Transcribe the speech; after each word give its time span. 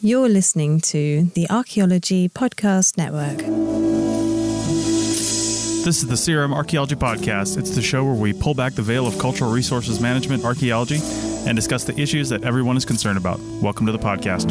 You're 0.00 0.28
listening 0.28 0.80
to 0.80 1.22
the 1.34 1.48
Archaeology 1.48 2.28
Podcast 2.28 2.98
Network. 2.98 3.38
This 5.84 6.02
is 6.02 6.06
the 6.08 6.16
CRM 6.16 6.52
Archaeology 6.52 6.96
Podcast. 6.96 7.56
It's 7.56 7.76
the 7.76 7.80
show 7.80 8.04
where 8.04 8.14
we 8.14 8.32
pull 8.32 8.54
back 8.54 8.72
the 8.72 8.82
veil 8.82 9.06
of 9.06 9.16
cultural 9.18 9.52
resources 9.52 10.00
management 10.00 10.44
archaeology 10.44 10.98
and 11.46 11.54
discuss 11.54 11.84
the 11.84 11.98
issues 11.98 12.28
that 12.30 12.42
everyone 12.42 12.76
is 12.76 12.84
concerned 12.84 13.18
about. 13.18 13.38
Welcome 13.62 13.86
to 13.86 13.92
the 13.92 13.98
podcast. 13.98 14.50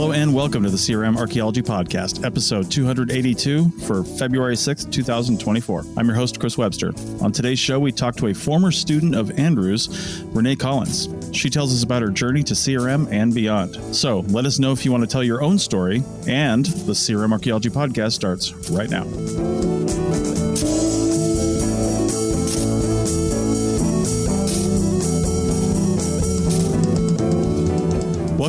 Hello 0.00 0.12
and 0.12 0.32
welcome 0.32 0.62
to 0.62 0.70
the 0.70 0.78
CRM 0.78 1.18
Archaeology 1.18 1.60
Podcast, 1.60 2.24
episode 2.24 2.70
282 2.70 3.68
for 3.86 4.02
February 4.02 4.54
6th, 4.54 4.90
2024. 4.90 5.84
I'm 5.94 6.06
your 6.06 6.14
host, 6.14 6.40
Chris 6.40 6.56
Webster. 6.56 6.94
On 7.20 7.30
today's 7.30 7.58
show, 7.58 7.78
we 7.78 7.92
talk 7.92 8.16
to 8.16 8.28
a 8.28 8.34
former 8.34 8.70
student 8.70 9.14
of 9.14 9.30
Andrews, 9.38 10.24
Renee 10.28 10.56
Collins. 10.56 11.10
She 11.36 11.50
tells 11.50 11.74
us 11.74 11.82
about 11.82 12.00
her 12.00 12.08
journey 12.08 12.42
to 12.44 12.54
CRM 12.54 13.12
and 13.12 13.34
beyond. 13.34 13.74
So 13.94 14.20
let 14.20 14.46
us 14.46 14.58
know 14.58 14.72
if 14.72 14.86
you 14.86 14.90
want 14.90 15.04
to 15.04 15.06
tell 15.06 15.22
your 15.22 15.42
own 15.42 15.58
story, 15.58 16.02
and 16.26 16.64
the 16.64 16.94
CRM 16.94 17.32
Archaeology 17.32 17.68
Podcast 17.68 18.12
starts 18.12 18.54
right 18.70 18.88
now. 18.88 19.04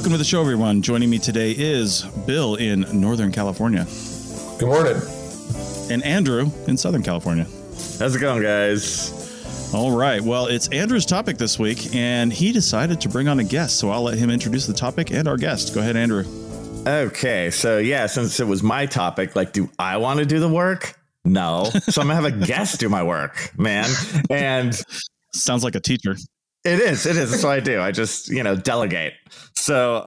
Welcome 0.02 0.13
to 0.13 0.17
the 0.17 0.23
show, 0.23 0.41
everyone. 0.41 0.81
Joining 0.81 1.11
me 1.11 1.19
today 1.19 1.52
is 1.52 2.02
Bill 2.25 2.55
in 2.55 2.88
Northern 2.91 3.31
California 3.31 3.85
Good 4.57 4.66
morning. 4.67 4.99
and 5.91 6.03
Andrew 6.03 6.49
in 6.66 6.75
Southern 6.75 7.03
California. 7.03 7.44
How's 7.99 8.16
it 8.16 8.19
going, 8.19 8.41
guys? 8.41 9.69
All 9.75 9.95
right. 9.95 10.19
Well, 10.19 10.47
it's 10.47 10.67
Andrew's 10.69 11.05
topic 11.05 11.38
this 11.38 11.59
week, 11.59 11.94
and 11.94 12.33
he 12.33 12.52
decided 12.52 12.99
to 13.02 13.09
bring 13.09 13.27
on 13.27 13.38
a 13.41 13.44
guest. 13.44 13.77
So 13.77 13.91
I'll 13.91 14.02
let 14.02 14.17
him 14.17 14.31
introduce 14.31 14.66
the 14.66 14.73
topic 14.73 15.11
and 15.11 15.27
our 15.27 15.38
guest. 15.38 15.75
Go 15.75 15.81
ahead, 15.81 15.95
Andrew. 15.95 16.25
Okay, 16.88 17.52
so 17.52 17.77
yeah, 17.77 18.07
since 18.07 18.39
it 18.39 18.47
was 18.47 18.63
my 18.63 18.88
topic, 18.88 19.35
like, 19.35 19.53
do 19.53 19.69
I 19.77 19.97
want 19.97 20.17
to 20.19 20.25
do 20.25 20.39
the 20.39 20.49
work? 20.49 20.97
No. 21.25 21.66
So 21.66 22.02
I'm 22.02 22.07
gonna 22.07 22.16
have 22.19 22.25
a 22.25 22.45
guest 22.47 22.79
do 22.79 22.89
my 22.89 23.03
work, 23.03 23.52
man. 23.55 23.88
And 24.31 24.81
Sounds 25.33 25.63
like 25.63 25.75
a 25.75 25.79
teacher. 25.79 26.16
It 26.64 26.80
is, 26.80 27.08
it 27.08 27.17
is. 27.17 27.31
That's 27.31 27.44
what 27.44 27.54
I 27.54 27.59
do. 27.59 27.81
I 27.81 27.92
just, 27.92 28.30
you 28.30 28.44
know, 28.44 28.56
delegate. 28.56 29.14
So 29.56 30.06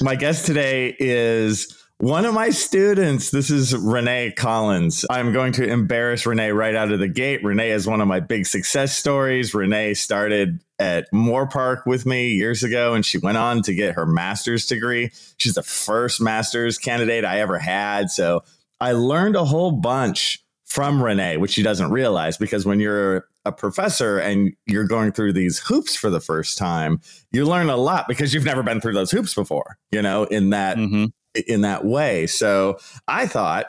my 0.00 0.14
guest 0.16 0.46
today 0.46 0.96
is 0.98 1.76
one 1.98 2.24
of 2.24 2.32
my 2.32 2.50
students. 2.50 3.30
This 3.30 3.50
is 3.50 3.76
Renee 3.76 4.32
Collins. 4.32 5.04
I'm 5.10 5.34
going 5.34 5.52
to 5.54 5.68
embarrass 5.68 6.24
Renee 6.24 6.52
right 6.52 6.74
out 6.74 6.90
of 6.90 7.00
the 7.00 7.08
gate. 7.08 7.44
Renee 7.44 7.70
is 7.70 7.86
one 7.86 8.00
of 8.00 8.08
my 8.08 8.20
big 8.20 8.46
success 8.46 8.96
stories. 8.96 9.52
Renee 9.52 9.92
started 9.92 10.60
at 10.78 11.10
Moorpark 11.12 11.86
with 11.86 12.06
me 12.06 12.30
years 12.30 12.62
ago, 12.62 12.94
and 12.94 13.04
she 13.04 13.18
went 13.18 13.36
on 13.36 13.60
to 13.62 13.74
get 13.74 13.94
her 13.94 14.06
master's 14.06 14.66
degree. 14.66 15.10
She's 15.36 15.54
the 15.54 15.62
first 15.62 16.18
master's 16.18 16.78
candidate 16.78 17.26
I 17.26 17.40
ever 17.40 17.58
had. 17.58 18.10
So 18.10 18.42
I 18.80 18.92
learned 18.92 19.36
a 19.36 19.44
whole 19.44 19.70
bunch 19.70 20.42
from 20.64 21.02
Renee, 21.02 21.36
which 21.36 21.52
she 21.52 21.62
doesn't 21.62 21.90
realize 21.90 22.38
because 22.38 22.64
when 22.64 22.80
you're 22.80 23.26
a 23.44 23.52
professor 23.52 24.18
and 24.18 24.52
you're 24.66 24.86
going 24.86 25.12
through 25.12 25.32
these 25.32 25.58
hoops 25.58 25.94
for 25.94 26.10
the 26.10 26.20
first 26.20 26.58
time, 26.58 27.00
you 27.32 27.44
learn 27.44 27.68
a 27.68 27.76
lot 27.76 28.08
because 28.08 28.32
you've 28.32 28.44
never 28.44 28.62
been 28.62 28.80
through 28.80 28.94
those 28.94 29.10
hoops 29.10 29.34
before, 29.34 29.78
you 29.90 30.02
know, 30.02 30.24
in 30.24 30.50
that 30.50 30.76
hmm 30.76 31.06
in 31.48 31.62
that 31.62 31.84
way. 31.84 32.26
So 32.26 32.78
I 33.08 33.26
thought 33.26 33.66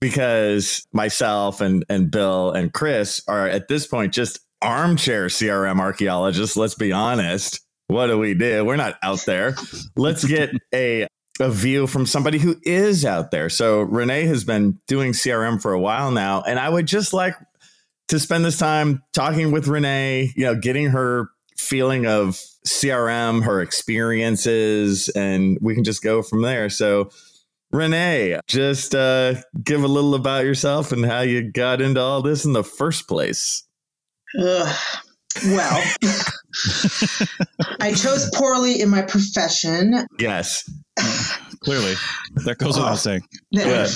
because 0.00 0.86
myself 0.92 1.60
and 1.60 1.84
and 1.88 2.10
Bill 2.10 2.50
and 2.50 2.72
Chris 2.72 3.22
are 3.28 3.48
at 3.48 3.68
this 3.68 3.86
point 3.86 4.12
just 4.12 4.40
armchair 4.62 5.26
CRM 5.26 5.78
archaeologists, 5.78 6.56
let's 6.56 6.74
be 6.74 6.92
honest. 6.92 7.60
What 7.86 8.08
do 8.08 8.18
we 8.18 8.34
do? 8.34 8.64
We're 8.64 8.76
not 8.76 8.96
out 9.02 9.24
there. 9.24 9.54
Let's 9.96 10.24
get 10.24 10.50
a 10.74 11.06
a 11.40 11.50
view 11.50 11.86
from 11.86 12.04
somebody 12.04 12.38
who 12.38 12.56
is 12.64 13.04
out 13.04 13.30
there. 13.30 13.48
So 13.48 13.82
Renee 13.82 14.24
has 14.26 14.42
been 14.42 14.78
doing 14.88 15.12
CRM 15.12 15.62
for 15.62 15.72
a 15.72 15.80
while 15.80 16.10
now, 16.10 16.42
and 16.42 16.58
I 16.58 16.68
would 16.68 16.86
just 16.86 17.12
like 17.12 17.36
to 18.08 18.18
spend 18.18 18.44
this 18.44 18.58
time 18.58 19.02
talking 19.12 19.50
with 19.52 19.68
Renee, 19.68 20.32
you 20.34 20.44
know, 20.44 20.54
getting 20.54 20.90
her 20.90 21.30
feeling 21.56 22.06
of 22.06 22.40
CRM, 22.66 23.44
her 23.44 23.60
experiences, 23.60 25.08
and 25.10 25.58
we 25.60 25.74
can 25.74 25.84
just 25.84 26.02
go 26.02 26.22
from 26.22 26.42
there. 26.42 26.70
So, 26.70 27.10
Renee, 27.70 28.40
just 28.46 28.94
uh, 28.94 29.34
give 29.62 29.82
a 29.82 29.88
little 29.88 30.14
about 30.14 30.44
yourself 30.44 30.92
and 30.92 31.04
how 31.04 31.20
you 31.20 31.50
got 31.50 31.80
into 31.80 32.00
all 32.00 32.22
this 32.22 32.44
in 32.44 32.52
the 32.52 32.64
first 32.64 33.08
place. 33.08 33.64
Ugh. 34.38 34.76
Well, 35.44 35.84
I 37.80 37.92
chose 37.94 38.28
poorly 38.34 38.80
in 38.80 38.88
my 38.88 39.02
profession. 39.02 40.06
Yes. 40.18 40.68
Clearly, 41.60 41.94
that 42.44 42.58
goes 42.58 42.76
without 42.76 42.96
saying. 42.96 43.22
Good. 43.54 43.88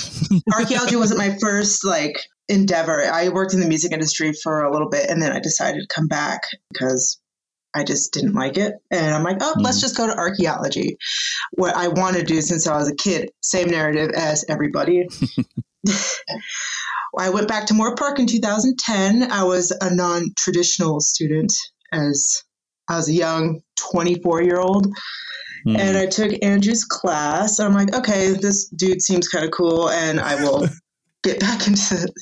Archaeology 0.53 0.95
wasn't 0.95 1.17
my 1.17 1.37
first 1.41 1.85
like 1.85 2.17
endeavor. 2.49 3.03
I 3.03 3.29
worked 3.29 3.53
in 3.53 3.59
the 3.59 3.67
music 3.67 3.91
industry 3.91 4.33
for 4.33 4.63
a 4.63 4.71
little 4.71 4.89
bit 4.89 5.09
and 5.09 5.21
then 5.21 5.31
I 5.31 5.39
decided 5.39 5.81
to 5.81 5.93
come 5.93 6.07
back 6.07 6.41
because 6.71 7.19
I 7.75 7.83
just 7.83 8.13
didn't 8.13 8.33
like 8.33 8.57
it. 8.57 8.73
And 8.91 9.15
I'm 9.15 9.23
like, 9.23 9.37
oh, 9.41 9.55
let's 9.57 9.81
just 9.81 9.97
go 9.97 10.05
to 10.05 10.17
archaeology. 10.17 10.97
What 11.53 11.75
I 11.75 11.87
want 11.87 12.15
to 12.17 12.23
do 12.23 12.41
since 12.41 12.67
I 12.67 12.77
was 12.77 12.89
a 12.89 12.95
kid, 12.95 13.31
same 13.41 13.69
narrative 13.69 14.11
as 14.11 14.45
everybody. 14.47 15.07
I 17.17 17.29
went 17.29 17.47
back 17.47 17.65
to 17.67 17.73
Moorpark 17.73 18.19
in 18.19 18.27
2010. 18.27 19.31
I 19.31 19.43
was 19.43 19.71
a 19.81 19.93
non 19.93 20.33
traditional 20.35 20.99
student 20.99 21.53
as 21.91 22.43
I 22.87 22.97
was 22.97 23.09
a 23.09 23.13
young 23.13 23.61
24 23.77 24.43
year 24.43 24.59
old. 24.59 24.87
Hmm. 25.65 25.75
And 25.77 25.97
I 25.97 26.07
took 26.07 26.31
Andrew's 26.43 26.83
class. 26.83 27.59
I'm 27.59 27.73
like, 27.73 27.93
okay, 27.95 28.31
this 28.31 28.67
dude 28.67 29.01
seems 29.01 29.29
kind 29.29 29.45
of 29.45 29.51
cool, 29.51 29.89
and 29.89 30.19
I 30.19 30.35
will 30.43 30.67
get 31.23 31.39
back 31.39 31.67
into 31.67 31.95
the 31.95 32.13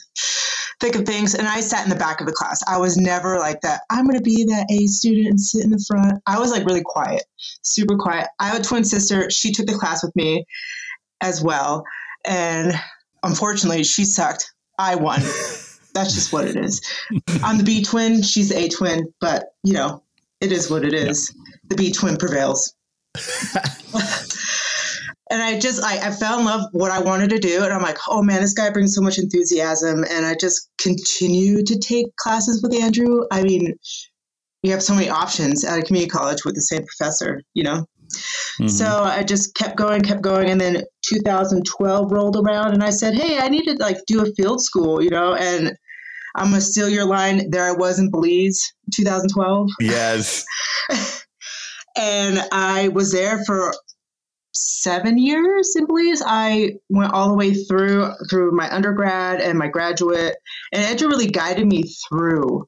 thick 0.79 0.95
of 0.95 1.06
things. 1.06 1.35
And 1.35 1.47
I 1.47 1.59
sat 1.59 1.84
in 1.84 1.89
the 1.89 1.95
back 1.95 2.22
of 2.22 2.28
the 2.28 2.34
class. 2.34 2.62
I 2.67 2.78
was 2.78 2.97
never 2.97 3.38
like 3.38 3.62
that. 3.62 3.81
I'm 3.89 4.06
going 4.06 4.17
to 4.17 4.23
be 4.23 4.45
that 4.45 4.67
A 4.72 4.88
student 4.88 5.28
and 5.28 5.39
sit 5.39 5.63
in 5.63 5.72
the 5.72 5.84
front. 5.88 6.22
I 6.25 6.39
was 6.39 6.51
like 6.51 6.66
really 6.66 6.84
quiet, 6.84 7.23
super 7.63 7.97
quiet. 7.97 8.28
I 8.40 8.47
have 8.47 8.59
a 8.59 8.63
twin 8.63 8.84
sister. 8.84 9.29
She 9.29 9.51
took 9.51 9.67
the 9.67 9.73
class 9.78 10.03
with 10.03 10.16
me 10.16 10.45
as 11.22 11.44
well. 11.44 11.84
And 12.25 12.73
unfortunately, 13.23 13.84
she 13.84 14.06
sucked. 14.06 14.51
I 14.78 14.95
won. 14.95 15.19
That's 15.94 16.13
just 16.13 16.31
what 16.31 16.47
it 16.47 16.56
is. 16.56 16.81
I'm 17.44 17.57
the 17.57 17.66
B 17.66 17.84
twin. 17.84 18.22
She's 18.22 18.50
the 18.50 18.57
A 18.57 18.69
twin. 18.69 19.13
But, 19.19 19.53
you 19.63 19.73
know, 19.73 20.03
it 20.40 20.51
is 20.51 20.72
what 20.72 20.85
it 20.85 20.94
is. 20.94 21.35
The 21.67 21.75
B 21.75 21.91
twin 21.91 22.16
prevails 22.16 22.73
and 25.31 25.41
I 25.41 25.57
just 25.59 25.81
I, 25.83 26.09
I 26.09 26.11
fell 26.11 26.39
in 26.39 26.45
love 26.45 26.65
with 26.73 26.81
what 26.81 26.91
I 26.91 26.99
wanted 26.99 27.29
to 27.31 27.39
do, 27.39 27.63
and 27.63 27.73
I'm 27.73 27.81
like, 27.81 27.97
oh 28.07 28.21
man, 28.21 28.41
this 28.41 28.53
guy 28.53 28.69
brings 28.69 28.93
so 28.93 29.01
much 29.01 29.17
enthusiasm, 29.17 30.03
and 30.09 30.25
I 30.25 30.35
just 30.35 30.69
continue 30.77 31.63
to 31.63 31.79
take 31.79 32.15
classes 32.17 32.61
with 32.61 32.73
Andrew. 32.73 33.23
I 33.31 33.41
mean, 33.41 33.73
you 34.61 34.72
have 34.72 34.83
so 34.83 34.93
many 34.93 35.09
options 35.09 35.63
at 35.63 35.79
a 35.79 35.83
community 35.83 36.09
college 36.09 36.43
with 36.43 36.55
the 36.55 36.61
same 36.61 36.85
professor, 36.85 37.41
you 37.53 37.63
know. 37.63 37.85
Mhm. 38.59 38.69
So 38.69 39.03
I 39.03 39.23
just 39.23 39.55
kept 39.55 39.78
going, 39.78 40.01
kept 40.01 40.22
going, 40.22 40.49
and 40.49 40.59
then 40.59 40.83
2012 41.03 42.11
rolled 42.11 42.35
around, 42.35 42.73
and 42.73 42.84
I 42.84 42.89
said, 42.89 43.16
hey, 43.16 43.39
I 43.39 43.47
need 43.47 43.63
to 43.63 43.75
like 43.75 43.99
do 44.07 44.22
a 44.22 44.34
field 44.34 44.61
school, 44.61 45.01
you 45.01 45.09
know, 45.09 45.34
and 45.34 45.72
I'm 46.35 46.49
gonna 46.49 46.61
steal 46.61 46.89
your 46.89 47.05
line. 47.05 47.49
There 47.49 47.66
I 47.66 47.72
was 47.72 47.99
in 47.99 48.11
Belize, 48.11 48.73
2012 48.93 49.69
Yes. 49.79 50.45
and 51.95 52.43
I 52.51 52.89
was 52.89 53.11
there 53.11 53.43
for 53.45 53.73
seven 54.53 55.17
years 55.17 55.75
in 55.75 55.85
Belize. 55.85 56.21
I 56.25 56.73
went 56.89 57.13
all 57.13 57.29
the 57.29 57.35
way 57.35 57.53
through 57.53 58.11
through 58.29 58.51
my 58.51 58.73
undergrad 58.73 59.41
and 59.41 59.57
my 59.57 59.67
graduate, 59.67 60.35
and 60.71 60.83
Andrew 60.83 61.07
really 61.07 61.29
guided 61.29 61.67
me 61.67 61.83
through 61.83 62.67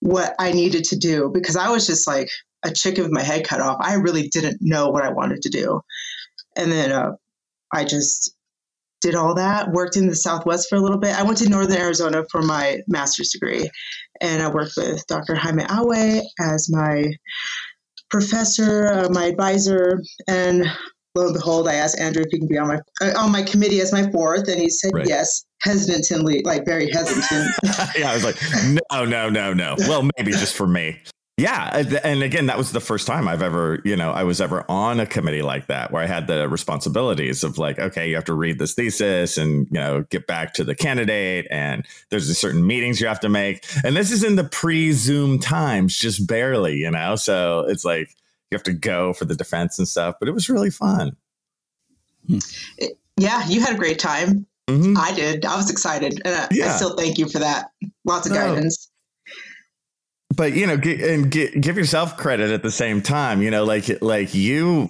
what 0.00 0.34
I 0.38 0.52
needed 0.52 0.84
to 0.84 0.96
do 0.96 1.30
because 1.32 1.56
I 1.56 1.68
was 1.68 1.86
just 1.86 2.06
like 2.06 2.28
a 2.62 2.70
chicken 2.70 3.04
with 3.04 3.12
my 3.12 3.22
head 3.22 3.46
cut 3.46 3.60
off. 3.60 3.78
I 3.80 3.94
really 3.94 4.28
didn't 4.28 4.58
know 4.60 4.90
what 4.90 5.04
I 5.04 5.10
wanted 5.10 5.42
to 5.42 5.50
do, 5.50 5.80
and 6.56 6.70
then 6.70 6.92
uh, 6.92 7.12
I 7.72 7.84
just 7.84 8.34
did 9.00 9.14
all 9.14 9.34
that. 9.34 9.70
Worked 9.72 9.96
in 9.96 10.08
the 10.08 10.16
Southwest 10.16 10.68
for 10.68 10.76
a 10.76 10.80
little 10.80 10.98
bit. 10.98 11.18
I 11.18 11.22
went 11.22 11.38
to 11.38 11.48
Northern 11.48 11.78
Arizona 11.78 12.24
for 12.30 12.42
my 12.42 12.80
master's 12.88 13.30
degree, 13.30 13.70
and 14.20 14.42
I 14.42 14.50
worked 14.50 14.74
with 14.76 15.06
Dr. 15.06 15.34
Jaime 15.34 15.64
Awe 15.64 16.20
as 16.40 16.68
my 16.70 17.12
professor, 18.10 18.88
uh, 18.88 19.08
my 19.10 19.26
advisor, 19.26 20.02
and 20.26 20.66
lo 21.14 21.26
and 21.26 21.34
behold, 21.34 21.68
I 21.68 21.74
asked 21.74 21.98
Andrew 21.98 22.22
if 22.22 22.28
he 22.30 22.38
can 22.38 22.48
be 22.48 22.58
on 22.58 22.68
my 22.68 22.80
uh, 23.00 23.12
on 23.18 23.32
my 23.32 23.42
committee 23.42 23.80
as 23.80 23.92
my 23.92 24.10
fourth, 24.10 24.48
and 24.48 24.60
he 24.60 24.68
said 24.70 24.92
Right. 24.94 25.06
yes, 25.08 25.44
hesitantly, 25.62 26.42
like 26.44 26.64
very 26.64 26.90
hesitant. 26.90 27.50
yeah, 27.98 28.10
I 28.10 28.14
was 28.14 28.24
like, 28.24 28.36
no, 28.92 29.04
no, 29.04 29.28
no, 29.30 29.52
no. 29.52 29.74
Well, 29.80 30.08
maybe 30.18 30.32
just 30.32 30.54
for 30.54 30.66
me. 30.66 31.00
Yeah, 31.36 31.70
and- 31.74 31.94
and 32.04 32.22
again, 32.22 32.46
that 32.46 32.58
was 32.58 32.72
the 32.72 32.80
first 32.80 33.06
time 33.06 33.26
I've 33.26 33.40
ever, 33.40 33.80
you 33.82 33.96
know, 33.96 34.10
I 34.10 34.24
was 34.24 34.42
ever 34.42 34.62
on 34.68 35.00
a 35.00 35.06
committee 35.06 35.40
like 35.40 35.68
that 35.68 35.90
where 35.90 36.02
I 36.02 36.06
had 36.06 36.26
the 36.26 36.46
responsibilities 36.50 37.42
of 37.42 37.56
like, 37.56 37.78
okay, 37.78 38.10
you 38.10 38.14
have 38.16 38.26
to 38.26 38.34
read 38.34 38.58
this 38.58 38.74
thesis 38.74 39.38
and 39.38 39.66
you 39.70 39.80
know 39.80 40.02
get 40.10 40.26
back 40.26 40.52
to 40.54 40.64
the 40.64 40.74
candidate, 40.74 41.46
and 41.50 41.86
there's 42.10 42.28
a 42.28 42.34
certain 42.34 42.66
meetings 42.66 43.00
you 43.00 43.06
have 43.08 43.20
to 43.20 43.28
make, 43.30 43.64
and 43.84 43.96
this 43.96 44.10
is 44.10 44.22
in 44.22 44.36
the 44.36 44.44
pre-Zoom 44.44 45.38
times, 45.38 45.96
just 45.98 46.26
barely, 46.26 46.76
you 46.76 46.90
know, 46.90 47.16
so 47.16 47.64
it's 47.68 47.84
like 47.86 48.10
you 48.50 48.56
have 48.56 48.62
to 48.64 48.72
go 48.72 49.12
for 49.12 49.24
the 49.24 49.34
defense 49.36 49.78
and 49.78 49.86
stuff, 49.86 50.16
but 50.18 50.28
it 50.28 50.32
was 50.32 50.48
really 50.50 50.70
fun. 50.70 51.16
yeah, 53.16 53.46
you 53.48 53.60
had 53.60 53.74
a 53.74 53.78
great 53.78 53.98
time. 53.98 54.46
Mhm. 54.68 54.96
I 54.96 55.12
did. 55.14 55.44
I 55.44 55.56
was 55.56 55.70
excited, 55.70 56.20
and 56.24 56.34
I, 56.34 56.46
I 56.68 56.76
still 56.76 56.96
thank 56.96 57.18
you 57.18 57.28
for 57.28 57.38
that. 57.40 57.70
Lots 58.04 58.26
of 58.26 58.32
No. 58.32 58.54
guidance. 58.54 58.88
but 60.36 60.52
you 60.54 60.64
know 60.66 60.76
gi- 60.76 61.02
and 61.12 61.32
gi- 61.32 61.58
give 61.58 61.76
yourself 61.76 62.16
credit 62.16 62.50
at 62.52 62.62
the 62.62 62.70
same 62.70 63.02
time 63.02 63.42
you 63.42 63.50
know 63.50 63.64
like 63.64 64.00
like 64.00 64.32
you 64.32 64.88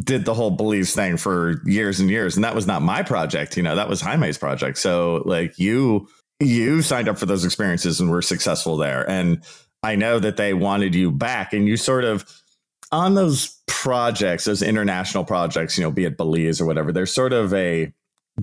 did 0.00 0.24
the 0.24 0.34
whole 0.34 0.50
Belize 0.50 0.92
thing 0.92 1.16
for 1.16 1.62
years 1.64 2.00
and 2.00 2.10
years 2.10 2.34
and 2.34 2.42
that 2.42 2.56
was 2.56 2.66
not 2.66 2.82
my 2.82 3.00
project 3.04 3.56
you 3.56 3.62
know 3.62 3.76
that 3.76 3.88
was 3.88 4.00
Jaime's 4.00 4.36
project 4.36 4.78
so 4.78 5.22
like 5.26 5.56
you 5.60 6.08
you 6.40 6.82
signed 6.82 7.08
up 7.08 7.18
for 7.18 7.26
those 7.26 7.44
experiences 7.44 8.00
and 8.00 8.10
were 8.10 8.20
successful 8.20 8.76
there 8.76 9.08
and 9.08 9.42
i 9.84 9.94
know 9.94 10.18
that 10.18 10.36
they 10.36 10.54
wanted 10.54 10.92
you 10.92 11.12
back 11.12 11.52
and 11.52 11.68
you 11.68 11.76
sort 11.76 12.02
of 12.02 12.24
on 12.92 13.14
those 13.14 13.58
projects 13.66 14.44
those 14.44 14.62
international 14.62 15.24
projects 15.24 15.78
you 15.78 15.84
know 15.84 15.90
be 15.90 16.04
it 16.04 16.16
belize 16.16 16.60
or 16.60 16.66
whatever 16.66 16.92
there's 16.92 17.12
sort 17.12 17.32
of 17.32 17.52
a 17.54 17.92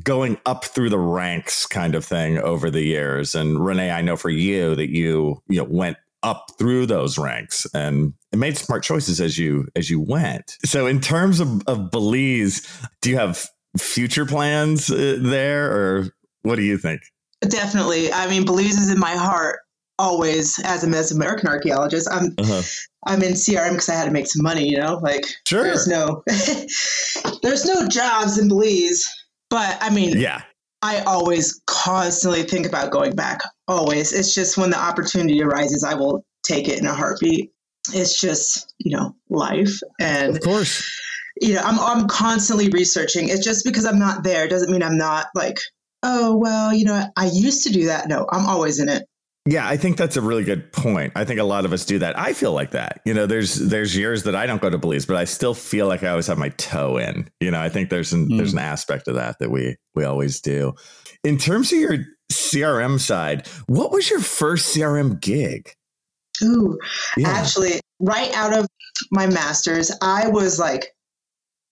going 0.04 0.38
up 0.46 0.66
through 0.66 0.90
the 0.90 1.00
ranks 1.00 1.66
kind 1.66 1.96
of 1.96 2.06
thing 2.06 2.38
over 2.40 2.70
the 2.70 2.84
years. 2.84 3.36
And 3.36 3.64
renee 3.64 3.92
i 3.92 4.02
know 4.02 4.16
for 4.16 4.30
you 4.30 4.76
that 4.76 4.90
you 4.90 5.42
you 5.48 5.58
know 5.58 5.68
went 5.70 5.98
up 6.24 6.52
through 6.58 6.86
those 6.88 7.18
ranks 7.18 7.68
and 7.74 8.14
made 8.34 8.58
smart 8.58 8.84
choices 8.84 9.22
as 9.22 9.38
you 9.38 9.68
as 9.76 9.90
you 9.90 10.00
went. 10.00 10.58
So 10.66 10.88
in 10.88 11.00
terms 11.00 11.40
of, 11.40 11.62
of 11.68 11.92
belize 11.92 12.68
do 13.02 13.10
you 13.10 13.18
have 13.18 13.48
future 13.78 14.26
plans 14.26 14.90
uh, 14.90 15.18
there 15.20 15.72
or 15.72 16.10
what 16.42 16.56
do 16.56 16.64
you 16.64 16.78
think? 16.78 17.02
Definitely. 17.42 18.12
I 18.12 18.28
mean, 18.28 18.46
Belize 18.46 18.78
is 18.78 18.90
in 18.90 19.00
my 19.00 19.16
heart 19.16 19.60
always 20.00 20.60
as 20.60 20.84
a 20.84 20.88
Mesoamerican 20.88 21.46
archaeologist. 21.46 22.08
I'm 22.12 22.34
uh-huh. 22.38 22.62
I'm 23.06 23.24
in 23.24 23.34
CRM 23.34 23.72
because 23.72 23.90
I 23.90 23.96
had 23.96 24.06
to 24.06 24.12
make 24.12 24.28
some 24.28 24.44
money. 24.44 24.68
You 24.68 24.78
know, 24.78 25.00
like 25.02 25.26
sure 25.46 25.64
there's 25.64 25.88
no 25.88 26.24
there's 27.44 27.66
no 27.66 27.88
jobs 27.88 28.38
in 28.38 28.48
Belize. 28.48 29.06
But 29.50 29.78
I 29.82 29.90
mean, 29.90 30.18
yeah 30.18 30.42
I 30.82 31.00
always 31.02 31.62
constantly 31.66 32.44
think 32.44 32.66
about 32.66 32.92
going 32.92 33.16
back. 33.16 33.42
Always. 33.68 34.14
It's 34.14 34.34
just 34.34 34.58
when 34.58 34.70
the 34.70 34.80
opportunity 34.80 35.42
arises, 35.42 35.84
I 35.84 35.94
will 35.94 36.24
take 36.44 36.68
it 36.68 36.80
in 36.80 36.86
a 36.86 36.94
heartbeat. 36.94 37.52
It's 37.94 38.20
just, 38.20 38.74
you 38.80 38.96
know, 38.96 39.16
life. 39.30 39.80
And, 40.00 40.36
of 40.36 40.44
course 40.44 40.86
you 41.42 41.54
know, 41.54 41.62
I'm, 41.64 41.80
I'm 41.80 42.08
constantly 42.08 42.70
researching. 42.70 43.30
It's 43.30 43.44
just 43.44 43.66
because 43.66 43.86
I'm 43.86 44.00
not 44.00 44.24
there 44.24 44.48
doesn't 44.48 44.72
mean 44.72 44.84
I'm 44.84 44.98
not 44.98 45.28
like, 45.36 45.60
oh, 46.04 46.36
well, 46.36 46.74
you 46.74 46.86
know, 46.86 47.06
I 47.16 47.30
used 47.32 47.64
to 47.64 47.74
do 47.74 47.86
that. 47.86 48.08
No, 48.08 48.28
I'm 48.32 48.46
always 48.46 48.80
in 48.80 48.90
it. 48.90 49.08
Yeah, 49.50 49.66
I 49.66 49.78
think 49.78 49.96
that's 49.96 50.18
a 50.18 50.22
really 50.22 50.44
good 50.44 50.74
point. 50.74 51.14
I 51.16 51.24
think 51.24 51.40
a 51.40 51.44
lot 51.46 51.64
of 51.64 51.72
us 51.72 51.86
do 51.86 51.98
that. 52.00 52.20
I 52.20 52.34
feel 52.34 52.52
like 52.52 52.72
that. 52.72 53.00
You 53.06 53.14
know, 53.14 53.26
there's 53.26 53.56
there's 53.56 53.96
years 53.96 54.24
that 54.24 54.36
I 54.36 54.46
don't 54.46 54.62
go 54.62 54.70
to 54.70 54.78
Belize, 54.78 55.06
but 55.06 55.16
I 55.16 55.24
still 55.24 55.54
feel 55.54 55.88
like 55.88 56.04
I 56.04 56.10
always 56.10 56.28
have 56.28 56.38
my 56.38 56.50
toe 56.50 56.98
in. 56.98 57.30
You 57.40 57.52
know, 57.52 57.60
I 57.62 57.70
think 57.70 57.90
there's 57.90 58.12
an 58.12 58.28
Mm. 58.28 58.38
there's 58.38 58.52
an 58.52 58.60
aspect 58.60 59.08
of 59.08 59.16
that 59.16 59.38
that 59.40 59.50
we 59.50 59.78
we 59.96 60.04
always 60.04 60.42
do. 60.42 60.74
In 61.24 61.38
terms 61.38 61.72
of 61.72 61.80
your 61.80 61.98
CRM 62.30 63.00
side, 63.00 63.48
what 63.68 63.92
was 63.92 64.10
your 64.10 64.20
first 64.20 64.76
CRM 64.76 65.20
gig? 65.22 65.72
Ooh, 66.44 66.78
Yeah. 67.16 67.30
actually, 67.30 67.80
right 68.02 68.32
out 68.36 68.52
of 68.58 68.68
my 69.12 69.28
master's, 69.28 69.92
I 70.02 70.28
was 70.28 70.60
like, 70.60 70.88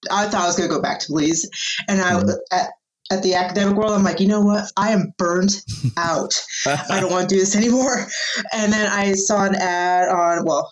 I 0.10 0.26
thought 0.28 0.44
I 0.44 0.48
was 0.48 0.56
going 0.56 0.70
to 0.70 0.76
go 0.76 0.82
back 0.82 1.00
to 1.02 1.08
Belize. 1.10 1.46
And 1.90 2.00
I, 2.02 2.14
Mhm. 2.14 2.34
at, 2.52 2.70
at 3.12 3.22
the 3.22 3.36
academic 3.36 3.76
world, 3.76 3.92
I'm 3.92 4.04
like, 4.04 4.20
you 4.20 4.28
know 4.28 4.42
what? 4.42 4.72
I 4.78 4.92
am 4.92 5.14
burnt 5.18 5.54
out. 5.98 6.34
I 6.66 7.00
don't 7.00 7.12
want 7.12 7.30
to 7.30 7.36
do 7.36 7.40
this 7.40 7.56
anymore. 7.56 8.08
And 8.52 8.74
then 8.74 8.88
I 8.88 9.14
saw 9.14 9.46
an 9.46 9.56
ad 9.56 10.10
on, 10.10 10.46
well, 10.46 10.72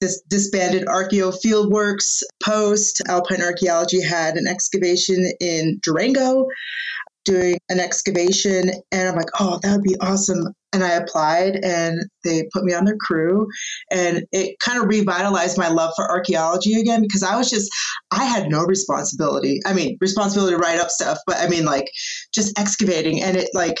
this 0.00 0.20
disbanded 0.28 0.86
Archeo 0.86 1.32
Fieldworks 1.32 2.22
post. 2.42 3.02
Alpine 3.08 3.42
Archaeology 3.42 4.02
had 4.02 4.36
an 4.36 4.46
excavation 4.46 5.30
in 5.40 5.78
Durango 5.82 6.46
doing 7.24 7.58
an 7.68 7.80
excavation. 7.80 8.70
And 8.92 9.08
I'm 9.08 9.16
like, 9.16 9.30
oh, 9.40 9.58
that 9.62 9.72
would 9.72 9.82
be 9.82 9.96
awesome. 10.00 10.54
And 10.74 10.84
I 10.84 10.90
applied 10.94 11.56
and 11.64 12.04
they 12.24 12.48
put 12.52 12.64
me 12.64 12.74
on 12.74 12.84
their 12.84 12.96
crew. 12.96 13.46
And 13.90 14.24
it 14.32 14.58
kind 14.58 14.82
of 14.82 14.88
revitalized 14.88 15.56
my 15.56 15.68
love 15.68 15.92
for 15.96 16.10
archaeology 16.10 16.74
again 16.80 17.02
because 17.02 17.22
I 17.22 17.36
was 17.36 17.48
just, 17.48 17.70
I 18.10 18.24
had 18.24 18.50
no 18.50 18.64
responsibility. 18.64 19.60
I 19.64 19.72
mean, 19.72 19.96
responsibility 20.00 20.56
to 20.56 20.60
write 20.60 20.80
up 20.80 20.90
stuff, 20.90 21.18
but 21.26 21.36
I 21.36 21.48
mean, 21.48 21.64
like 21.64 21.90
just 22.32 22.58
excavating. 22.58 23.22
And 23.22 23.36
it 23.36 23.48
like, 23.54 23.78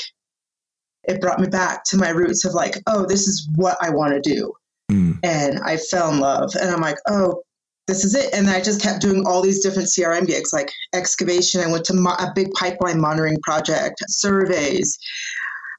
it 1.06 1.20
brought 1.20 1.40
me 1.40 1.48
back 1.48 1.84
to 1.84 1.96
my 1.96 2.10
roots 2.10 2.44
of 2.44 2.54
like, 2.54 2.76
oh, 2.86 3.04
this 3.04 3.26
is 3.26 3.48
what 3.56 3.76
I 3.80 3.90
want 3.90 4.14
to 4.14 4.20
do. 4.20 4.52
Mm. 4.90 5.18
And 5.22 5.60
I 5.60 5.76
fell 5.76 6.12
in 6.12 6.20
love. 6.20 6.54
And 6.54 6.70
I'm 6.70 6.80
like, 6.80 6.96
oh, 7.08 7.42
this 7.86 8.04
is 8.04 8.14
it. 8.14 8.32
And 8.32 8.48
I 8.48 8.60
just 8.60 8.80
kept 8.80 9.02
doing 9.02 9.26
all 9.26 9.42
these 9.42 9.62
different 9.62 9.88
CRM 9.88 10.26
gigs, 10.26 10.52
like 10.52 10.70
excavation. 10.94 11.60
I 11.60 11.70
went 11.70 11.84
to 11.86 11.94
mo- 11.94 12.16
a 12.18 12.32
big 12.34 12.50
pipeline 12.52 13.00
monitoring 13.00 13.38
project, 13.42 14.02
surveys. 14.08 14.98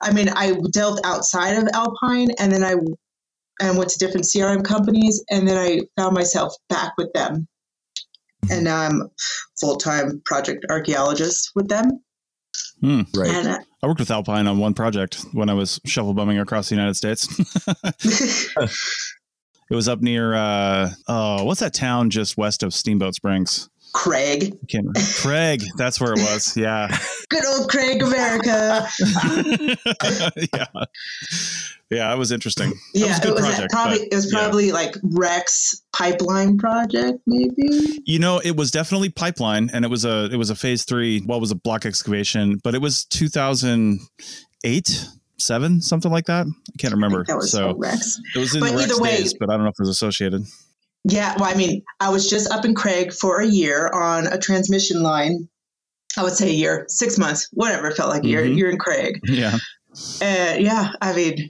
I 0.02 0.12
mean, 0.12 0.30
I 0.30 0.54
delved 0.72 1.02
outside 1.06 1.58
of 1.58 1.68
Alpine 1.74 2.32
and 2.40 2.52
then 2.52 2.64
I 2.64 2.76
and 3.62 3.78
went 3.78 3.90
to 3.92 4.00
different 4.00 4.26
CRM 4.26 4.64
companies. 4.64 5.24
And 5.30 5.48
then 5.48 5.58
I 5.58 5.82
found 5.98 6.14
myself 6.14 6.56
back 6.70 6.94
with 6.98 7.12
them. 7.14 7.48
And 8.52 8.64
now 8.64 8.82
I'm 8.82 9.10
full 9.60 9.78
time 9.78 10.22
project 10.26 10.66
archaeologist 10.70 11.52
with 11.56 11.68
them. 11.68 12.00
Right. 13.16 13.32
And 13.32 13.48
uh, 13.48 13.60
I 13.82 13.88
worked 13.88 14.00
with 14.00 14.12
Alpine 14.12 14.48
on 14.48 14.60
one 14.60 14.74
project 14.74 15.26
when 15.32 15.50
I 15.50 15.54
was 15.54 15.80
shovel 15.86 16.14
bumming 16.14 16.40
across 16.40 16.70
the 16.70 16.76
United 16.76 16.96
States. 16.96 17.28
it 19.70 19.76
was 19.76 19.88
up 19.88 20.02
near 20.02 20.36
uh 20.36 20.92
oh, 21.08 21.44
what's 21.46 21.62
that 21.62 21.74
town 21.74 22.10
just 22.10 22.38
west 22.38 22.62
of 22.62 22.74
Steamboat 22.74 23.16
Springs? 23.16 23.70
Craig, 23.96 24.58
I. 24.68 24.92
Craig, 25.22 25.64
that's 25.78 26.02
where 26.02 26.12
it 26.12 26.20
was. 26.20 26.56
Yeah. 26.58 26.96
good 27.30 27.46
old 27.46 27.70
Craig, 27.70 28.02
America. 28.04 28.86
yeah. 30.54 30.66
Yeah, 31.90 32.14
it 32.14 32.18
was 32.18 32.32
interesting. 32.32 32.74
Yeah, 32.94 33.08
was 33.08 33.18
a 33.20 33.22
good 33.22 33.30
it 33.30 33.34
was 33.36 33.42
project. 33.46 33.72
probably 33.72 33.98
but, 34.00 34.08
it 34.12 34.16
was 34.16 34.34
yeah. 34.34 34.40
like 34.72 34.96
Rex 35.04 35.82
pipeline 35.94 36.58
project, 36.58 37.20
maybe. 37.26 38.02
You 38.06 38.20
know, 38.20 38.42
it 38.44 38.58
was 38.58 38.70
definitely 38.70 39.10
pipeline, 39.10 39.70
and 39.72 39.86
it 39.86 39.88
was 39.88 40.04
a 40.04 40.26
it 40.32 40.36
was 40.36 40.50
a 40.50 40.56
phase 40.56 40.84
three. 40.84 41.22
What 41.22 41.40
was 41.40 41.52
a 41.52 41.56
block 41.56 41.86
excavation? 41.86 42.60
But 42.64 42.76
it 42.76 42.82
was 42.82 43.06
two 43.06 43.30
thousand 43.30 44.00
eight, 44.66 45.08
seven, 45.38 45.82
something 45.82 46.12
like 46.12 46.26
that. 46.26 46.48
I 46.48 46.78
can't 46.80 46.94
remember. 46.94 47.24
That 47.24 47.38
was 47.38 47.52
so 47.52 47.76
Rex. 47.78 48.20
it 48.36 48.40
was 48.40 48.54
in 48.56 48.62
But 48.62 48.72
the 48.72 48.78
Rex 48.78 49.00
way- 49.00 49.18
days, 49.18 49.34
but 49.40 49.50
I 49.50 49.54
don't 49.54 49.64
know 49.64 49.70
if 49.70 49.76
it 49.80 49.84
was 49.84 49.90
associated. 49.90 50.44
Yeah, 51.08 51.36
well, 51.40 51.50
I 51.50 51.54
mean, 51.56 51.84
I 52.00 52.10
was 52.10 52.28
just 52.30 52.50
up 52.52 52.66
in 52.66 52.74
Craig 52.74 53.14
for 53.14 53.40
a 53.40 53.46
year 53.48 53.90
on 53.94 54.28
a 54.28 54.38
transmission 54.40 55.04
line. 55.04 55.48
I 56.18 56.24
would 56.24 56.34
say 56.34 56.50
a 56.50 56.54
year, 56.54 56.86
six 56.88 57.18
months, 57.18 57.48
whatever. 57.52 57.88
It 57.90 57.98
felt 57.98 58.10
like 58.10 58.24
a 58.24 58.28
year. 58.28 58.44
Mhm. 58.44 58.58
You're 58.58 58.70
in 58.72 58.78
Craig, 58.80 59.20
Yeah. 59.26 59.58
and 60.22 60.64
yeah, 60.64 60.92
I 61.02 61.14
mean, 61.14 61.50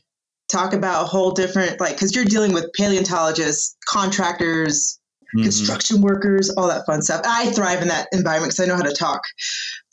talk 0.49 0.73
about 0.73 1.03
a 1.03 1.07
whole 1.07 1.31
different 1.31 1.79
like 1.79 1.93
because 1.93 2.13
you're 2.15 2.25
dealing 2.25 2.51
with 2.51 2.65
paleontologists, 2.73 3.75
contractors, 3.87 4.99
Mhm. 5.35 5.43
construction 5.43 6.01
workers, 6.01 6.49
all 6.51 6.67
that 6.67 6.85
fun 6.85 7.01
stuff. 7.01 7.21
I 7.25 7.51
thrive 7.51 7.81
in 7.81 7.87
that 7.89 8.07
environment 8.11 8.51
because 8.53 8.63
I 8.65 8.67
know 8.67 8.75
how 8.75 8.83
to 8.89 8.93
talk 8.93 9.21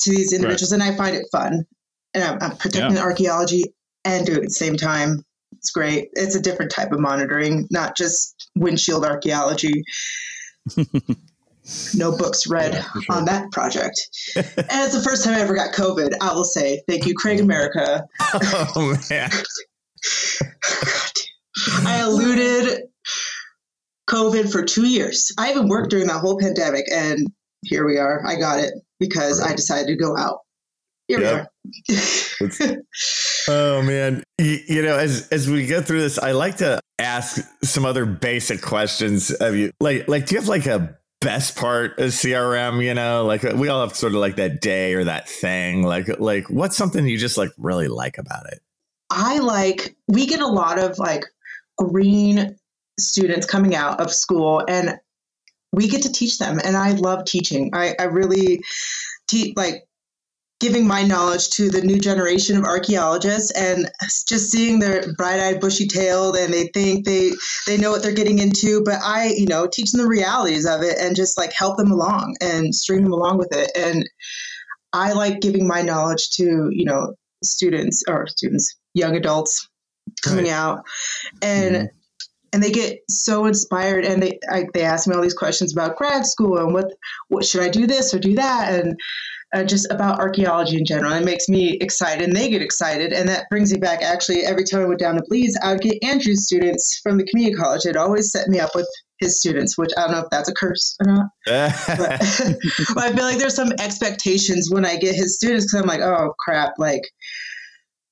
to 0.01 0.11
these 0.11 0.33
individuals 0.33 0.73
and 0.73 0.83
I 0.83 0.95
find 0.97 1.15
it 1.17 1.27
fun. 1.31 1.65
And 2.15 2.25
I'm, 2.25 2.39
I'm 2.41 2.57
protecting 2.57 2.97
Yeah. 2.97 3.03
archaeology 3.03 3.65
and 4.05 4.27
doing 4.27 4.39
it 4.39 4.43
at 4.43 4.49
the 4.49 4.55
same 4.55 4.77
time. 4.77 5.25
It's 5.57 5.71
great. 5.71 6.09
It's 6.15 6.35
a 6.35 6.41
different 6.41 6.71
type 6.71 6.93
of 6.93 7.01
monitoring, 7.01 7.67
not 7.71 7.97
just 7.97 8.32
windshield 8.57 9.05
archaeology. 9.05 9.83
no 11.95 12.17
books 12.17 12.47
read 12.49 12.73
Yeah, 12.75 12.83
sure. 13.03 13.17
on 13.17 13.25
that 13.27 13.51
project. 13.53 14.01
and 14.37 14.47
it's 14.57 14.95
the 14.97 15.03
first 15.03 15.25
time 15.25 15.35
I 15.35 15.41
ever 15.41 15.55
got 15.55 15.73
COVID. 15.75 16.13
I 16.21 16.33
will 16.35 16.45
say 16.45 16.83
thank 16.89 17.07
you, 17.07 17.15
Craig 17.15 17.41
America. 17.41 18.05
oh 18.75 18.97
man. 19.11 19.31
I 21.87 22.03
eluded 22.03 22.83
COVID 24.09 24.51
for 24.51 24.65
two 24.65 24.87
years. 24.87 25.33
I 25.39 25.51
even 25.51 25.69
worked 25.69 25.91
during 25.91 26.07
that 26.09 26.21
whole 26.21 26.39
pandemic, 26.39 26.85
and 26.93 27.27
here 27.65 27.87
we 27.87 27.99
are. 27.99 28.25
I 28.27 28.37
got 28.37 28.59
it 28.59 28.75
because 28.99 29.41
I 29.41 29.55
decided 29.55 29.87
to 29.87 29.97
go 29.97 30.17
out. 30.17 30.41
Here 31.09 31.21
Yep. 31.21 31.49
we 31.89 31.97
are. 31.97 32.83
oh 33.49 33.83
man, 33.83 34.23
you, 34.39 34.59
you, 34.67 34.83
know, 34.83 34.97
as 34.99 35.29
as 35.29 35.49
we 35.49 35.67
go 35.67 35.81
through 35.83 36.01
this, 36.01 36.19
I 36.19 36.33
like 36.33 36.57
to 36.59 36.81
ask 37.03 37.47
some 37.63 37.85
other 37.85 38.07
basic 38.07 38.63
questions 38.63 39.31
of 39.31 39.57
you. 39.57 39.73
Like, 39.81 40.09
like, 40.09 40.27
do 40.27 40.35
you 40.35 40.41
have 40.41 40.49
like 40.49 40.67
a 40.67 40.97
best 41.21 41.57
part 41.57 41.99
of 41.99 42.11
CRM? 42.11 42.85
You 42.85 42.95
know, 42.95 43.25
like 43.27 43.43
we 43.43 43.69
all 43.69 43.87
have 43.87 43.97
sort 43.97 44.13
of 44.13 44.19
like 44.21 44.37
that 44.37 44.61
day 44.61 44.95
or 44.95 45.05
that 45.05 45.29
thing. 45.29 45.83
Like, 45.83 46.21
like 46.21 46.49
what's 46.49 46.77
something 46.77 47.07
you 47.07 47.19
just 47.19 47.39
like 47.39 47.51
really 47.59 47.89
like 47.89 48.19
about 48.19 48.47
it? 48.53 48.61
I 49.11 49.39
like. 49.39 49.97
We 50.09 50.27
get 50.27 50.41
a 50.41 50.47
lot 50.47 50.79
of 50.79 50.99
like 50.99 51.25
green 51.77 52.57
students 52.99 53.47
coming 53.47 53.75
out 53.75 54.01
of 54.01 54.13
school, 54.13 54.63
and 54.69 54.99
we 55.73 55.89
get 55.89 56.03
to 56.03 56.13
teach 56.13 56.39
them, 56.39 56.61
and 56.65 56.77
I 56.77 56.93
love 56.93 57.25
teaching. 57.25 57.71
I 57.75 57.95
I 57.99 58.05
really 58.05 58.63
te- 59.29 59.55
like 59.57 59.87
giving 60.63 60.87
my 60.87 61.03
knowledge 61.03 61.51
to 61.51 61.69
the 61.69 61.83
new 61.83 61.99
generation 61.99 62.57
of 62.57 62.63
archaeologists 62.63 63.51
and 63.51 63.91
just 64.29 64.49
seeing 64.49 64.79
their 64.79 65.13
bright-eyed 65.15 65.61
bushy-tailed 65.61 66.37
and 66.37 66.55
they 66.55 66.69
think 66.69 67.05
they 67.05 67.33
they 67.67 67.77
know 67.77 67.91
what 67.91 68.01
they're 68.01 68.13
getting 68.13 68.39
into 68.39 68.81
but 68.85 68.95
i 69.03 69.35
you 69.37 69.45
know 69.45 69.67
teach 69.67 69.91
them 69.91 70.01
the 70.01 70.09
realities 70.09 70.65
of 70.65 70.81
it 70.81 70.97
and 71.01 71.17
just 71.17 71.37
like 71.37 71.53
help 71.53 71.77
them 71.77 71.91
along 71.91 72.37
and 72.41 72.73
string 72.73 73.03
them 73.03 73.13
along 73.13 73.39
with 73.39 73.49
it 73.51 73.73
and 73.77 74.09
i 74.93 75.13
like 75.13 75.41
giving 75.41 75.67
my 75.67 75.83
knowledge 75.83 76.31
to 76.31 76.71
you 76.71 76.85
know 76.85 77.13
students 77.43 78.05
or 78.07 78.29
students 78.29 78.77
young 78.95 79.17
adults 79.17 79.69
coming 80.23 80.45
right. 80.45 80.53
out 80.53 80.85
and 81.43 81.75
mm-hmm. 81.75 81.87
and 82.53 82.63
they 82.63 82.71
get 82.71 83.01
so 83.11 83.47
inspired 83.47 84.05
and 84.05 84.23
they 84.23 84.39
I, 84.49 84.67
they 84.75 84.83
ask 84.83 85.09
me 85.09 85.17
all 85.17 85.23
these 85.23 85.35
questions 85.35 85.73
about 85.73 85.97
grad 85.97 86.25
school 86.25 86.59
and 86.59 86.73
what 86.73 86.93
what 87.31 87.45
should 87.45 87.63
i 87.63 87.69
do 87.69 87.85
this 87.85 88.15
or 88.15 88.21
do 88.21 88.37
that 88.37 88.73
and 88.73 88.97
uh, 89.53 89.65
just 89.65 89.91
about 89.91 90.19
archaeology 90.19 90.79
in 90.79 90.85
general. 90.85 91.13
It 91.13 91.25
makes 91.25 91.49
me 91.49 91.73
excited 91.81 92.25
and 92.25 92.35
they 92.35 92.49
get 92.49 92.63
excited. 92.63 93.13
And 93.13 93.29
that 93.29 93.49
brings 93.51 93.73
me 93.73 93.79
back 93.79 94.03
actually, 94.03 94.45
every 94.45 94.65
time 94.65 94.81
I 94.81 94.87
went 94.87 95.01
down 95.01 95.17
to 95.17 95.23
Belize, 95.29 95.57
I 95.63 95.73
would 95.73 95.83
get 95.83 96.03
Andrew's 96.03 96.47
students 96.47 96.99
from 97.03 97.19
the 97.19 97.25
community 97.25 97.57
college. 97.57 97.85
It 97.85 97.97
always 97.97 98.31
set 98.31 98.49
me 98.49 98.61
up 98.61 98.71
with 98.75 98.89
his 99.19 99.39
students, 99.39 99.77
which 99.77 99.91
I 99.97 100.03
don't 100.03 100.13
know 100.13 100.21
if 100.21 100.31
that's 100.31 100.49
a 100.49 100.55
curse 100.55 100.97
or 101.01 101.13
not. 101.13 101.27
but, 101.87 102.19
but 102.95 103.05
I 103.05 103.13
feel 103.15 103.25
like 103.25 103.39
there's 103.39 103.55
some 103.55 103.73
expectations 103.79 104.71
when 104.71 104.85
I 104.85 104.97
get 104.97 105.15
his 105.15 105.37
students 105.37 105.67
because 105.67 105.81
I'm 105.83 105.89
like, 105.89 106.01
oh 106.01 106.35
crap, 106.39 106.73
like, 106.79 107.03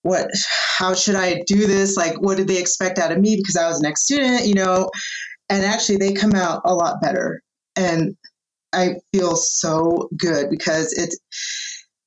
what, 0.02 0.30
how 0.78 0.94
should 0.94 1.14
I 1.14 1.42
do 1.46 1.66
this? 1.66 1.96
Like, 1.96 2.20
what 2.20 2.36
did 2.36 2.48
they 2.48 2.58
expect 2.58 2.98
out 2.98 3.12
of 3.12 3.18
me 3.18 3.36
because 3.36 3.56
I 3.56 3.68
was 3.68 3.80
an 3.80 3.86
ex 3.86 4.02
student, 4.02 4.46
you 4.46 4.54
know? 4.54 4.90
And 5.48 5.64
actually, 5.64 5.96
they 5.96 6.12
come 6.12 6.34
out 6.34 6.62
a 6.64 6.74
lot 6.74 7.00
better. 7.02 7.42
And 7.76 8.16
I 8.72 8.94
feel 9.12 9.36
so 9.36 10.08
good 10.16 10.50
because 10.50 10.92
it's 10.92 11.18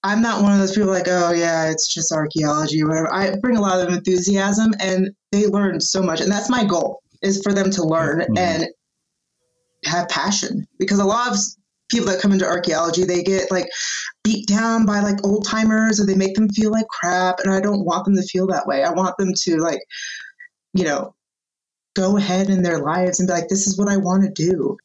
I'm 0.04 0.22
not 0.22 0.42
one 0.42 0.52
of 0.52 0.60
those 0.60 0.74
people 0.74 0.90
like, 0.90 1.08
oh 1.08 1.32
yeah, 1.32 1.70
it's 1.70 1.94
just 1.94 2.12
archaeology 2.12 2.84
or 2.84 2.90
whatever. 2.90 3.14
I 3.14 3.36
bring 3.38 3.56
a 3.56 3.62
lot 3.62 3.80
of 3.80 3.94
enthusiasm 3.94 4.74
and 4.80 5.12
they 5.32 5.48
learn 5.48 5.80
so 5.80 6.02
much. 6.02 6.20
And 6.20 6.32
that's 6.32 6.50
my 6.50 6.66
goal 6.66 7.02
is 7.22 7.42
for 7.42 7.54
them 7.54 7.72
to 7.72 7.84
learn 7.84 8.20
mm-hmm. 8.20 8.38
and 8.38 8.68
have 9.86 10.10
passion. 10.10 10.68
Because 10.78 11.00
a 11.00 11.06
lot 11.06 11.32
of 11.32 11.38
people 11.90 12.08
that 12.08 12.20
come 12.20 12.34
into 12.34 12.46
archaeology, 12.46 13.06
they 13.06 13.24
get 13.24 13.50
like 13.50 13.70
beat 14.26 14.46
down 14.46 14.86
by 14.86 15.00
like 15.00 15.26
old 15.26 15.48
timers 15.48 16.02
or 16.02 16.06
they 16.06 16.16
make 16.16 16.36
them 16.36 16.50
feel 16.50 16.72
like 16.72 16.88
crap. 16.90 17.40
And 17.40 17.54
I 17.54 17.62
don't 17.62 17.86
want 17.86 18.04
them 18.04 18.16
to 18.16 18.24
feel 18.24 18.48
that 18.48 18.68
way. 18.68 18.84
I 18.84 18.92
want 18.92 19.18
them 19.18 19.32
to 19.34 19.58
like, 19.58 19.80
you 20.74 20.84
know, 20.84 21.16
go 21.96 22.18
ahead 22.18 22.50
in 22.50 22.62
their 22.62 22.80
lives 22.80 23.20
and 23.20 23.28
be 23.28 23.34
like, 23.34 23.48
this 23.48 23.68
is 23.68 23.78
what 23.78 23.88
I 23.88 23.96
want 23.96 24.24
to 24.24 24.32
do. 24.32 24.76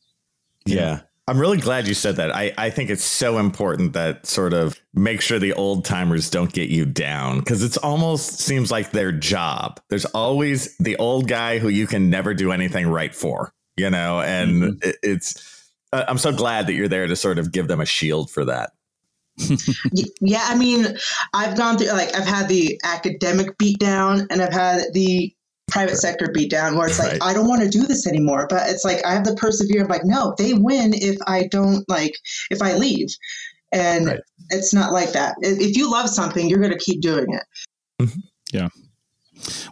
Yeah. 0.64 1.00
I'm 1.28 1.38
really 1.38 1.58
glad 1.58 1.86
you 1.86 1.92
said 1.92 2.16
that. 2.16 2.34
I, 2.34 2.54
I 2.56 2.70
think 2.70 2.88
it's 2.88 3.04
so 3.04 3.36
important 3.36 3.92
that 3.92 4.24
sort 4.24 4.54
of 4.54 4.80
make 4.94 5.20
sure 5.20 5.38
the 5.38 5.52
old 5.52 5.84
timers 5.84 6.30
don't 6.30 6.50
get 6.50 6.70
you 6.70 6.86
down 6.86 7.40
because 7.40 7.62
it's 7.62 7.76
almost 7.76 8.38
seems 8.38 8.70
like 8.70 8.92
their 8.92 9.12
job. 9.12 9.78
There's 9.90 10.06
always 10.06 10.74
the 10.78 10.96
old 10.96 11.28
guy 11.28 11.58
who 11.58 11.68
you 11.68 11.86
can 11.86 12.08
never 12.08 12.32
do 12.32 12.50
anything 12.50 12.88
right 12.88 13.14
for, 13.14 13.52
you 13.76 13.90
know, 13.90 14.22
and 14.22 14.62
mm-hmm. 14.62 14.88
it, 14.88 14.96
it's, 15.02 15.70
uh, 15.92 16.06
I'm 16.08 16.16
so 16.16 16.32
glad 16.32 16.66
that 16.66 16.72
you're 16.72 16.88
there 16.88 17.06
to 17.06 17.14
sort 17.14 17.38
of 17.38 17.52
give 17.52 17.68
them 17.68 17.82
a 17.82 17.86
shield 17.86 18.30
for 18.30 18.46
that. 18.46 18.70
yeah, 20.22 20.44
I 20.44 20.56
mean, 20.56 20.96
I've 21.34 21.58
gone 21.58 21.76
through 21.76 21.92
like 21.92 22.14
I've 22.16 22.26
had 22.26 22.48
the 22.48 22.80
academic 22.84 23.58
beatdown 23.58 24.26
and 24.30 24.40
I've 24.40 24.52
had 24.52 24.94
the 24.94 25.34
private 25.68 25.96
sector 25.96 26.30
beat 26.32 26.50
down 26.50 26.76
where 26.76 26.88
it's 26.88 26.98
like 26.98 27.12
right. 27.12 27.22
i 27.22 27.32
don't 27.32 27.48
want 27.48 27.62
to 27.62 27.68
do 27.68 27.86
this 27.86 28.06
anymore 28.06 28.46
but 28.48 28.68
it's 28.68 28.84
like 28.84 29.04
i 29.04 29.12
have 29.12 29.24
the 29.24 29.34
persevere 29.34 29.82
I'm 29.82 29.88
like 29.88 30.04
no 30.04 30.34
they 30.38 30.54
win 30.54 30.92
if 30.94 31.16
i 31.26 31.46
don't 31.50 31.88
like 31.88 32.14
if 32.50 32.62
i 32.62 32.74
leave. 32.74 33.08
And 33.70 34.06
right. 34.06 34.20
it's 34.48 34.72
not 34.72 34.94
like 34.94 35.12
that. 35.12 35.36
If 35.42 35.76
you 35.76 35.90
love 35.90 36.08
something 36.08 36.48
you're 36.48 36.58
going 36.58 36.72
to 36.72 36.78
keep 36.78 37.02
doing 37.02 37.26
it. 37.30 37.42
Mm-hmm. 38.00 38.20
yeah. 38.52 38.68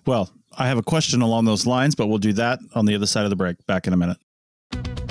Well 0.05 0.31
i 0.59 0.67
have 0.69 0.79
a 0.79 0.83
question 0.83 1.23
along 1.23 1.45
those 1.45 1.67
lines 1.67 1.95
but 1.95 2.07
we'll 2.07 2.19
do 2.19 2.33
that 2.33 2.59
on 2.75 2.87
the 2.87 2.95
other 2.95 3.07
side 3.07 3.25
of 3.25 3.31
the 3.31 3.37
break. 3.37 3.65
Back 3.67 3.87
in 3.87 3.93
a 3.93 3.97
minute 3.97 4.19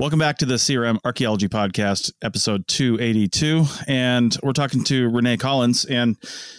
Welcome 0.00 0.18
back 0.18 0.38
to 0.38 0.46
the 0.46 0.54
CRM 0.54 0.98
Archaeology 1.04 1.46
Podcast, 1.46 2.10
episode 2.22 2.66
282. 2.68 3.66
And 3.86 4.34
we're 4.42 4.54
talking 4.54 4.82
to 4.84 5.10
Renee 5.10 5.36
Collins. 5.36 5.84
And, 5.84 6.16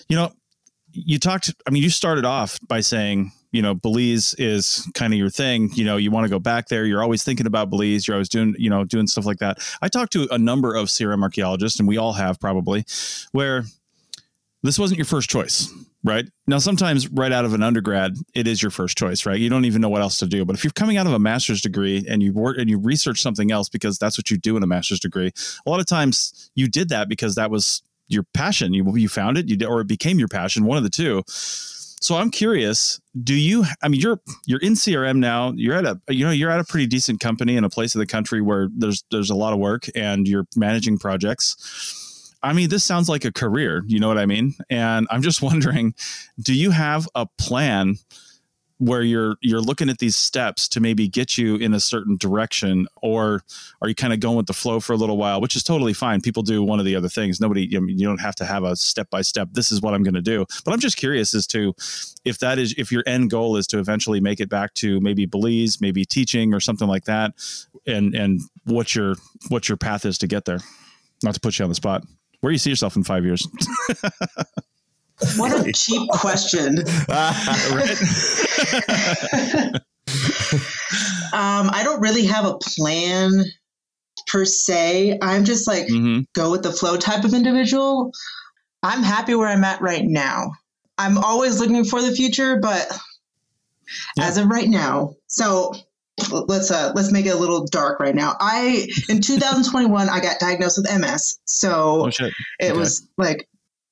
you 0.08 0.16
know, 0.16 0.32
you 0.92 1.18
talked, 1.18 1.52
I 1.66 1.72
mean, 1.72 1.82
you 1.82 1.90
started 1.90 2.24
off 2.24 2.60
by 2.68 2.82
saying, 2.82 3.32
you 3.52 3.64
know, 3.64 3.74
Belize 3.74 4.36
is 4.36 4.88
kind 4.94 5.12
of 5.12 5.18
your 5.18 5.32
thing. 5.32 5.72
You 5.74 5.86
know, 5.86 5.98
you 5.98 6.12
want 6.12 6.26
to 6.26 6.30
go 6.30 6.38
back 6.38 6.68
there. 6.68 6.86
You're 6.86 7.02
always 7.02 7.24
thinking 7.24 7.48
about 7.48 7.72
Belize. 7.72 8.08
You're 8.08 8.14
always 8.14 8.30
doing, 8.30 8.54
you 8.60 8.70
know, 8.70 8.84
doing 8.84 9.08
stuff 9.08 9.26
like 9.26 9.40
that. 9.40 9.58
I 9.82 9.88
talked 9.88 10.14
to 10.14 10.28
a 10.30 10.38
number 10.38 10.76
of 10.76 10.90
CRM 10.90 11.24
archaeologists, 11.24 11.80
and 11.80 11.88
we 11.88 11.98
all 11.98 12.14
have 12.14 12.40
probably, 12.40 12.86
where 13.32 13.64
this 14.62 14.78
wasn't 14.78 15.00
your 15.00 15.06
first 15.06 15.32
choice 15.32 15.68
right? 16.04 16.26
Now, 16.48 16.58
sometimes 16.58 17.08
right 17.10 17.32
out 17.32 17.46
of 17.46 17.54
an 17.54 17.64
undergrad, 17.64 18.16
it 18.34 18.48
is 18.48 18.62
your 18.62 18.72
first 18.72 18.98
choice, 18.98 19.26
right? 19.26 19.40
You 19.40 19.50
don't 19.50 19.66
even 19.66 19.82
know 19.82 19.90
what 19.90 20.02
else 20.02 20.18
to 20.20 20.26
do. 20.26 20.46
But 20.46 20.56
if 20.56 20.64
you're 20.64 20.72
coming 20.72 20.98
out 20.98 21.06
of 21.08 21.14
a 21.14 21.20
master's 21.20 21.62
degree 21.62 22.06
and 22.10 22.24
you 22.24 22.34
work 22.34 22.58
and 22.58 22.70
you 22.70 22.80
research 22.80 23.22
something 23.22 23.52
else 23.52 23.70
because 23.70 23.98
that's 23.98 24.18
what 24.18 24.32
you 24.32 24.38
do 24.38 24.58
in 24.58 24.64
a 24.64 24.68
master's 24.68 25.00
degree, 25.00 25.32
a 25.66 25.70
lot 25.70 25.80
of 25.80 25.86
times 25.86 26.52
you 26.56 26.68
did 26.68 26.90
that 26.90 27.08
because 27.08 27.36
that 27.36 27.52
was 27.52 27.82
your 28.08 28.24
passion. 28.34 28.74
You 28.74 28.96
you 28.98 29.10
found 29.10 29.38
it, 29.38 29.48
you 29.48 29.58
did, 29.58 29.68
or 29.68 29.82
it 29.82 29.88
became 29.88 30.20
your 30.20 30.28
passion, 30.28 30.66
one 30.66 30.78
of 30.78 30.84
the 30.84 30.90
two. 30.90 31.24
So 31.28 32.16
I'm 32.16 32.32
curious, 32.32 33.00
do 33.24 33.36
you 33.36 33.64
I 33.84 33.88
mean 33.88 34.02
you're 34.02 34.20
you're 34.48 34.60
in 34.60 34.74
CRM 34.74 35.18
now, 35.18 35.54
you're 35.56 35.76
at 35.76 35.86
a 35.86 36.00
you 36.10 36.26
know, 36.26 36.32
you're 36.32 36.50
at 36.50 36.60
a 36.60 36.64
pretty 36.64 36.88
decent 36.88 37.20
company 37.20 37.56
in 37.58 37.64
a 37.64 37.70
place 37.70 37.94
of 37.94 38.00
the 38.00 38.08
country 38.08 38.42
where 38.42 38.70
there's 38.76 39.04
there's 39.12 39.30
a 39.30 39.36
lot 39.36 39.54
of 39.54 39.60
work 39.60 39.86
and 39.96 40.28
you're 40.28 40.48
managing 40.56 40.98
projects 40.98 42.01
I 42.44 42.54
mean, 42.54 42.70
this 42.70 42.84
sounds 42.84 43.10
like 43.10 43.26
a 43.26 43.32
career. 43.32 43.84
You 43.88 44.00
know 44.00 44.08
what 44.08 44.18
I 44.18 44.26
mean? 44.26 44.54
And 44.70 45.08
I'm 45.10 45.22
just 45.22 45.42
wondering, 45.42 45.94
do 46.40 46.54
you 46.54 46.72
have 46.72 47.08
a 47.16 47.26
plan 47.38 47.98
where 48.82 49.04
you're 49.04 49.36
you're 49.42 49.62
looking 49.62 49.90
at 49.90 50.00
these 50.00 50.16
steps 50.16 50.68
to 50.68 50.80
maybe 50.80 51.08
get 51.08 51.38
you 51.38 51.56
in 51.56 51.72
a 51.72 51.80
certain 51.80 52.18
direction, 52.18 52.88
or 53.04 53.44
are 53.80 53.88
you 53.88 53.94
kind 53.94 54.12
of 54.12 54.20
going 54.20 54.38
with 54.38 54.48
the 54.48 54.54
flow 54.54 54.80
for 54.80 54.94
a 54.94 54.96
little 54.96 55.18
while, 55.18 55.40
which 55.40 55.56
is 55.56 55.62
totally 55.62 55.94
fine. 55.94 56.20
People 56.20 56.42
do 56.42 56.64
one 56.64 56.80
of 56.80 56.86
the 56.86 56.96
other 56.96 57.08
things. 57.08 57.40
Nobody, 57.40 57.80
mean, 57.80 58.00
you 58.00 58.08
don't 58.08 58.20
have 58.20 58.34
to 58.38 58.46
have 58.46 58.64
a 58.64 58.76
step 58.76 59.08
by 59.12 59.22
step. 59.22 59.50
This 59.52 59.72
is 59.72 59.82
what 59.82 59.94
I'm 59.94 60.02
going 60.02 60.16
to 60.16 60.22
do. 60.22 60.48
But 60.66 60.74
I'm 60.74 60.80
just 60.80 60.98
curious 60.98 61.36
as 61.36 61.46
to 61.48 61.76
if 62.26 62.40
that 62.40 62.58
is 62.58 62.74
if 62.76 62.92
your 62.92 63.04
end 63.06 63.30
goal 63.30 63.56
is 63.56 63.68
to 63.68 63.78
eventually 63.78 64.20
make 64.20 64.40
it 64.40 64.50
back 64.50 64.74
to 64.76 65.00
maybe 65.00 65.28
Belize, 65.28 65.80
maybe 65.80 66.04
teaching 66.04 66.52
or 66.52 66.60
something 66.60 66.88
like 66.88 67.06
that, 67.06 67.34
and 67.86 68.16
and 68.16 68.42
what 68.66 68.96
your 68.96 69.14
what 69.50 69.70
your 69.70 69.78
path 69.78 70.06
is 70.06 70.18
to 70.18 70.28
get 70.28 70.46
there. 70.46 70.60
Not 71.24 71.36
to 71.36 71.40
put 71.40 71.60
you 71.60 71.66
on 71.66 71.70
the 71.70 71.76
spot. 71.76 72.04
Where 72.42 72.50
do 72.50 72.54
you 72.54 72.60
see 72.60 72.70
yourself 72.72 72.96
in 72.96 73.04
five 73.04 73.24
years? 73.24 73.48
what 75.38 75.68
a 75.68 75.72
cheap 75.76 76.10
question. 76.10 76.80
um, 81.34 81.70
I 81.70 81.82
don't 81.84 82.02
really 82.02 82.26
have 82.26 82.46
a 82.46 82.58
plan 82.58 83.46
per 84.28 84.46
se. 84.46 85.20
I'm 85.22 85.46
just 85.46 85.68
like 85.68 85.86
mm-hmm. 85.86 86.22
go 86.34 86.52
with 86.52 86.64
the 86.64 86.72
flow 86.72 86.98
type 86.98 87.24
of 87.24 87.34
individual. 87.34 88.12
I'm 88.84 89.04
happy 89.04 89.36
where 89.36 89.48
I'm 89.48 89.64
at 89.64 89.82
right 89.82 90.04
now. 90.04 90.52
I'm 90.98 91.18
always 91.20 91.60
looking 91.60 91.84
for 91.86 92.02
the 92.02 92.12
future, 92.12 92.58
but 92.60 92.92
yeah. 94.18 94.26
as 94.26 94.38
of 94.38 94.48
right 94.48 94.68
now, 94.68 95.14
so 95.28 95.74
let's 96.30 96.72
uh 96.72 96.92
let's 96.96 97.12
make 97.12 97.26
it 97.26 97.36
a 97.36 97.38
little 97.38 97.66
dark 97.66 98.00
right 98.00 98.16
now. 98.16 98.36
I 98.40 98.88
in 99.10 99.22
2021 99.22 100.10
I 100.10 100.20
got 100.20 100.40
diagnosed 100.40 100.78
with 100.78 101.00
MS. 101.00 101.40
So 101.46 102.06
oh, 102.06 102.08
it 102.08 102.34
okay. 102.60 102.74
was 102.74 103.08
like 103.18 103.48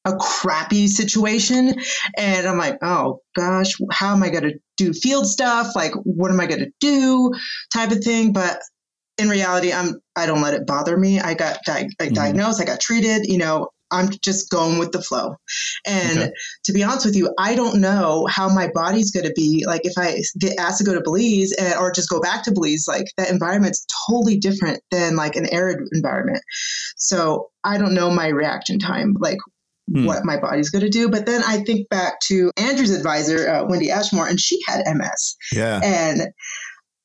a 0.05 0.15
crappy 0.15 0.87
situation 0.87 1.75
and 2.17 2.47
i'm 2.47 2.57
like 2.57 2.77
oh 2.81 3.19
gosh 3.35 3.73
how 3.91 4.13
am 4.13 4.23
i 4.23 4.29
going 4.29 4.43
to 4.43 4.53
do 4.77 4.93
field 4.93 5.27
stuff 5.27 5.75
like 5.75 5.91
what 6.03 6.31
am 6.31 6.39
i 6.39 6.45
going 6.45 6.61
to 6.61 6.71
do 6.79 7.33
type 7.73 7.91
of 7.91 8.01
thing 8.01 8.31
but 8.31 8.59
in 9.17 9.27
reality 9.27 9.73
i'm 9.73 9.99
i 10.15 10.25
don't 10.25 10.41
let 10.41 10.53
it 10.53 10.65
bother 10.65 10.95
me 10.97 11.19
i 11.19 11.33
got 11.33 11.59
di- 11.65 11.89
I 11.99 12.07
Mhm. 12.07 12.13
diagnosed 12.13 12.61
i 12.61 12.65
got 12.65 12.79
treated 12.79 13.25
you 13.25 13.37
know 13.37 13.67
i'm 13.91 14.09
just 14.21 14.49
going 14.49 14.77
with 14.77 14.91
the 14.91 15.01
flow 15.01 15.35
and 15.85 16.19
Okay. 16.19 16.31
to 16.65 16.73
be 16.73 16.83
honest 16.83 17.05
with 17.05 17.15
you 17.15 17.33
i 17.39 17.55
don't 17.55 17.79
know 17.81 18.25
how 18.29 18.47
my 18.49 18.69
body's 18.73 19.11
going 19.11 19.25
to 19.25 19.33
be 19.35 19.63
like 19.67 19.81
if 19.83 19.93
i 19.97 20.17
get 20.39 20.57
asked 20.59 20.77
to 20.79 20.83
go 20.83 20.93
to 20.93 21.01
belize 21.01 21.51
and, 21.53 21.73
or 21.75 21.91
just 21.91 22.09
go 22.09 22.19
back 22.19 22.43
to 22.43 22.51
belize 22.51 22.85
like 22.87 23.07
that 23.17 23.29
environment's 23.29 23.85
totally 24.07 24.37
different 24.37 24.81
than 24.91 25.15
like 25.15 25.35
an 25.35 25.51
arid 25.53 25.79
environment 25.93 26.41
so 26.97 27.49
i 27.63 27.77
don't 27.77 27.93
know 27.93 28.09
my 28.09 28.27
reaction 28.27 28.79
time 28.79 29.15
like 29.19 29.37
Hmm. 29.91 30.05
what 30.05 30.23
my 30.23 30.37
body's 30.39 30.69
going 30.69 30.83
to 30.83 30.89
do 30.91 31.09
but 31.09 31.25
then 31.25 31.41
i 31.47 31.57
think 31.63 31.89
back 31.89 32.19
to 32.19 32.51
andrew's 32.57 32.91
advisor 32.95 33.49
uh, 33.49 33.65
wendy 33.67 33.89
ashmore 33.89 34.27
and 34.27 34.39
she 34.39 34.59
had 34.67 34.83
ms 34.85 35.35
Yeah. 35.51 35.81
and 35.83 36.31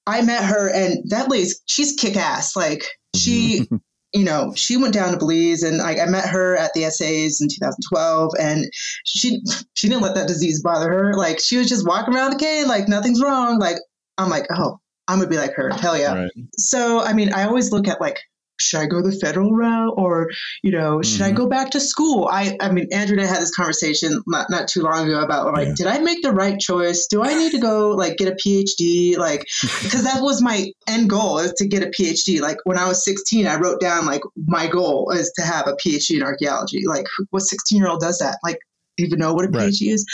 I 0.06 0.20
met 0.20 0.44
her, 0.44 0.68
and 0.68 0.98
that 1.08 1.30
lady's 1.30 1.62
she's 1.64 1.94
kick 1.94 2.14
ass. 2.18 2.54
Like 2.54 2.84
she, 3.16 3.66
you 4.14 4.24
know, 4.24 4.52
she 4.54 4.76
went 4.76 4.94
down 4.94 5.10
to 5.10 5.18
Belize, 5.18 5.64
and 5.64 5.78
like 5.78 5.98
I 5.98 6.06
met 6.06 6.28
her 6.28 6.56
at 6.56 6.72
the 6.72 6.82
SAAs 6.82 7.40
in 7.40 7.48
2012, 7.48 8.32
and 8.38 8.70
she 9.04 9.42
she 9.74 9.88
didn't 9.88 10.02
let 10.02 10.14
that 10.14 10.28
disease 10.28 10.62
bother 10.62 10.88
her. 10.88 11.14
Like 11.14 11.40
she 11.40 11.56
was 11.56 11.68
just 11.68 11.86
walking 11.86 12.14
around 12.14 12.30
the 12.30 12.38
cave, 12.38 12.66
like 12.66 12.86
nothing's 12.86 13.20
wrong. 13.20 13.58
Like 13.58 13.76
I'm 14.16 14.30
like, 14.30 14.46
oh, 14.50 14.78
I'm 15.08 15.18
gonna 15.18 15.28
be 15.28 15.36
like 15.36 15.52
her. 15.54 15.68
Hell 15.70 15.98
yeah. 15.98 16.14
Right. 16.14 16.30
So 16.58 17.00
I 17.00 17.12
mean, 17.12 17.32
I 17.34 17.44
always 17.44 17.72
look 17.72 17.88
at 17.88 18.00
like. 18.00 18.18
Should 18.60 18.80
I 18.80 18.86
go 18.86 19.02
the 19.02 19.10
federal 19.12 19.52
route, 19.52 19.94
or 19.96 20.30
you 20.62 20.70
know, 20.70 21.02
should 21.02 21.22
I 21.22 21.32
Mhm. 21.32 21.36
go 21.36 21.48
back 21.48 21.70
to 21.72 21.80
school? 21.80 22.28
I, 22.30 22.56
I 22.60 22.70
mean, 22.70 22.86
Andrew 22.92 23.16
and 23.18 23.26
I 23.26 23.28
had 23.28 23.42
this 23.42 23.54
conversation 23.54 24.22
not, 24.28 24.48
not 24.48 24.68
too 24.68 24.82
long 24.82 25.08
ago 25.08 25.20
about 25.22 25.52
like, 25.52 25.68
Yeah. 25.68 25.74
did 25.76 25.86
I 25.88 25.98
make 25.98 26.22
the 26.22 26.30
right 26.32 26.58
choice? 26.58 27.06
Do 27.10 27.22
I 27.22 27.34
need 27.34 27.50
to 27.52 27.58
go 27.58 27.90
like 27.90 28.16
get 28.16 28.28
a 28.28 28.36
PhD? 28.36 29.16
Like, 29.18 29.44
because 29.82 30.04
that 30.04 30.22
was 30.22 30.40
my 30.40 30.70
end 30.86 31.10
goal 31.10 31.38
is 31.38 31.52
to 31.54 31.66
get 31.66 31.82
a 31.82 31.86
PhD. 31.86 32.40
Like 32.40 32.58
when 32.64 32.78
I 32.78 32.86
was 32.86 33.04
16, 33.04 33.46
I 33.46 33.56
wrote 33.56 33.80
down 33.80 34.06
like 34.06 34.22
my 34.46 34.66
goal 34.68 35.10
is 35.10 35.32
to 35.36 35.42
have 35.42 35.66
a 35.66 35.74
PhD 35.74 36.16
in 36.16 36.22
archaeology. 36.22 36.82
Like 36.86 37.06
what 37.30 37.42
16 37.42 37.78
year 37.78 37.88
old 37.88 38.00
does 38.00 38.18
that? 38.18 38.38
Like 38.44 38.58
even 38.98 39.18
know 39.18 39.34
what 39.34 39.44
a 39.44 39.48
Right. 39.48 39.70
PhD 39.70 39.92
is? 39.92 40.06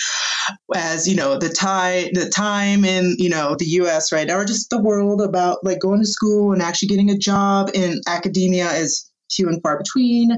As 0.74 1.06
you 1.08 1.16
know, 1.16 1.38
the 1.38 1.48
time 1.48 2.08
the 2.12 2.28
time 2.28 2.84
in 2.84 3.16
you 3.18 3.28
know 3.28 3.54
the 3.56 3.66
U.S. 3.66 4.12
right 4.12 4.26
now, 4.26 4.38
or 4.38 4.44
just 4.44 4.70
the 4.70 4.80
world 4.80 5.20
about 5.20 5.64
like 5.64 5.80
going 5.80 6.00
to 6.00 6.06
school 6.06 6.52
and 6.52 6.62
actually 6.62 6.88
getting 6.88 7.10
a 7.10 7.18
job 7.18 7.70
in 7.74 8.00
academia 8.06 8.70
is 8.72 9.10
few 9.30 9.48
and 9.48 9.62
far 9.62 9.78
between. 9.78 10.36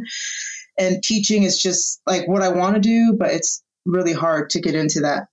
And 0.79 1.03
teaching 1.03 1.43
is 1.43 1.61
just 1.61 2.01
like 2.07 2.27
what 2.29 2.43
I 2.43 2.49
want 2.49 2.75
to 2.75 2.81
do, 2.81 3.15
but 3.19 3.31
it's 3.31 3.63
really 3.85 4.13
hard 4.13 4.51
to 4.51 4.61
get 4.61 4.75
into 4.75 5.01
that, 5.01 5.29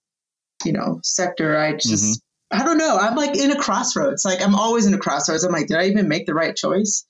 you 0.65 0.73
know, 0.73 0.99
sector. 1.03 1.57
I 1.57 1.73
just 1.73 2.03
mm-hmm. 2.03 2.61
I 2.61 2.65
don't 2.65 2.77
know. 2.77 2.97
I'm 2.97 3.15
like 3.15 3.37
in 3.37 3.51
a 3.51 3.59
crossroads. 3.59 4.25
Like 4.25 4.41
I'm 4.41 4.55
always 4.55 4.85
in 4.85 4.93
a 4.93 4.97
crossroads. 4.97 5.43
I'm 5.43 5.51
like, 5.51 5.67
did 5.67 5.77
I 5.77 5.85
even 5.85 6.07
make 6.07 6.25
the 6.25 6.33
right 6.33 6.55
choice? 6.55 7.05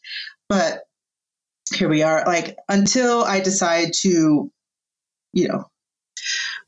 But 0.48 0.84
here 1.74 1.89
we 1.89 2.03
are. 2.03 2.24
Like 2.25 2.58
until 2.68 3.24
I 3.24 3.39
decide 3.39 3.94
to, 4.01 4.51
you 5.34 5.48
know, 5.48 5.65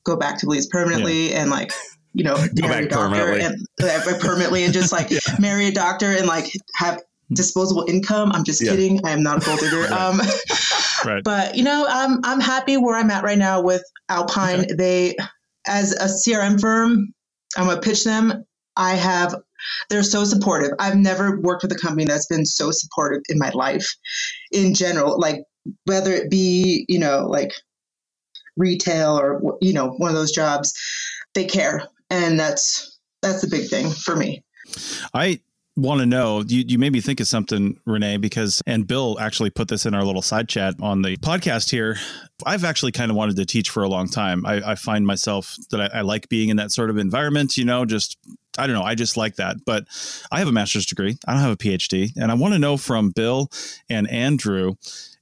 go 0.05 0.15
back 0.15 0.37
to 0.39 0.45
Belize 0.45 0.67
permanently 0.67 1.33
and 1.33 1.49
like, 1.49 1.71
you 2.13 2.23
know, 2.23 2.35
Go 2.35 2.67
marry 2.67 2.85
a 2.85 2.89
doctor 2.89 3.15
permanently. 3.15 3.41
and 3.41 3.89
uh, 3.89 4.19
permanently 4.19 4.63
and 4.63 4.73
just 4.73 4.91
like 4.91 5.11
marry 5.39 5.67
a 5.67 5.71
doctor 5.71 6.11
and 6.11 6.27
like 6.27 6.51
have 6.75 7.01
disposable 7.33 7.85
income. 7.87 8.31
I'm 8.33 8.43
just 8.43 8.61
Yeah. 8.61 8.71
kidding. 8.71 8.99
I 9.05 9.11
am 9.11 9.23
not 9.23 9.41
a 9.41 9.45
gold 9.45 9.59
digger. 9.59 9.81
Right. 9.89 9.91
Um, 9.91 10.21
Right. 11.05 11.23
but 11.23 11.55
you 11.55 11.63
know, 11.63 11.85
I'm 11.89 12.19
I'm 12.23 12.39
happy 12.39 12.77
where 12.77 12.95
I'm 12.95 13.09
at 13.09 13.23
right 13.23 13.37
now 13.37 13.59
with 13.61 13.81
Alpine. 14.09 14.67
They, 14.77 15.15
as 15.65 15.93
a 15.93 16.05
CRM 16.05 16.59
firm, 16.61 17.11
I'm 17.57 17.65
gonna 17.67 17.81
pitch 17.81 18.03
them. 18.03 18.45
I 18.77 18.91
have, 18.95 19.33
they're 19.89 20.03
so 20.03 20.23
supportive. 20.25 20.71
I've 20.79 20.95
never 20.97 21.39
worked 21.41 21.63
with 21.63 21.71
a 21.71 21.75
company 21.79 22.05
that's 22.05 22.27
been 22.27 22.45
so 22.45 22.69
supportive 22.71 23.23
in 23.29 23.39
my 23.39 23.49
life, 23.49 23.95
in 24.51 24.75
general. 24.75 25.19
Like 25.19 25.43
whether 25.85 26.11
it 26.13 26.29
be 26.29 26.85
you 26.87 26.99
know 26.99 27.25
like 27.27 27.51
retail 28.57 29.19
or 29.19 29.57
you 29.61 29.73
know 29.73 29.91
one 29.91 30.09
of 30.09 30.15
those 30.15 30.31
jobs, 30.31 30.73
they 31.33 31.45
care, 31.45 31.83
and 32.09 32.39
that's 32.39 32.99
that's 33.21 33.41
the 33.41 33.47
big 33.47 33.69
thing 33.69 33.89
for 33.89 34.15
me. 34.15 34.43
I 35.13 35.41
want 35.77 36.01
to 36.01 36.05
know 36.05 36.43
you, 36.47 36.63
you 36.67 36.77
made 36.77 36.91
me 36.91 36.99
think 36.99 37.19
of 37.19 37.27
something 37.27 37.79
renee 37.85 38.17
because 38.17 38.61
and 38.67 38.85
bill 38.85 39.17
actually 39.19 39.49
put 39.49 39.69
this 39.69 39.85
in 39.85 39.93
our 39.93 40.03
little 40.03 40.21
side 40.21 40.49
chat 40.49 40.75
on 40.81 41.01
the 41.01 41.15
podcast 41.17 41.69
here. 41.69 41.97
I've 42.45 42.65
actually 42.65 42.91
kind 42.91 43.09
of 43.09 43.15
wanted 43.15 43.37
to 43.37 43.45
teach 43.45 43.69
for 43.69 43.83
a 43.83 43.87
long 43.87 44.09
time. 44.09 44.45
I, 44.45 44.71
I 44.71 44.75
find 44.75 45.05
myself 45.05 45.55
that 45.69 45.79
I, 45.79 45.99
I 45.99 46.01
like 46.01 46.27
being 46.27 46.49
in 46.49 46.57
that 46.57 46.71
sort 46.71 46.89
of 46.89 46.97
environment 46.97 47.57
you 47.57 47.65
know 47.65 47.85
just 47.85 48.17
i 48.57 48.67
don't 48.67 48.75
know 48.75 48.83
i 48.83 48.95
just 48.95 49.15
like 49.15 49.35
that. 49.37 49.57
But 49.65 49.85
i 50.31 50.39
have 50.39 50.47
a 50.47 50.53
master's 50.53 50.85
degree. 50.85 51.17
I 51.27 51.33
don't 51.33 51.41
have 51.41 51.51
a 51.51 51.57
phd 51.57 52.11
and 52.17 52.31
i 52.31 52.33
want 52.33 52.53
to 52.53 52.59
know 52.59 52.77
from 52.77 53.11
bill 53.11 53.49
and 53.89 54.09
andrew 54.09 54.75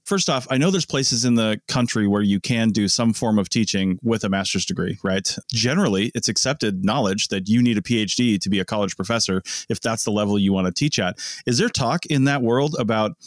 First 0.09 0.27
off, 0.27 0.47
I 0.49 0.57
know 0.57 0.71
there's 0.71 0.87
places 0.87 1.23
in 1.23 1.35
the 1.35 1.61
country 1.67 2.07
where 2.07 2.23
you 2.23 2.39
can 2.39 2.69
do 2.69 2.87
some 2.87 3.13
form 3.13 3.37
of 3.37 3.47
teaching 3.47 3.99
with 4.01 4.23
a 4.23 4.29
master's 4.29 4.65
degree, 4.65 4.97
right? 5.03 5.37
Generally, 5.51 6.11
it's 6.15 6.27
accepted 6.27 6.83
knowledge 6.83 7.27
that 7.27 7.47
you 7.47 7.61
need 7.61 7.77
a 7.77 7.81
PhD 7.83 8.39
to 8.39 8.49
be 8.49 8.59
a 8.59 8.65
college 8.65 8.95
professor 8.95 9.43
if 9.69 9.79
that's 9.81 10.05
the 10.05 10.11
level 10.11 10.39
you 10.39 10.51
want 10.51 10.65
to 10.65 10.73
teach 10.73 10.97
at. 10.97 11.19
Is 11.45 11.59
there 11.59 11.69
talk 11.69 12.07
in 12.07 12.23
that 12.23 12.41
world 12.41 12.75
about 12.79 13.17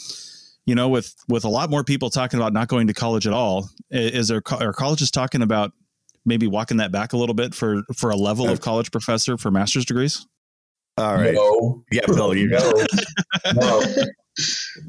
you 0.67 0.75
know 0.75 0.89
with 0.89 1.15
with 1.29 1.45
a 1.45 1.49
lot 1.49 1.71
more 1.71 1.85
people 1.85 2.11
talking 2.11 2.41
about 2.41 2.53
not 2.53 2.67
going 2.67 2.89
to 2.89 2.95
college 2.95 3.29
at 3.29 3.33
all 3.33 3.71
is 3.93 4.27
there 4.27 4.43
are 4.51 4.73
colleges 4.73 5.13
talking 5.13 5.43
about 5.43 5.71
maybe 6.25 6.49
walking 6.49 6.79
that 6.79 6.91
back 6.91 7.13
a 7.13 7.17
little 7.17 7.35
bit 7.37 7.55
for 7.55 7.85
for 7.97 8.11
a 8.11 8.17
level 8.17 8.49
of 8.49 8.61
college 8.61 8.91
professor 8.91 9.39
for 9.39 9.53
master's 9.53 9.85
degrees 9.85 10.27
All 10.99 11.15
right. 11.15 11.35
No, 11.35 11.83
Yeah, 11.91 12.07
Bill, 12.07 12.35
you 12.35 12.49
no, 12.49 12.73
no, 13.55 13.83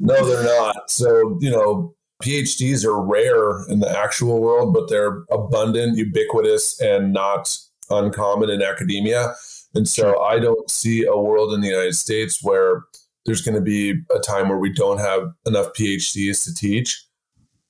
no, 0.00 0.26
they're 0.28 0.44
not. 0.44 0.90
So 0.90 1.38
you 1.40 1.50
know, 1.50 1.94
PhDs 2.22 2.84
are 2.84 3.00
rare 3.00 3.66
in 3.68 3.80
the 3.80 3.90
actual 3.98 4.40
world, 4.40 4.74
but 4.74 4.88
they're 4.88 5.24
abundant, 5.30 5.96
ubiquitous, 5.96 6.80
and 6.80 7.12
not 7.12 7.56
uncommon 7.90 8.50
in 8.50 8.62
academia. 8.62 9.34
And 9.74 9.88
so 9.88 10.22
I 10.22 10.38
don't 10.38 10.70
see 10.70 11.04
a 11.04 11.16
world 11.16 11.52
in 11.52 11.60
the 11.60 11.68
United 11.68 11.94
States 11.94 12.42
where 12.42 12.84
there's 13.26 13.42
going 13.42 13.56
to 13.56 13.60
be 13.60 14.02
a 14.14 14.20
time 14.20 14.48
where 14.48 14.58
we 14.58 14.72
don't 14.72 14.98
have 14.98 15.32
enough 15.46 15.68
PhDs 15.78 16.44
to 16.44 16.54
teach. 16.54 17.04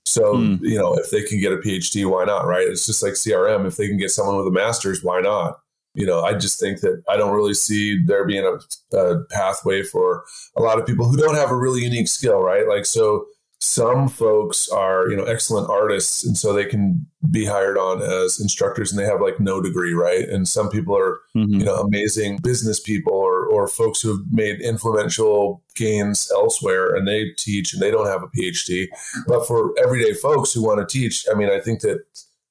So, 0.04 0.36
Hmm. 0.36 0.56
you 0.60 0.78
know, 0.78 0.94
if 0.98 1.10
they 1.10 1.22
can 1.22 1.40
get 1.40 1.52
a 1.52 1.56
PhD, 1.56 2.04
why 2.04 2.24
not? 2.24 2.46
Right. 2.46 2.66
It's 2.66 2.84
just 2.84 3.02
like 3.02 3.14
CRM. 3.14 3.64
If 3.66 3.76
they 3.76 3.88
can 3.88 3.96
get 3.96 4.10
someone 4.10 4.36
with 4.36 4.46
a 4.46 4.50
master's, 4.50 5.02
why 5.02 5.20
not? 5.20 5.58
You 5.94 6.06
know, 6.06 6.22
I 6.22 6.34
just 6.34 6.58
think 6.60 6.80
that 6.80 7.02
I 7.08 7.16
don't 7.16 7.34
really 7.34 7.54
see 7.54 8.02
there 8.04 8.26
being 8.26 8.44
a, 8.44 8.96
a 8.96 9.24
pathway 9.30 9.82
for 9.82 10.24
a 10.56 10.62
lot 10.62 10.78
of 10.78 10.86
people 10.86 11.06
who 11.08 11.16
don't 11.16 11.36
have 11.36 11.50
a 11.50 11.56
really 11.56 11.82
unique 11.84 12.08
skill, 12.08 12.40
right? 12.40 12.66
Like, 12.68 12.84
so 12.86 13.26
some 13.60 14.08
folks 14.08 14.68
are, 14.68 15.08
you 15.08 15.16
know, 15.16 15.24
excellent 15.24 15.70
artists, 15.70 16.22
and 16.26 16.36
so 16.36 16.52
they 16.52 16.66
can 16.66 17.06
be 17.30 17.46
hired 17.46 17.78
on 17.78 18.02
as 18.02 18.38
instructors 18.38 18.90
and 18.92 18.98
they 19.00 19.06
have 19.06 19.22
like 19.22 19.40
no 19.40 19.62
degree, 19.62 19.94
right? 19.94 20.28
And 20.28 20.46
some 20.46 20.68
people 20.68 20.94
are, 20.98 21.20
Mhm. 21.34 21.60
you 21.60 21.64
know, 21.64 21.76
amazing 21.76 22.38
business 22.42 22.78
people 22.78 23.14
or, 23.14 23.46
or 23.46 23.66
folks 23.66 24.02
who 24.02 24.10
have 24.10 24.26
made 24.30 24.60
influential 24.60 25.62
gains 25.76 26.30
elsewhere 26.34 26.94
and 26.94 27.08
they 27.08 27.30
teach 27.38 27.72
and 27.72 27.80
they 27.80 27.90
don't 27.90 28.06
have 28.08 28.22
a 28.22 28.28
PhD. 28.28 28.88
But 29.26 29.46
for 29.46 29.72
everyday 29.82 30.12
folks 30.12 30.52
who 30.52 30.62
want 30.62 30.86
to 30.86 30.98
teach, 30.98 31.24
I 31.30 31.34
mean, 31.34 31.48
I 31.48 31.60
think 31.60 31.80
that 31.80 32.00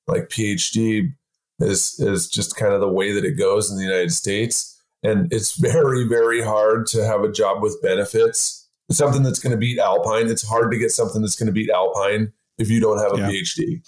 like 0.07 0.29
PhD 0.29 1.13
is 1.59 1.99
is 1.99 2.27
just 2.29 2.55
kind 2.55 2.73
of 2.73 2.81
the 2.81 2.87
way 2.89 3.11
that 3.13 3.25
it 3.25 3.33
goes 3.37 3.71
in 3.71 3.77
the 3.77 3.83
United 3.83 4.11
States. 4.11 4.69
And 5.03 5.31
it's 5.33 5.55
very, 5.57 6.07
very 6.07 6.41
hard 6.41 6.87
to 6.87 7.03
have 7.05 7.23
a 7.23 7.31
job 7.31 7.61
with 7.61 7.81
benefits. 7.81 8.69
Something 8.89 9.21
that's 9.23 9.39
going 9.39 9.51
to 9.51 9.57
beat 9.57 9.77
Alpine. 9.79 10.29
It's 10.29 10.47
hard 10.47 10.71
to 10.71 10.77
get 10.77 10.91
something 10.91 11.21
that's 11.21 11.35
going 11.35 11.47
to 11.47 11.53
beat 11.53 11.69
Alpine 11.69 12.31
if 12.57 12.69
you 12.69 12.79
don't 12.79 12.99
have 12.99 13.13
a 13.13 13.17
Yeah. 13.17 13.29
PhD. 13.29 13.81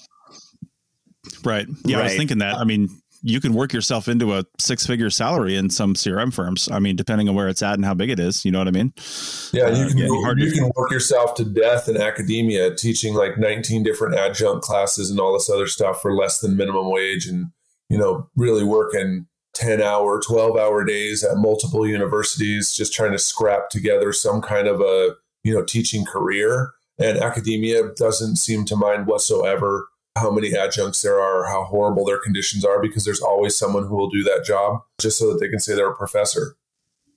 right 1.44 1.68
yeah 1.86 2.00
i 2.00 2.04
was 2.04 2.16
thinking 2.16 2.38
that 2.40 2.56
i 2.58 2.64
mean 2.64 2.88
you 3.28 3.42
can 3.42 3.54
work 3.54 3.74
yourself 3.74 4.08
into 4.08 4.34
a 4.36 4.46
six 4.60 4.86
figure 4.86 5.10
salary 5.10 5.56
in 5.56 5.70
some 5.70 5.94
crm 5.96 6.32
firms 6.32 6.70
i 6.72 6.78
mean 6.80 6.96
depending 6.96 7.28
on 7.28 7.34
where 7.36 7.48
it's 7.48 7.64
at 7.64 7.74
and 7.74 7.84
how 7.84 7.94
big 7.94 8.10
it 8.12 8.20
is 8.20 8.46
you 8.46 8.52
know 8.52 8.60
what 8.60 8.68
i 8.68 8.72
mean 8.72 8.94
Yeah, 9.52 9.70
you 9.70 9.86
Uh, 9.86 9.90
can 9.90 10.24
hard 10.24 10.40
you 10.40 10.50
to- 10.52 10.56
can 10.60 10.72
work 10.76 10.92
yourself 10.92 11.34
to 11.36 11.44
death 11.46 11.90
in 11.90 11.98
academia, 11.98 12.74
teaching 12.76 13.14
like 13.16 13.38
19 13.38 13.84
different 13.84 14.16
adjunct 14.16 14.64
classes 14.64 15.10
and 15.10 15.20
all 15.20 15.34
this 15.34 15.50
other 15.50 15.68
stuff 15.68 16.02
for 16.02 16.14
less 16.14 16.40
than 16.40 16.56
minimum 16.58 16.92
wage, 16.92 17.26
and 17.28 17.48
you 17.90 17.98
know, 17.98 18.30
really 18.36 18.64
working 18.64 19.28
10 19.56 19.82
hour, 19.82 20.20
12 20.22 20.58
hour 20.58 20.84
days 20.84 21.24
at 21.24 21.38
multiple 21.38 21.88
universities, 21.88 22.74
just 22.76 22.94
trying 22.94 23.12
to 23.12 23.20
scrap 23.20 23.70
together 23.70 24.12
some 24.12 24.42
kind 24.42 24.68
of 24.68 24.82
a 24.82 25.16
you 25.44 25.54
know 25.54 25.64
teaching 25.64 26.06
career. 26.06 26.72
And 27.00 27.18
academia 27.18 27.84
doesn't 27.98 28.38
seem 28.38 28.66
to 28.66 28.76
mind 28.76 29.06
whatsoever 29.08 29.88
how 30.16 30.32
many 30.32 30.54
adjuncts 30.54 31.02
there 31.02 31.20
are, 31.20 31.42
or 31.42 31.46
how 31.46 31.66
horrible 31.66 32.06
their 32.06 32.20
conditions 32.20 32.64
are, 32.64 32.82
because 32.82 33.04
there's 33.04 33.22
always 33.22 33.58
someone 33.58 33.86
who 33.86 33.96
will 33.96 34.10
do 34.10 34.24
that 34.24 34.44
job 34.46 34.82
just 35.00 35.18
so 35.18 35.32
that 35.32 35.40
they 35.40 35.50
can 35.50 35.60
say 35.60 35.76
they're 35.76 35.90
a 35.90 35.96
professor. 35.96 36.56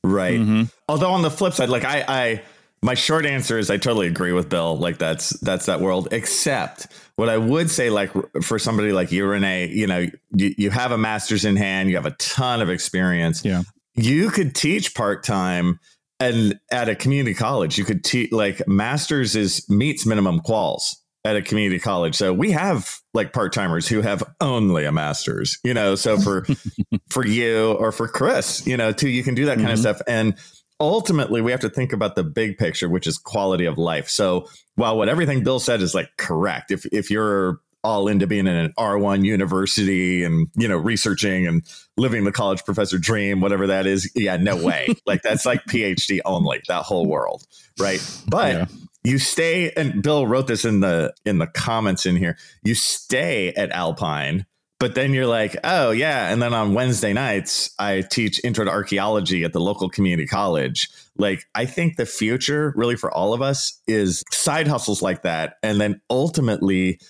Right. 0.04 0.38
Mhm. 0.38 0.70
Although 0.88 1.10
on 1.10 1.22
the 1.22 1.30
flip 1.30 1.52
side, 1.54 1.68
like 1.68 1.84
I, 1.84 2.04
I, 2.08 2.42
my 2.82 2.94
short 2.94 3.26
answer 3.26 3.58
is 3.58 3.70
I 3.70 3.76
totally 3.76 4.06
agree 4.06 4.32
with 4.32 4.48
Bill. 4.48 4.76
Like 4.76 4.98
that's 4.98 5.30
that's 5.40 5.66
that 5.66 5.80
world. 5.80 6.08
Except 6.12 6.86
what 7.16 7.28
I 7.28 7.36
would 7.36 7.70
say, 7.70 7.90
like 7.90 8.10
for 8.42 8.58
somebody 8.58 8.92
like 8.92 9.10
you, 9.10 9.26
Renee, 9.26 9.68
you 9.68 9.86
know, 9.86 10.06
you, 10.32 10.54
you 10.56 10.70
have 10.70 10.92
a 10.92 10.98
master's 10.98 11.44
in 11.44 11.56
hand, 11.56 11.90
you 11.90 11.96
have 11.96 12.06
a 12.06 12.12
ton 12.12 12.62
of 12.62 12.70
experience. 12.70 13.44
Yeah, 13.44 13.62
you 13.94 14.30
could 14.30 14.54
teach 14.54 14.94
part 14.94 15.24
time 15.24 15.80
and 16.20 16.58
at 16.70 16.88
a 16.88 16.94
community 16.94 17.34
college. 17.34 17.78
You 17.78 17.84
could 17.84 18.04
teach 18.04 18.30
like 18.30 18.66
masters 18.68 19.34
is 19.34 19.68
meets 19.68 20.06
minimum 20.06 20.40
quals 20.40 20.96
at 21.28 21.36
a 21.36 21.42
community 21.42 21.78
college. 21.78 22.14
So 22.14 22.32
we 22.32 22.50
have 22.52 22.98
like 23.14 23.32
part 23.32 23.52
timers 23.52 23.86
who 23.86 24.00
have 24.00 24.22
only 24.40 24.84
a 24.84 24.92
master's. 24.92 25.58
You 25.62 25.74
know, 25.74 25.94
so 25.94 26.18
for 26.18 26.46
for 27.10 27.26
you 27.26 27.72
or 27.72 27.92
for 27.92 28.08
Chris, 28.08 28.66
you 28.66 28.76
know, 28.76 28.92
too, 28.92 29.08
you 29.08 29.22
can 29.22 29.34
do 29.34 29.46
that 29.46 29.56
kind 29.56 29.68
mm-hmm. 29.68 29.74
of 29.74 29.78
stuff 29.78 30.00
and 30.06 30.34
ultimately 30.80 31.40
we 31.40 31.50
have 31.50 31.60
to 31.60 31.68
think 31.68 31.92
about 31.92 32.14
the 32.14 32.22
big 32.22 32.56
picture 32.56 32.88
which 32.88 33.08
is 33.08 33.18
quality 33.18 33.64
of 33.64 33.78
life 33.78 34.08
so 34.08 34.46
while 34.76 34.96
what 34.96 35.08
everything 35.08 35.42
bill 35.42 35.58
said 35.58 35.82
is 35.82 35.92
like 35.92 36.08
correct 36.16 36.70
if 36.70 36.86
if 36.92 37.10
you're 37.10 37.58
all 37.84 38.08
into 38.08 38.26
being 38.26 38.46
in 38.46 38.54
an 38.54 38.72
R1 38.76 39.24
university 39.24 40.24
and 40.24 40.48
you 40.56 40.66
know 40.66 40.76
researching 40.76 41.46
and 41.46 41.62
living 41.96 42.24
the 42.24 42.32
college 42.32 42.64
professor 42.64 42.98
dream 42.98 43.40
whatever 43.40 43.68
that 43.68 43.86
is 43.86 44.10
yeah 44.14 44.36
no 44.36 44.56
way 44.56 44.88
like 45.06 45.22
that's 45.22 45.46
like 45.46 45.64
PhD 45.64 46.20
only 46.24 46.60
that 46.68 46.82
whole 46.82 47.06
world 47.06 47.44
right 47.78 48.00
but 48.28 48.54
yeah. 48.54 48.66
You 49.08 49.18
stay 49.18 49.70
and 49.72 50.02
Bill 50.02 50.26
wrote 50.26 50.46
this 50.46 50.64
in 50.64 50.80
the 50.80 51.14
in 51.24 51.38
the 51.38 51.46
comments 51.46 52.06
in 52.06 52.16
here 52.16 52.36
you 52.62 52.74
stay 52.74 53.52
at 53.54 53.70
Alpine 53.70 54.44
but 54.80 54.94
then 54.94 55.12
you're 55.12 55.26
like, 55.26 55.56
oh, 55.64 55.90
yeah. 55.90 56.32
And 56.32 56.40
then 56.40 56.54
on 56.54 56.72
Wednesday 56.72 57.12
nights, 57.12 57.74
I 57.80 58.02
teach 58.02 58.40
intro 58.44 58.64
to 58.64 58.70
archaeology 58.70 59.42
at 59.42 59.52
the 59.52 59.60
local 59.60 59.90
community 59.90 60.26
college. 60.26 60.88
Like, 61.16 61.44
I 61.56 61.66
think 61.66 61.96
the 61.96 62.06
future, 62.06 62.72
really, 62.76 62.94
for 62.94 63.10
all 63.12 63.34
of 63.34 63.42
us, 63.42 63.80
is 63.88 64.22
side 64.30 64.68
hustles 64.68 65.02
like 65.02 65.22
that. 65.22 65.56
And 65.64 65.80
then 65.80 66.00
ultimately, 66.10 67.00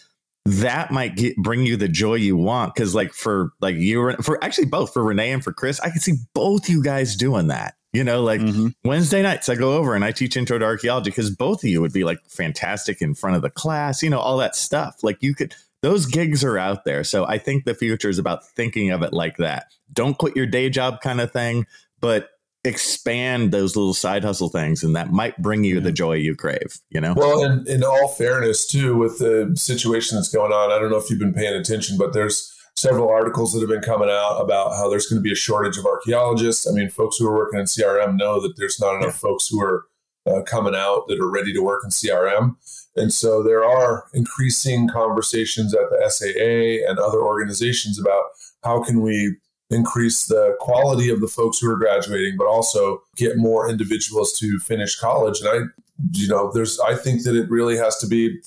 that 0.47 0.91
might 0.91 1.17
get, 1.17 1.37
bring 1.37 1.67
you 1.67 1.77
the 1.77 1.89
joy 1.89 2.15
you 2.15 2.39
want. 2.39 2.75
Cause, 2.75 2.95
like, 2.95 3.13
for 3.13 3.51
like 3.61 3.77
you, 3.77 4.15
for 4.23 4.43
actually 4.43 4.67
both 4.67 4.95
for 4.95 5.05
Renee 5.05 5.33
and 5.33 5.45
for 5.45 5.53
Chris, 5.53 5.79
I 5.81 5.91
can 5.91 6.01
see 6.01 6.15
both 6.33 6.71
you 6.71 6.83
guys 6.83 7.17
doing 7.17 7.49
that. 7.49 7.75
You 7.93 8.05
know, 8.05 8.23
like 8.23 8.41
mm-hmm. 8.41 8.69
Wednesday 8.85 9.23
nights, 9.23 9.49
I 9.49 9.55
go 9.55 9.77
over 9.77 9.95
and 9.95 10.05
I 10.05 10.13
teach 10.13 10.37
intro 10.37 10.59
to 10.59 10.65
archaeology 10.65 11.11
because 11.11 11.31
both 11.31 11.65
of 11.65 11.71
you 11.71 11.81
would 11.81 11.93
be 11.93 12.05
like 12.05 12.19
fantastic 12.29 13.01
in 13.01 13.15
front 13.15 13.37
of 13.37 13.43
the 13.43 13.51
class, 13.51 14.03
you 14.03 14.11
know, 14.11 14.19
all 14.19 14.37
that 14.39 14.55
stuff. 14.55 15.03
Like, 15.03 15.23
you 15.23 15.35
could 15.35 15.55
those 15.83 16.07
gigs 16.07 16.45
are 16.45 16.59
out 16.59 16.85
there. 16.85 17.05
So 17.05 17.25
I 17.27 17.39
think 17.39 17.65
the 17.65 17.75
future 17.75 18.09
is 18.09 18.19
about 18.19 18.47
thinking 18.47 18.91
of 18.91 19.03
it 19.03 19.13
like 19.13 19.37
that. 19.37 19.73
Don't 19.93 20.19
quit 20.19 20.37
your 20.37 20.47
day 20.47 20.71
job 20.71 21.01
kind 21.01 21.21
of 21.21 21.33
thing, 21.33 21.67
but 22.01 22.31
expand 22.65 23.53
those 23.53 23.77
little 23.77 23.95
side 23.95 24.25
hustle 24.25 24.49
things 24.49 24.83
and 24.83 24.97
that 24.97 25.13
might 25.13 25.41
bring 25.41 25.63
you 25.63 25.81
the 25.81 25.93
joy 25.93 26.13
you 26.13 26.35
crave 26.35 26.81
you 26.91 27.01
know 27.01 27.15
well 27.17 27.43
and 27.45 27.69
in 27.69 27.85
all 27.85 28.09
fairness 28.09 28.67
too 28.67 28.97
with 28.97 29.21
the 29.21 29.51
situation 29.55 30.19
that's 30.19 30.29
going 30.29 30.53
on 30.53 30.73
i 30.73 30.79
don't 30.79 30.91
know 30.91 30.97
if 30.97 31.09
you've 31.09 31.21
been 31.21 31.33
paying 31.33 31.55
attention 31.55 31.97
but 31.97 32.13
there's 32.13 32.53
several 32.79 33.09
articles 33.09 33.53
that 33.53 33.61
have 33.61 33.69
been 33.69 33.81
coming 33.81 34.09
out 34.11 34.39
about 34.39 34.77
how 34.77 34.89
there's 34.89 35.07
going 35.07 35.19
to 35.19 35.23
be 35.23 35.33
a 35.33 35.37
shortage 35.37 35.77
of 35.77 35.87
archaeologists. 35.87 36.69
I 36.69 36.73
mean 36.73 36.91
folks 36.91 37.17
who 37.17 37.27
are 37.29 37.37
working 37.37 37.61
in 37.61 37.67
crm 37.67 38.17
know 38.17 38.41
that 38.41 38.55
there's 38.57 38.81
not 38.81 38.97
enough 38.97 39.17
folks 39.17 39.49
who 39.49 39.61
are 39.61 39.87
uh, 40.27 40.43
coming 40.43 40.75
out 40.75 41.05
that 41.09 41.19
are 41.19 41.31
ready 41.31 41.53
to 41.53 41.61
work 41.61 41.83
in 41.85 41.91
crm 41.91 42.57
and 42.99 43.13
so 43.13 43.43
there 43.43 43.65
are 43.65 44.07
increasing 44.13 44.89
conversations 44.89 45.75
at 45.75 45.89
the 45.91 46.11
SAA 46.11 46.89
and 46.89 46.99
other 46.99 47.23
organizations 47.23 47.99
about 47.99 48.23
how 48.65 48.83
can 48.83 49.01
we 49.01 49.37
increase 49.71 50.27
the 50.27 50.57
quality 50.61 51.11
of 51.11 51.21
the 51.21 51.29
folks 51.29 51.59
who 51.59 51.71
are 51.71 51.77
graduating, 51.77 52.37
but 52.37 52.47
also 52.47 53.03
get 53.17 53.37
more 53.37 53.69
individuals 53.69 54.33
to 54.39 54.59
finish 54.59 54.99
college. 54.99 55.41
And 55.41 55.49
I, 55.49 55.59
you 56.13 56.29
know, 56.29 56.51
there's, 56.53 56.81
I 56.81 56.95
think 56.95 57.23
that 57.25 57.37
it 57.37 57.51
really 57.51 57.77
has 57.77 57.97
to 57.99 58.07
be 58.07 58.41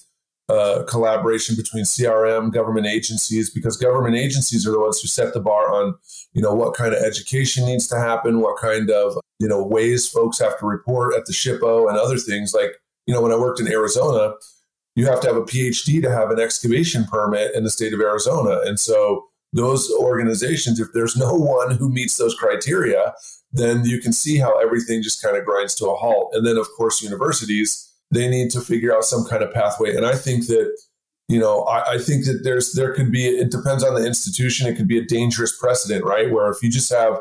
a 0.52 0.84
collaboration 0.84 1.56
between 1.56 1.84
CRM, 1.84 2.52
government 2.52 2.88
agencies, 2.88 3.50
because 3.50 3.78
government 3.78 4.16
agencies 4.16 4.68
are 4.68 4.72
the 4.72 4.80
ones 4.80 5.00
who 5.00 5.08
set 5.08 5.34
the 5.34 5.40
bar 5.40 5.72
on, 5.72 5.96
you 6.34 6.42
know, 6.42 6.54
what 6.54 6.74
kind 6.74 6.94
of 6.94 7.02
education 7.02 7.66
needs 7.66 7.88
to 7.88 7.98
happen, 7.98 8.42
what 8.42 8.60
kind 8.60 8.90
of, 8.90 9.18
you 9.40 9.48
know, 9.48 9.64
ways 9.64 10.08
folks 10.08 10.40
have 10.40 10.58
to 10.60 10.66
report 10.66 11.16
at 11.16 11.26
the 11.26 11.34
SHPO 11.34 11.90
and 11.90 11.98
other 11.98 12.18
things 12.18 12.54
like 12.54 12.74
you 13.12 13.14
know, 13.14 13.22
when 13.22 13.32
I 13.32 13.38
worked 13.38 13.60
in 13.60 13.68
Arizona, 13.68 14.34
you 14.96 15.06
have 15.06 15.22
to 15.22 15.28
have 15.28 15.38
a 15.38 15.44
PhD 15.44 16.02
to 16.02 16.12
have 16.12 16.32
an 16.32 16.40
excavation 16.40 17.06
permit 17.06 17.56
in 17.56 17.64
the 17.64 17.70
state 17.70 17.94
of 17.94 18.02
Arizona. 18.02 18.60
And 18.64 18.80
so 18.80 19.26
those 19.54 19.92
organizations, 19.92 20.80
if 20.80 20.90
there's 20.94 21.18
no 21.18 21.34
one 21.36 21.72
who 21.72 21.90
meets 21.90 22.18
those 22.18 22.36
criteria, 22.36 23.14
then 23.52 23.84
you 23.86 24.00
can 24.00 24.14
see 24.14 24.38
how 24.38 24.58
everything 24.60 25.02
just 25.02 25.22
kind 25.22 25.36
of 25.36 25.46
grinds 25.46 25.76
to 25.76 25.88
a 25.88 25.96
halt. 25.96 26.32
And 26.34 26.46
then, 26.46 26.58
of 26.58 26.68
course, 26.78 27.02
universities, 27.02 27.91
they 28.12 28.30
need 28.30 28.52
to 28.52 28.62
figure 28.62 28.96
out 28.96 29.06
some 29.06 29.26
kind 29.26 29.44
of 29.44 29.54
pathway. 29.54 29.96
And 29.96 30.06
I 30.06 30.16
think 30.16 30.48
that, 30.48 30.78
you 31.28 31.40
know, 31.40 31.64
I, 31.64 31.94
I 31.94 31.98
think 31.98 32.26
that 32.26 32.42
there's, 32.44 32.74
there 32.74 32.94
could 32.94 33.12
be, 33.12 33.26
it 33.26 33.52
depends 33.52 33.84
on 33.84 33.96
the 33.96 34.06
institution. 34.06 34.68
It 34.68 34.76
could 34.76 34.88
be 34.88 35.00
a 35.00 35.06
dangerous 35.06 35.58
precedent, 35.58 36.04
right? 36.04 36.30
Where 36.30 36.52
if 36.52 36.62
you 36.62 36.70
just 36.70 36.92
have 36.92 37.20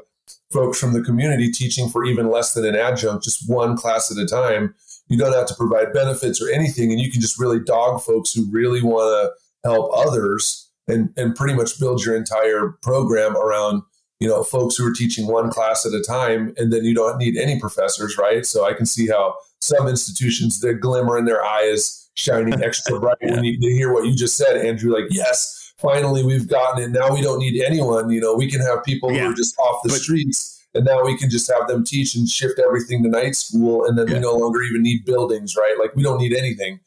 folks 0.53 0.79
from 0.79 0.92
the 0.92 1.03
community 1.03 1.50
teaching 1.50 1.88
for 1.88 2.05
even 2.05 2.31
less 2.31 2.55
than 2.55 2.64
an 2.64 2.74
adjunct, 2.74 3.24
just 3.24 3.48
one 3.48 3.76
class 3.76 4.11
at 4.11 4.22
a 4.22 4.26
time, 4.26 4.74
you 5.09 5.16
don't 5.18 5.33
have 5.33 5.46
to 5.46 5.55
provide 5.55 5.92
benefits 5.92 6.40
or 6.40 6.48
anything, 6.50 6.92
and 6.92 7.00
you 7.00 7.11
can 7.11 7.20
just 7.20 7.38
really 7.38 7.61
dog 7.61 8.00
folks 8.00 8.33
who 8.33 8.48
really 8.50 8.83
want 8.83 9.11
to 9.11 9.68
help 9.68 9.90
others 9.94 10.70
and 10.88 11.12
and 11.16 11.35
pretty 11.35 11.55
much 11.55 11.79
build 11.79 12.05
your 12.05 12.16
entire 12.16 12.79
program 12.83 13.37
around 13.37 13.83
you 14.20 14.29
know 14.29 14.42
folks 14.42 14.76
who 14.76 14.87
are 14.87 14.92
teaching 14.92 15.26
one 15.26 15.50
class 15.50 15.85
at 15.85 15.92
a 15.92 16.03
time, 16.03 16.55
and 16.57 16.72
then 16.72 16.85
you 16.85 16.94
don't 16.94 17.18
need 17.18 17.37
any 17.37 17.59
professors, 17.59 18.16
right? 18.16 18.46
So 18.46 18.64
I 18.64 18.72
can 18.72 18.87
see 18.87 19.09
how 19.09 19.35
some 19.61 19.88
institutions 19.88 20.61
the 20.61 20.75
glimmer 20.75 21.18
in 21.18 21.25
their 21.25 21.44
eyes 21.44 22.09
shining 22.14 22.62
extra 22.62 22.99
bright 22.99 23.16
yeah. 23.20 23.33
when 23.33 23.44
you, 23.44 23.59
hear 23.61 23.92
what 23.92 24.07
you 24.07 24.14
just 24.14 24.37
said, 24.37 24.57
Andrew. 24.57 24.92
Like 24.92 25.07
yes, 25.11 25.73
finally 25.79 26.25
we've 26.25 26.49
gotten 26.49 26.83
it. 26.83 26.90
Now 26.90 27.12
we 27.12 27.20
don't 27.20 27.38
need 27.38 27.62
anyone. 27.62 28.11
You 28.11 28.20
know, 28.20 28.35
we 28.35 28.51
can 28.51 28.61
have 28.61 28.85
people 28.85 29.12
yeah. 29.12 29.25
who 29.25 29.33
are 29.33 29.35
just 29.35 29.59
off 29.59 29.83
the 29.83 29.90
but, 29.90 29.99
streets 29.99 30.61
and 30.75 30.85
now 30.85 31.05
we 31.05 31.16
can 31.16 31.31
just 31.31 31.51
have 31.53 31.68
them 31.68 31.85
teach 31.85 32.14
and 32.14 32.29
shift 32.29 32.59
everything 32.59 33.03
to 33.03 33.09
night 33.09 33.35
school 33.35 33.85
and 33.85 33.99
then 33.99 34.07
yeah. 34.09 34.14
we 34.14 34.20
no 34.20 34.35
longer 34.35 34.62
even 34.62 34.83
need 34.83 35.05
buildings 35.05 35.57
right 35.57 35.77
like 35.79 35.94
we 35.94 36.03
don't 36.03 36.18
need 36.18 36.33
anything 36.33 36.81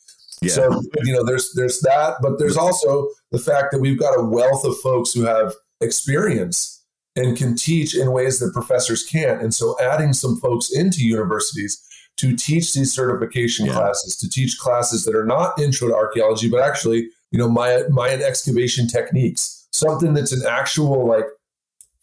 so 0.47 0.81
you 1.03 1.13
know 1.13 1.23
there's 1.23 1.53
there's 1.55 1.79
that 1.81 2.15
but 2.21 2.37
there's 2.37 2.57
also 2.57 3.07
the 3.31 3.39
fact 3.39 3.71
that 3.71 3.79
we've 3.79 3.99
got 3.99 4.19
a 4.19 4.23
wealth 4.23 4.65
of 4.65 4.77
folks 4.79 5.13
who 5.13 5.23
have 5.23 5.53
experience 5.79 6.83
and 7.15 7.37
can 7.37 7.55
teach 7.55 7.95
in 7.95 8.11
ways 8.11 8.39
that 8.39 8.53
professors 8.53 9.03
can't 9.03 9.41
and 9.41 9.53
so 9.53 9.75
adding 9.79 10.11
some 10.11 10.37
folks 10.37 10.71
into 10.73 11.05
universities 11.05 11.81
to 12.17 12.35
teach 12.35 12.73
these 12.73 12.93
certification 12.93 13.65
yeah. 13.65 13.73
classes 13.73 14.15
to 14.17 14.29
teach 14.29 14.57
classes 14.57 15.03
that 15.05 15.15
are 15.15 15.25
not 15.25 15.57
intro 15.59 15.87
to 15.87 15.95
archaeology 15.95 16.49
but 16.49 16.61
actually 16.61 17.09
you 17.31 17.39
know 17.39 17.49
Mayan, 17.49 17.93
Mayan 17.93 18.21
excavation 18.21 18.87
techniques 18.87 19.67
something 19.71 20.13
that's 20.13 20.31
an 20.31 20.43
actual 20.47 21.07
like 21.07 21.25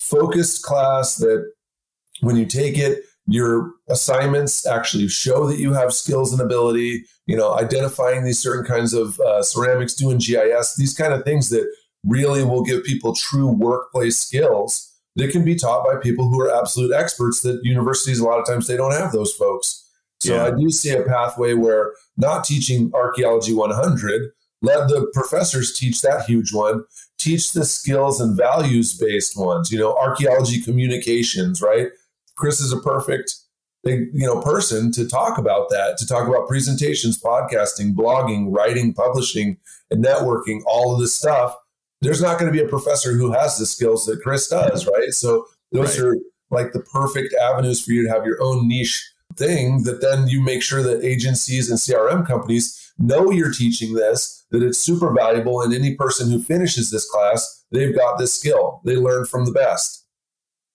focused 0.01 0.63
class 0.63 1.17
that 1.17 1.51
when 2.21 2.37
you 2.37 2.47
take 2.47 2.77
it, 2.77 3.05
your 3.27 3.73
assignments 3.89 4.67
actually 4.67 5.09
show 5.09 5.47
that 5.47 5.59
you 5.59 5.73
have 5.73 5.93
skills 5.93 6.33
and 6.33 6.41
ability, 6.43 7.05
you 7.27 7.37
know, 7.37 7.57
identifying 7.57 8.25
these 8.25 8.41
certain 8.41 8.65
kinds 8.65 8.93
of 8.93 9.19
uh, 9.21 9.43
ceramics, 9.43 9.95
doing 9.95 10.19
GIS, 10.19 10.75
these 10.77 10.95
kind 10.95 11.15
of 11.15 11.25
things 11.25 11.49
that 11.51 11.71
really 12.05 12.45
will 12.45 12.65
give 12.65 12.83
people 12.83 13.15
true 13.15 13.47
workplace 13.47 14.19
skills 14.19 14.93
that 15.17 15.31
can 15.31 15.45
be 15.45 15.55
taught 15.55 15.85
by 15.85 15.97
people 16.01 16.29
who 16.29 16.41
are 16.41 16.51
absolute 16.53 16.93
experts 16.93 17.41
that 17.43 17.61
universities, 17.63 18.19
a 18.21 18.25
lot 18.25 18.41
of 18.41 18.47
times, 18.47 18.67
they 18.67 18.77
don't 18.77 18.93
have 18.93 19.13
those 19.13 19.33
folks. 19.33 19.80
So 20.21 20.35
yeah. 20.35 20.47
I 20.47 20.51
do 20.51 20.71
see 20.71 20.91
a 20.91 21.03
pathway 21.03 21.55
where 21.55 21.95
not 22.17 22.45
teaching 22.45 22.91
archaeology 22.95 23.55
100, 23.55 24.31
let 24.63 24.89
the 24.89 25.11
professors 25.15 25.77
teach 25.77 26.03
that 26.03 26.27
huge 26.27 26.53
one, 26.53 26.85
teach 27.19 27.53
the 27.53 27.65
skills 27.65 28.21
and 28.21 28.37
values 28.37 28.97
based 28.97 29.37
ones, 29.37 29.71
you 29.71 29.79
know, 29.79 29.97
archaeology 29.97 30.61
communications, 30.61 31.63
right? 31.63 31.89
Chris 32.37 32.61
is 32.61 32.73
a 32.73 32.81
perfect 32.81 33.35
you 33.85 34.11
know 34.13 34.41
person 34.43 34.93
to 34.93 35.09
talk 35.09 35.39
about 35.39 35.71
that 35.71 35.97
to 35.97 36.07
talk 36.07 36.29
about 36.29 36.47
presentations 36.47 37.19
podcasting 37.19 37.95
blogging 37.95 38.55
writing 38.55 38.93
publishing 38.93 39.57
and 39.91 40.05
networking 40.05 40.61
all 40.67 40.93
of 40.93 41.01
this 41.01 41.15
stuff 41.15 41.57
there's 42.03 42.21
not 42.21 42.39
going 42.39 42.51
to 42.51 42.57
be 42.57 42.63
a 42.63 42.69
professor 42.69 43.15
who 43.15 43.33
has 43.33 43.57
the 43.57 43.65
skills 43.65 44.05
that 44.05 44.21
chris 44.23 44.49
does 44.49 44.87
right 44.87 45.13
so 45.13 45.47
those 45.73 45.99
right. 45.99 46.09
are 46.09 46.17
like 46.51 46.73
the 46.73 46.81
perfect 46.81 47.35
avenues 47.35 47.83
for 47.83 47.93
you 47.93 48.03
to 48.03 48.11
have 48.11 48.27
your 48.27 48.43
own 48.43 48.69
niche 48.69 49.13
thing 49.37 49.85
that 49.85 50.01
then 50.01 50.29
you 50.29 50.43
make 50.43 50.63
sure 50.63 50.83
that 50.83 51.05
agencies 51.05 51.71
and 51.71 51.79
crm 51.79 52.27
companies 52.27 52.93
know 52.99 53.31
you're 53.31 53.53
teaching 53.53 53.95
this 53.95 54.45
that 54.51 54.63
it's 54.63 54.79
super 54.79 55.13
valuable 55.13 55.61
and 55.61 55.73
any 55.73 55.95
person 55.95 56.31
who 56.31 56.43
finishes 56.43 56.91
this 56.91 57.09
class 57.09 57.61
they've 57.71 57.95
got 57.95 58.19
this 58.19 58.35
skill. 58.35 58.81
They 58.85 58.97
learn 58.97 59.25
from 59.25 59.45
the 59.45 59.53
best 59.53 60.00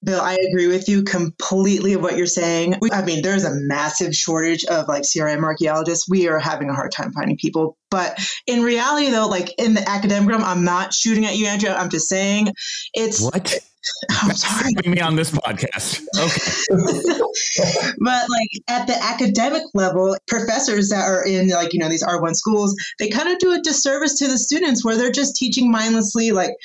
Bill, 0.05 0.21
I 0.21 0.37
agree 0.47 0.67
with 0.67 0.87
you 0.87 1.03
completely 1.03 1.93
of 1.93 2.01
what 2.01 2.15
you're 2.15 2.27
saying. 2.27 2.75
I 2.91 3.03
mean, 3.03 3.23
there's 3.23 3.43
a 3.43 3.55
massive 3.55 4.15
shortage 4.15 4.63
of 4.65 4.87
like 4.87 5.01
CRM 5.01 5.43
archaeologists. 5.43 6.07
We 6.07 6.27
are 6.27 6.39
having 6.39 6.69
a 6.69 6.75
hard 6.75 6.91
time 6.91 7.11
finding 7.11 7.37
people. 7.37 7.75
But 7.89 8.19
in 8.45 8.61
reality, 8.61 9.09
though, 9.09 9.27
like 9.27 9.49
in 9.57 9.73
the 9.73 9.87
academic 9.89 10.29
realm, 10.29 10.43
I'm 10.43 10.63
not 10.63 10.93
shooting 10.93 11.25
at 11.25 11.37
you, 11.37 11.47
Andrew. 11.47 11.69
I'm 11.69 11.89
just 11.89 12.07
saying 12.07 12.49
it's 12.93 13.21
what. 13.21 13.59
I'm 14.09 14.33
sorry. 14.35 14.73
me 14.87 14.99
on 14.99 15.15
this 15.15 15.31
podcast. 15.31 16.01
Okay. 16.19 17.93
but 17.99 18.29
like 18.29 18.49
at 18.67 18.87
the 18.87 18.97
academic 19.01 19.61
level, 19.75 20.17
professors 20.27 20.89
that 20.89 21.03
are 21.05 21.23
in 21.23 21.49
like, 21.49 21.71
you 21.71 21.79
know, 21.79 21.87
these 21.87 22.03
R1 22.03 22.35
schools, 22.35 22.75
they 22.97 23.09
kind 23.09 23.29
of 23.29 23.37
do 23.37 23.53
a 23.53 23.61
disservice 23.61 24.17
to 24.19 24.27
the 24.27 24.39
students 24.39 24.83
where 24.83 24.97
they're 24.97 25.11
just 25.11 25.35
teaching 25.35 25.71
mindlessly 25.71 26.31
like 26.31 26.55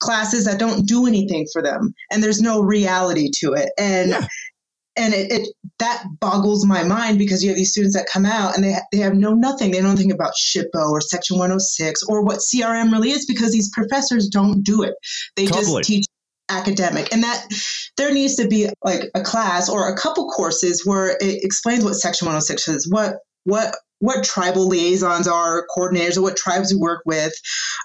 classes 0.00 0.44
that 0.44 0.58
don't 0.58 0.86
do 0.86 1.06
anything 1.06 1.46
for 1.52 1.62
them 1.62 1.94
and 2.10 2.22
there's 2.22 2.40
no 2.40 2.60
reality 2.60 3.30
to 3.36 3.52
it. 3.54 3.70
And 3.78 4.10
yeah. 4.10 4.26
and 4.96 5.14
it, 5.14 5.32
it, 5.32 5.48
that 5.78 6.04
boggles 6.20 6.64
my 6.64 6.84
mind 6.84 7.18
because 7.18 7.42
you 7.42 7.50
have 7.50 7.56
these 7.56 7.70
students 7.70 7.96
that 7.96 8.06
come 8.12 8.26
out 8.26 8.54
and 8.54 8.64
they 8.64 8.76
they 8.92 8.98
have 8.98 9.14
no 9.14 9.34
nothing. 9.34 9.70
They 9.70 9.80
don't 9.80 9.96
think 9.96 10.12
about 10.12 10.34
SHPO 10.34 10.90
or 10.90 11.00
Section 11.00 11.38
106 11.38 12.04
or 12.04 12.22
what 12.22 12.38
CRM 12.38 12.92
really 12.92 13.10
is 13.10 13.26
because 13.26 13.52
these 13.52 13.70
professors 13.70 14.28
don't 14.28 14.62
do 14.62 14.82
it. 14.82 14.94
They 15.36 15.46
totally. 15.46 15.80
just 15.80 15.88
teach 15.88 16.04
academic 16.50 17.10
and 17.12 17.22
that 17.22 17.46
there 17.96 18.12
needs 18.12 18.36
to 18.36 18.46
be 18.46 18.68
like 18.84 19.10
a 19.14 19.22
class 19.22 19.70
or 19.70 19.88
a 19.88 19.96
couple 19.96 20.28
courses 20.30 20.84
where 20.84 21.16
it 21.20 21.42
explains 21.42 21.82
what 21.82 21.94
section 21.94 22.26
106 22.26 22.68
is 22.68 22.90
what 22.90 23.14
what 23.44 23.74
what 24.00 24.24
tribal 24.24 24.66
liaisons 24.66 25.26
are 25.26 25.66
coordinators 25.74 26.18
or 26.18 26.22
what 26.22 26.36
tribes 26.36 26.72
we 26.72 26.78
work 26.78 27.02
with 27.06 27.32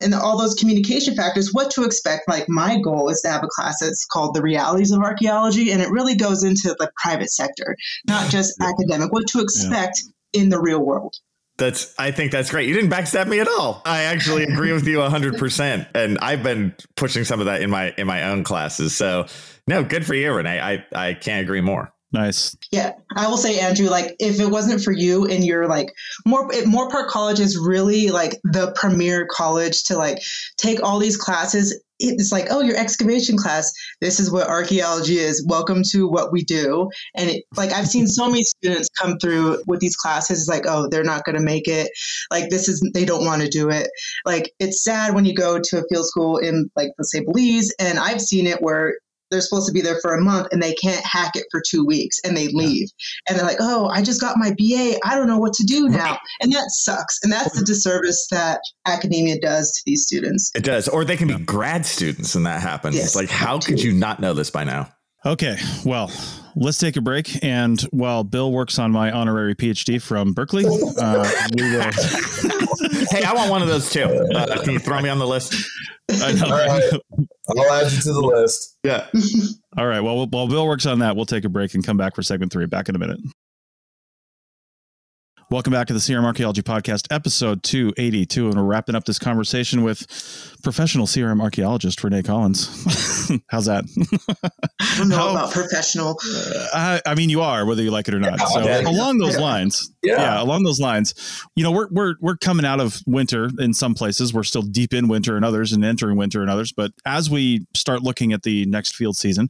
and 0.02 0.14
all 0.14 0.38
those 0.38 0.56
communication 0.56 1.16
factors 1.16 1.54
what 1.54 1.72
to 1.72 1.84
expect 1.84 2.28
like 2.28 2.46
my 2.50 2.80
goal 2.80 3.10
is 3.10 3.22
to 3.22 3.30
have 3.30 3.44
a 3.44 3.48
class 3.48 3.80
that's 3.80 4.06
called 4.06 4.36
the 4.36 4.42
realities 4.42 4.92
of 4.92 5.02
archaeology 5.02 5.72
and 5.72 5.82
it 5.82 5.90
really 5.90 6.16
goes 6.16 6.44
into 6.44 6.76
the 6.80 6.92
private 7.02 7.32
sector 7.32 7.76
not 8.08 8.30
just 8.30 8.54
yeah. 8.60 8.70
academic 8.70 9.12
what 9.14 9.28
to 9.28 9.40
expect 9.40 10.02
yeah. 10.34 10.42
in 10.42 10.50
the 10.50 10.60
real 10.60 10.80
world 10.84 11.16
that's 11.58 11.94
I 12.00 12.12
think 12.12 12.32
that's 12.32 12.50
great. 12.50 12.70
You 12.70 12.74
didn't 12.74 12.90
backstab 12.90 13.28
me 13.28 13.42
at 13.42 13.48
all. 13.50 13.82
I 13.84 14.04
actually 14.04 14.44
agree 14.44 14.72
with 14.72 14.88
you 14.88 15.00
100% 15.00 15.88
and 15.94 16.18
I've 16.20 16.42
been 16.42 16.74
pushing 16.96 17.26
some 17.26 17.42
of 17.42 17.48
that 17.48 17.62
in 17.62 17.70
my 17.70 17.94
in 17.98 18.08
my 18.08 18.24
own 18.24 18.46
classes. 18.46 18.96
So, 18.96 19.26
no, 19.68 19.84
good 19.84 20.06
for 20.06 20.16
you, 20.16 20.32
Renee. 20.34 20.60
I 20.62 20.86
I 20.96 21.14
can't 21.16 21.44
agree 21.44 21.60
more. 21.60 21.92
Nice. 22.12 22.56
Yeah, 22.72 22.94
I 23.16 23.28
will 23.28 23.38
say, 23.38 23.60
Andrew, 23.60 23.88
like 23.88 24.16
if 24.20 24.40
it 24.40 24.50
wasn't 24.50 24.82
for 24.82 24.92
you 24.92 25.28
and 25.28 25.44
you're 25.44 25.68
like 25.68 25.94
more 26.26 26.50
more 26.66 26.90
Moorpark 26.90 27.08
College 27.08 27.40
is 27.40 27.58
really 27.58 28.10
like 28.10 28.40
the 28.44 28.72
premier 28.76 29.28
college 29.30 29.84
to 29.86 29.98
like 29.98 30.18
take 30.58 30.82
all 30.82 30.98
these 30.98 31.18
classes. 31.18 31.80
It's 32.00 32.32
like, 32.32 32.48
oh, 32.50 32.62
your 32.62 32.78
excavation 32.78 33.38
class. 33.38 33.72
This 34.00 34.20
is 34.20 34.32
what 34.32 34.48
archaeology 34.48 35.18
is. 35.18 35.46
Welcome 35.48 35.84
to 35.92 36.08
what 36.08 36.32
we 36.32 36.44
do. 36.46 36.90
And 37.16 37.30
it, 37.30 37.44
like 37.58 37.74
I've 37.74 37.90
seen 37.90 38.08
so 38.08 38.28
many 38.28 38.44
students 38.44 38.90
come 38.98 39.20
through 39.20 39.62
with 39.68 39.82
these 39.82 39.98
classes. 39.98 40.40
It's 40.40 40.48
like, 40.48 40.66
oh, 40.66 40.88
they're 40.90 41.04
not 41.04 41.26
going 41.26 41.38
to 41.38 41.44
make 41.44 41.68
it. 41.68 41.92
Like 42.32 42.50
this 42.50 42.70
is 42.70 42.82
they 42.94 43.06
don't 43.06 43.26
want 43.26 43.44
to 43.44 43.50
do 43.50 43.70
it. 43.70 43.88
Like 44.26 44.52
it's 44.60 44.84
sad 44.84 45.14
when 45.14 45.26
you 45.26 45.36
go 45.36 45.60
to 45.60 45.78
a 45.78 45.84
field 45.90 46.08
school 46.08 46.38
in 46.38 46.72
like 46.76 46.90
let's 46.98 47.12
say 47.12 47.20
Belize, 47.20 47.72
and 47.80 48.00
I've 48.00 48.22
seen 48.22 48.48
it 48.48 48.64
where 48.64 48.96
they're 49.30 49.42
supposed 49.42 49.68
to 49.68 49.74
be 49.74 49.82
there 49.82 50.00
for 50.02 50.16
a 50.16 50.22
month 50.22 50.48
and 50.52 50.62
they 50.62 50.74
can't 50.74 51.06
hack 51.06 51.32
it 51.36 51.46
for 51.52 51.62
two 51.62 51.86
weeks 51.86 52.20
and 52.24 52.36
they 52.36 52.48
leave. 52.50 52.90
And 53.28 53.38
they're 53.38 53.46
like 53.46 53.58
oh 53.60 53.88
i 53.88 54.02
just 54.02 54.22
got 54.22 54.38
my 54.38 54.52
ba 54.52 55.00
i 55.06 55.16
don't 55.16 55.28
know 55.28 55.38
what 55.38 55.54
to 55.54 55.64
do 55.64 55.90
now. 55.90 56.18
And 56.42 56.52
that 56.54 56.72
sucks. 56.72 57.20
And 57.24 57.32
that's 57.32 57.58
the 57.58 57.66
disservice 57.66 58.28
that 58.32 58.62
academia 58.86 59.40
does 59.40 59.72
to 59.72 59.82
these 59.86 60.06
students. 60.06 60.52
It 60.56 60.64
does. 60.64 60.88
Or 60.88 61.06
they 61.06 61.18
can 61.18 61.28
be 61.28 61.38
grad 61.38 61.86
students 61.86 62.36
and 62.36 62.46
that 62.46 62.62
happens. 62.62 62.96
Yes, 62.96 63.16
like 63.16 63.30
how 63.30 63.60
could 63.60 63.82
you 63.82 63.92
not 63.92 64.20
know 64.20 64.34
this 64.34 64.50
by 64.50 64.64
now? 64.64 64.92
Okay 65.26 65.58
well 65.86 66.12
let's 66.56 66.78
take 66.78 66.98
a 66.98 67.02
break. 67.02 67.44
And 67.44 67.82
while 67.92 68.24
bill 68.24 68.52
works 68.52 68.80
on 68.80 68.92
my 68.92 69.12
honorary 69.12 69.56
phd 69.56 70.02
from 70.02 70.34
berkeley 70.34 70.66
uh, 70.66 71.32
we 71.56 71.64
will 71.64 71.92
hey 73.12 73.24
i 73.24 73.34
want 73.34 73.52
one 73.52 73.62
of 73.62 73.68
those 73.68 73.90
too. 73.90 74.04
Uh, 74.04 74.62
can 74.64 74.74
you 74.74 74.80
throw 74.80 75.02
me 75.02 75.10
on 75.10 75.20
the 75.20 75.28
list? 75.28 75.56
I 76.22 76.34
know. 76.34 76.46
All 76.46 76.52
right. 76.52 77.28
I'll 77.58 77.74
add 77.74 77.92
you 77.92 78.02
to 78.02 78.14
the 78.14 78.22
list. 78.22 78.78
Yeah. 78.84 79.08
All 79.78 79.88
right. 79.88 80.02
Well, 80.02 80.28
while 80.28 80.48
Bill 80.48 80.68
works 80.68 80.86
on 80.86 81.00
that, 81.00 81.16
we'll 81.16 81.26
take 81.26 81.46
a 81.46 81.50
break 81.50 81.74
and 81.74 81.84
come 81.84 81.98
back 81.98 82.16
for 82.16 82.24
segment 82.24 82.52
three. 82.52 82.66
Back 82.66 82.90
in 82.90 82.96
a 82.96 83.00
minute. 83.00 83.20
Welcome 85.52 85.74
back 85.74 85.88
to 85.88 85.94
the 85.94 86.00
CRM 86.00 86.26
Archaeology 86.26 86.62
Podcast, 86.62 87.08
episode 87.10 87.64
282. 87.64 88.50
And 88.50 88.56
we're 88.56 88.64
wrapping 88.64 88.94
up 88.94 89.06
this 89.06 89.18
conversation 89.18 89.82
with 89.82 90.06
professional 90.64 91.06
CRM 91.06 91.42
archaeologist 91.42 92.04
Renee 92.04 92.24
Collins. 92.24 92.68
How's 93.48 93.66
that? 93.66 93.86
I 94.80 94.96
don't 94.98 95.10
know 95.10 95.16
How, 95.16 95.32
about 95.32 95.52
professional. 95.52 96.20
Uh, 96.26 96.68
I, 96.74 97.02
I, 97.06 97.16
mean, 97.16 97.30
you 97.30 97.42
are, 97.42 97.66
whether 97.66 97.82
you 97.82 97.92
like 97.92 98.08
it 98.08 98.14
or 98.14 98.20
not. 98.20 98.40
So, 98.40 98.60
along 98.90 99.20
those 99.20 99.36
yeah. 99.36 99.42
lines, 99.42 99.92
yeah. 100.02 100.14
yeah, 100.14 100.42
along 100.42 100.64
those 100.64 100.80
lines, 100.80 101.14
you 101.56 101.64
know, 101.64 101.72
we're, 101.72 101.88
we're, 101.92 102.16
we're 102.22 102.38
coming 102.38 102.66
out 102.66 102.80
of 102.80 103.02
winter 103.06 103.50
in 103.60 103.74
some 103.74 103.94
places. 103.94 104.34
We're 104.34 104.44
still 104.44 104.62
deep 104.62 104.94
in 104.94 105.08
winter 105.08 105.38
in 105.38 105.44
others 105.44 105.72
and 105.72 105.84
entering 105.84 106.18
winter 106.18 106.44
in 106.44 106.50
others. 106.50 106.72
But 106.72 106.92
as 107.06 107.30
we 107.30 107.66
start 107.74 108.02
looking 108.02 108.34
at 108.34 108.44
the 108.44 108.66
next 108.66 108.96
field 108.96 109.18
season, 109.18 109.50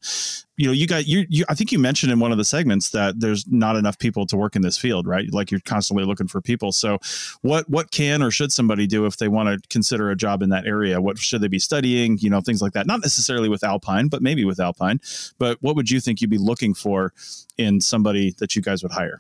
you 0.60 0.65
know, 0.65 0.74
you 0.74 0.88
got 0.88 1.08
you, 1.08 1.26
you. 1.30 1.45
I 1.48 1.56
think 1.56 1.72
you 1.72 1.80
mentioned 1.80 2.12
in 2.12 2.19
one 2.19 2.34
of 2.34 2.38
the 2.38 2.43
segments 2.43 2.89
that 2.89 3.17
there's 3.17 3.48
not 3.48 3.78
enough 3.78 3.98
people 3.98 4.26
to 4.26 4.36
work 4.36 4.58
in 4.58 4.62
this 4.62 4.78
field, 4.78 5.08
right? 5.08 5.32
Like 5.32 5.52
you're 5.52 5.62
constantly 5.62 6.04
looking 6.04 6.28
for 6.28 6.41
people. 6.41 6.74
So, 6.74 6.98
what 7.41 7.69
what 7.69 7.91
can 7.91 8.22
or 8.22 8.30
should 8.30 8.52
somebody 8.52 8.86
do 8.86 9.06
if 9.06 9.15
they 9.15 9.30
want 9.30 9.48
to 9.48 9.69
consider 9.69 10.12
a 10.12 10.17
job 10.17 10.41
in 10.41 10.50
that 10.50 10.67
area? 10.67 10.98
What 11.01 11.17
should 11.17 11.41
they 11.41 11.47
be 11.47 11.59
studying? 11.59 12.17
You 12.19 12.29
know, 12.29 12.41
things 12.41 12.62
like 12.62 12.73
that. 12.73 12.88
Not 12.88 13.01
necessarily 13.01 13.49
with 13.49 13.63
Alpine, 13.63 14.07
but 14.07 14.21
maybe 14.21 14.45
with 14.45 14.59
Alpine. 14.59 14.99
But 15.38 15.57
what 15.62 15.75
would 15.75 15.89
you 15.89 15.99
think 15.99 16.21
you'd 16.21 16.29
be 16.29 16.38
looking 16.38 16.73
for 16.73 17.13
in 17.57 17.81
somebody 17.81 18.33
that 18.39 18.55
you 18.55 18.62
guys 18.62 18.83
would 18.83 18.91
hire? 18.91 19.19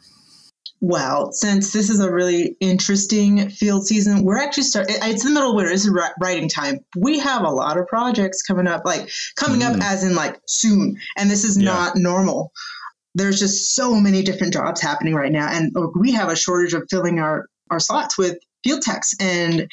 Well, 0.81 1.33
since 1.33 1.73
this 1.73 1.89
is 1.89 1.99
a 1.99 2.11
really 2.11 2.55
interesting 2.61 3.49
field 3.49 3.85
season, 3.85 4.23
we're 4.23 4.37
actually 4.37 4.63
starting. 4.63 4.95
It's 5.01 5.23
the 5.23 5.29
middle 5.29 5.49
of 5.49 5.55
winter. 5.55 5.71
It's 5.71 5.89
writing 6.21 6.47
time. 6.47 6.79
We 6.95 7.19
have 7.19 7.43
a 7.43 7.49
lot 7.49 7.77
of 7.77 7.85
projects 7.87 8.41
coming 8.41 8.65
up, 8.65 8.83
like 8.85 9.09
coming 9.35 9.59
mm. 9.59 9.75
up 9.75 9.81
as 9.81 10.03
in 10.03 10.15
like 10.15 10.39
soon, 10.47 10.97
and 11.17 11.29
this 11.29 11.43
is 11.43 11.57
yeah. 11.57 11.65
not 11.65 11.97
normal. 11.97 12.53
There's 13.13 13.39
just 13.39 13.75
so 13.75 13.95
many 13.95 14.23
different 14.23 14.53
jobs 14.53 14.79
happening 14.79 15.15
right 15.15 15.31
now, 15.31 15.49
and 15.49 15.75
we 15.95 16.13
have 16.13 16.29
a 16.29 16.35
shortage 16.35 16.73
of 16.73 16.87
filling 16.89 17.19
our 17.19 17.47
our 17.69 17.81
slots 17.81 18.17
with 18.17 18.37
field 18.63 18.81
techs. 18.81 19.13
And 19.19 19.69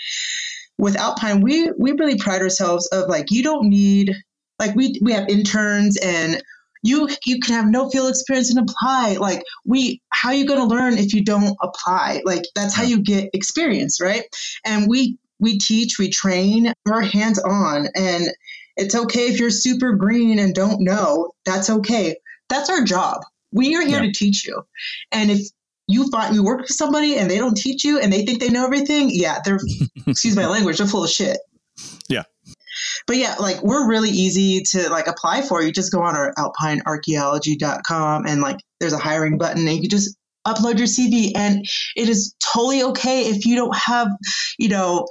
with 0.79 0.97
Alpine, 0.97 1.41
we 1.41 1.71
we 1.79 1.93
really 1.93 2.19
pride 2.19 2.43
ourselves 2.43 2.87
of 2.89 3.09
like 3.09 3.31
you 3.31 3.43
don't 3.43 3.69
need 3.69 4.15
like 4.59 4.75
we 4.75 4.99
we 5.03 5.13
have 5.13 5.29
interns 5.29 5.97
and 5.99 6.43
you 6.83 7.09
you 7.25 7.41
can 7.41 7.55
have 7.55 7.67
no 7.67 7.89
field 7.91 8.11
experience 8.11 8.55
and 8.55 8.69
apply. 8.69 9.17
Like 9.19 9.43
we 9.65 10.01
how 10.11 10.31
are 10.31 10.35
you 10.35 10.47
going 10.47 10.61
to 10.61 10.75
learn 10.75 10.99
if 10.99 11.15
you 11.15 11.25
don't 11.25 11.57
apply? 11.63 12.23
Like 12.25 12.45
that's 12.55 12.75
how 12.75 12.83
you 12.83 13.03
get 13.03 13.31
experience 13.33 14.01
right? 14.01 14.25
And 14.65 14.89
we 14.89 15.19
we 15.39 15.59
teach 15.59 15.99
we 15.99 16.11
train 16.11 16.73
we're 16.85 17.03
hands 17.03 17.39
on 17.39 17.89
and 17.95 18.29
it's 18.77 18.95
okay 18.95 19.29
if 19.29 19.39
you're 19.41 19.51
super 19.51 19.93
green 19.93 20.39
and 20.39 20.55
don't 20.55 20.81
know 20.81 21.33
that's 21.45 21.71
okay. 21.71 22.17
That's 22.49 22.71
our 22.71 22.83
job. 22.83 23.23
We 23.53 23.75
are 23.77 23.83
here 23.83 24.03
yeah. 24.03 24.07
to 24.07 24.13
teach 24.13 24.47
you. 24.47 24.63
And 25.11 25.31
if 25.31 25.49
you 25.89 26.09
find 26.11 26.35
you 26.35 26.43
work 26.43 26.61
with 26.61 26.71
somebody 26.71 27.17
and 27.17 27.31
they 27.31 27.39
don't 27.39 27.57
teach 27.57 27.85
you 27.85 27.99
and 27.99 28.13
they 28.13 28.25
think 28.25 28.41
they 28.41 28.49
know 28.49 28.65
everything 28.65 29.09
yeah 29.13 29.39
they're 29.45 29.61
excuse 30.07 30.37
my 30.37 30.47
language 30.47 30.79
they're 30.79 30.87
full 30.87 31.05
of 31.05 31.11
shit 31.11 31.39
yeah 32.09 32.23
but 33.07 33.17
yeah, 33.17 33.35
like 33.39 33.63
we're 33.63 33.89
really 33.89 34.11
easy 34.11 34.63
to 34.71 34.91
like 34.91 35.07
apply 35.07 35.43
for. 35.43 35.63
You 35.63 35.73
just 35.73 35.93
go 35.93 36.03
on 36.03 36.17
our 36.17 36.33
alpinearchaeology.com 36.35 38.27
and 38.27 38.41
like 38.41 38.59
there's 38.81 38.93
a 38.93 38.99
hiring 38.99 39.39
button 39.39 39.67
and 39.67 39.83
you 39.83 39.89
just 39.89 40.17
upload 40.47 40.79
your 40.79 40.87
CV 40.87 41.33
and 41.35 41.67
it 41.97 42.09
is 42.09 42.35
totally 42.41 42.83
okay 42.83 43.23
if 43.23 43.45
you 43.47 43.57
don't 43.57 43.77
have, 43.77 44.09
you 44.59 44.69
know, 44.69 45.07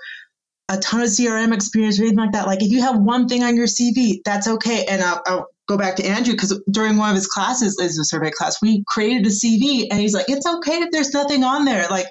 a 0.69 0.77
ton 0.77 1.01
of 1.01 1.07
CRM 1.07 1.53
experience 1.53 1.99
or 1.99 2.03
anything 2.03 2.17
like 2.17 2.31
that. 2.31 2.47
Like 2.47 2.63
if 2.63 2.71
you 2.71 2.81
have 2.81 2.97
one 2.97 3.27
thing 3.27 3.43
on 3.43 3.55
your 3.55 3.67
CV, 3.67 4.19
that's 4.23 4.47
okay. 4.47 4.85
And 4.85 5.01
I'll, 5.01 5.21
I'll 5.25 5.47
go 5.67 5.78
back 5.78 5.95
to 5.95 6.06
Andrew 6.06 6.34
because 6.34 6.60
during 6.71 6.97
one 6.97 7.10
of 7.10 7.15
his 7.15 7.28
classes, 7.28 7.80
as 7.82 7.97
a 7.97 8.04
survey 8.04 8.32
class, 8.32 8.62
we 8.62 8.84
created 8.88 9.25
a 9.25 9.30
CV 9.30 9.88
and 9.89 9.99
he's 9.99 10.13
like, 10.13 10.25
it's 10.28 10.45
okay 10.45 10.78
if 10.78 10.91
there's 10.91 11.13
nothing 11.13 11.43
on 11.43 11.65
there. 11.65 11.88
Like 11.89 12.08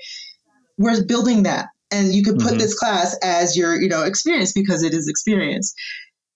we're 0.78 1.04
building 1.04 1.44
that 1.44 1.68
and 1.90 2.14
you 2.14 2.22
could 2.22 2.38
put 2.38 2.50
mm-hmm. 2.50 2.58
this 2.58 2.78
class 2.78 3.16
as 3.22 3.56
your 3.56 3.80
you 3.80 3.88
know 3.88 4.02
experience 4.02 4.52
because 4.52 4.82
it 4.82 4.92
is 4.92 5.08
experience 5.08 5.74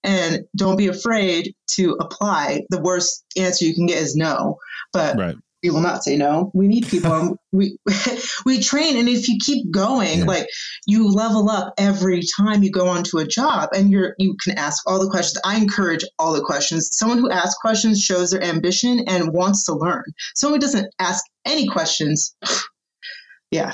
and 0.04 0.44
don't 0.56 0.76
be 0.76 0.86
afraid 0.86 1.54
to 1.66 1.96
apply 2.00 2.62
the 2.70 2.80
worst 2.80 3.24
answer 3.36 3.64
you 3.64 3.74
can 3.74 3.86
get 3.86 3.98
is 3.98 4.14
no 4.14 4.56
but 4.92 5.16
right. 5.16 5.36
We 5.62 5.70
will 5.70 5.80
not 5.80 6.04
say 6.04 6.16
no 6.16 6.50
we 6.54 6.68
need 6.68 6.86
people 6.86 7.36
we 7.52 7.76
we 8.46 8.60
train 8.60 8.96
and 8.96 9.08
if 9.08 9.28
you 9.28 9.38
keep 9.44 9.70
going 9.70 10.20
yeah. 10.20 10.24
like 10.24 10.46
you 10.86 11.08
level 11.08 11.48
up 11.50 11.74
every 11.78 12.20
time 12.36 12.62
you 12.62 12.70
go 12.70 12.88
onto 12.88 13.18
a 13.18 13.26
job 13.26 13.68
and 13.74 13.90
you're 13.90 14.14
you 14.18 14.36
can 14.42 14.56
ask 14.58 14.88
all 14.88 15.02
the 15.02 15.10
questions 15.10 15.40
i 15.44 15.56
encourage 15.56 16.04
all 16.18 16.32
the 16.32 16.42
questions 16.42 16.88
someone 16.92 17.18
who 17.18 17.30
asks 17.30 17.56
questions 17.60 18.00
shows 18.00 18.30
their 18.30 18.42
ambition 18.42 19.04
and 19.08 19.32
wants 19.32 19.64
to 19.64 19.74
learn 19.74 20.04
someone 20.34 20.60
who 20.60 20.66
doesn't 20.66 20.92
ask 20.98 21.24
any 21.44 21.66
questions 21.66 22.36
yeah 23.50 23.72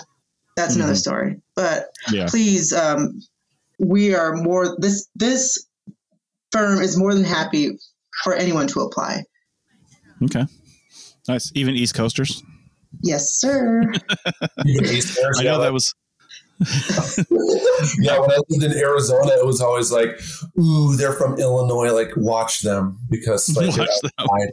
that's 0.57 0.73
mm-hmm. 0.73 0.83
another 0.83 0.97
story. 0.97 1.41
But 1.57 1.87
yeah. 2.11 2.27
please, 2.29 2.73
um, 2.73 3.21
we 3.79 4.15
are 4.15 4.35
more 4.35 4.77
this 4.79 5.09
this 5.15 5.67
firm 6.53 6.81
is 6.81 6.97
more 6.97 7.15
than 7.15 7.25
happy 7.25 7.79
for 8.23 8.35
anyone 8.35 8.67
to 8.69 8.81
apply. 8.81 9.25
Okay. 10.23 10.47
Nice. 11.29 11.51
Even 11.55 11.75
East 11.75 11.95
Coasters? 11.95 12.43
Yes, 13.03 13.31
sir. 13.31 13.93
East 14.67 15.19
Coast, 15.19 15.41
I 15.41 15.45
know 15.45 15.61
that 15.61 15.73
was 15.73 15.95
yeah, 18.01 18.19
when 18.21 18.31
I 18.31 18.39
lived 18.49 18.63
in 18.65 18.73
Arizona, 18.79 19.33
it 19.33 19.45
was 19.45 19.61
always 19.61 19.91
like, 19.91 20.21
"Ooh, 20.59 20.95
they're 20.97 21.13
from 21.13 21.39
Illinois. 21.39 21.91
Like, 21.93 22.13
watch 22.17 22.61
them 22.63 22.97
because 23.11 23.55
like 23.57 23.77
Watch 23.77 23.89
them. 24.03 24.45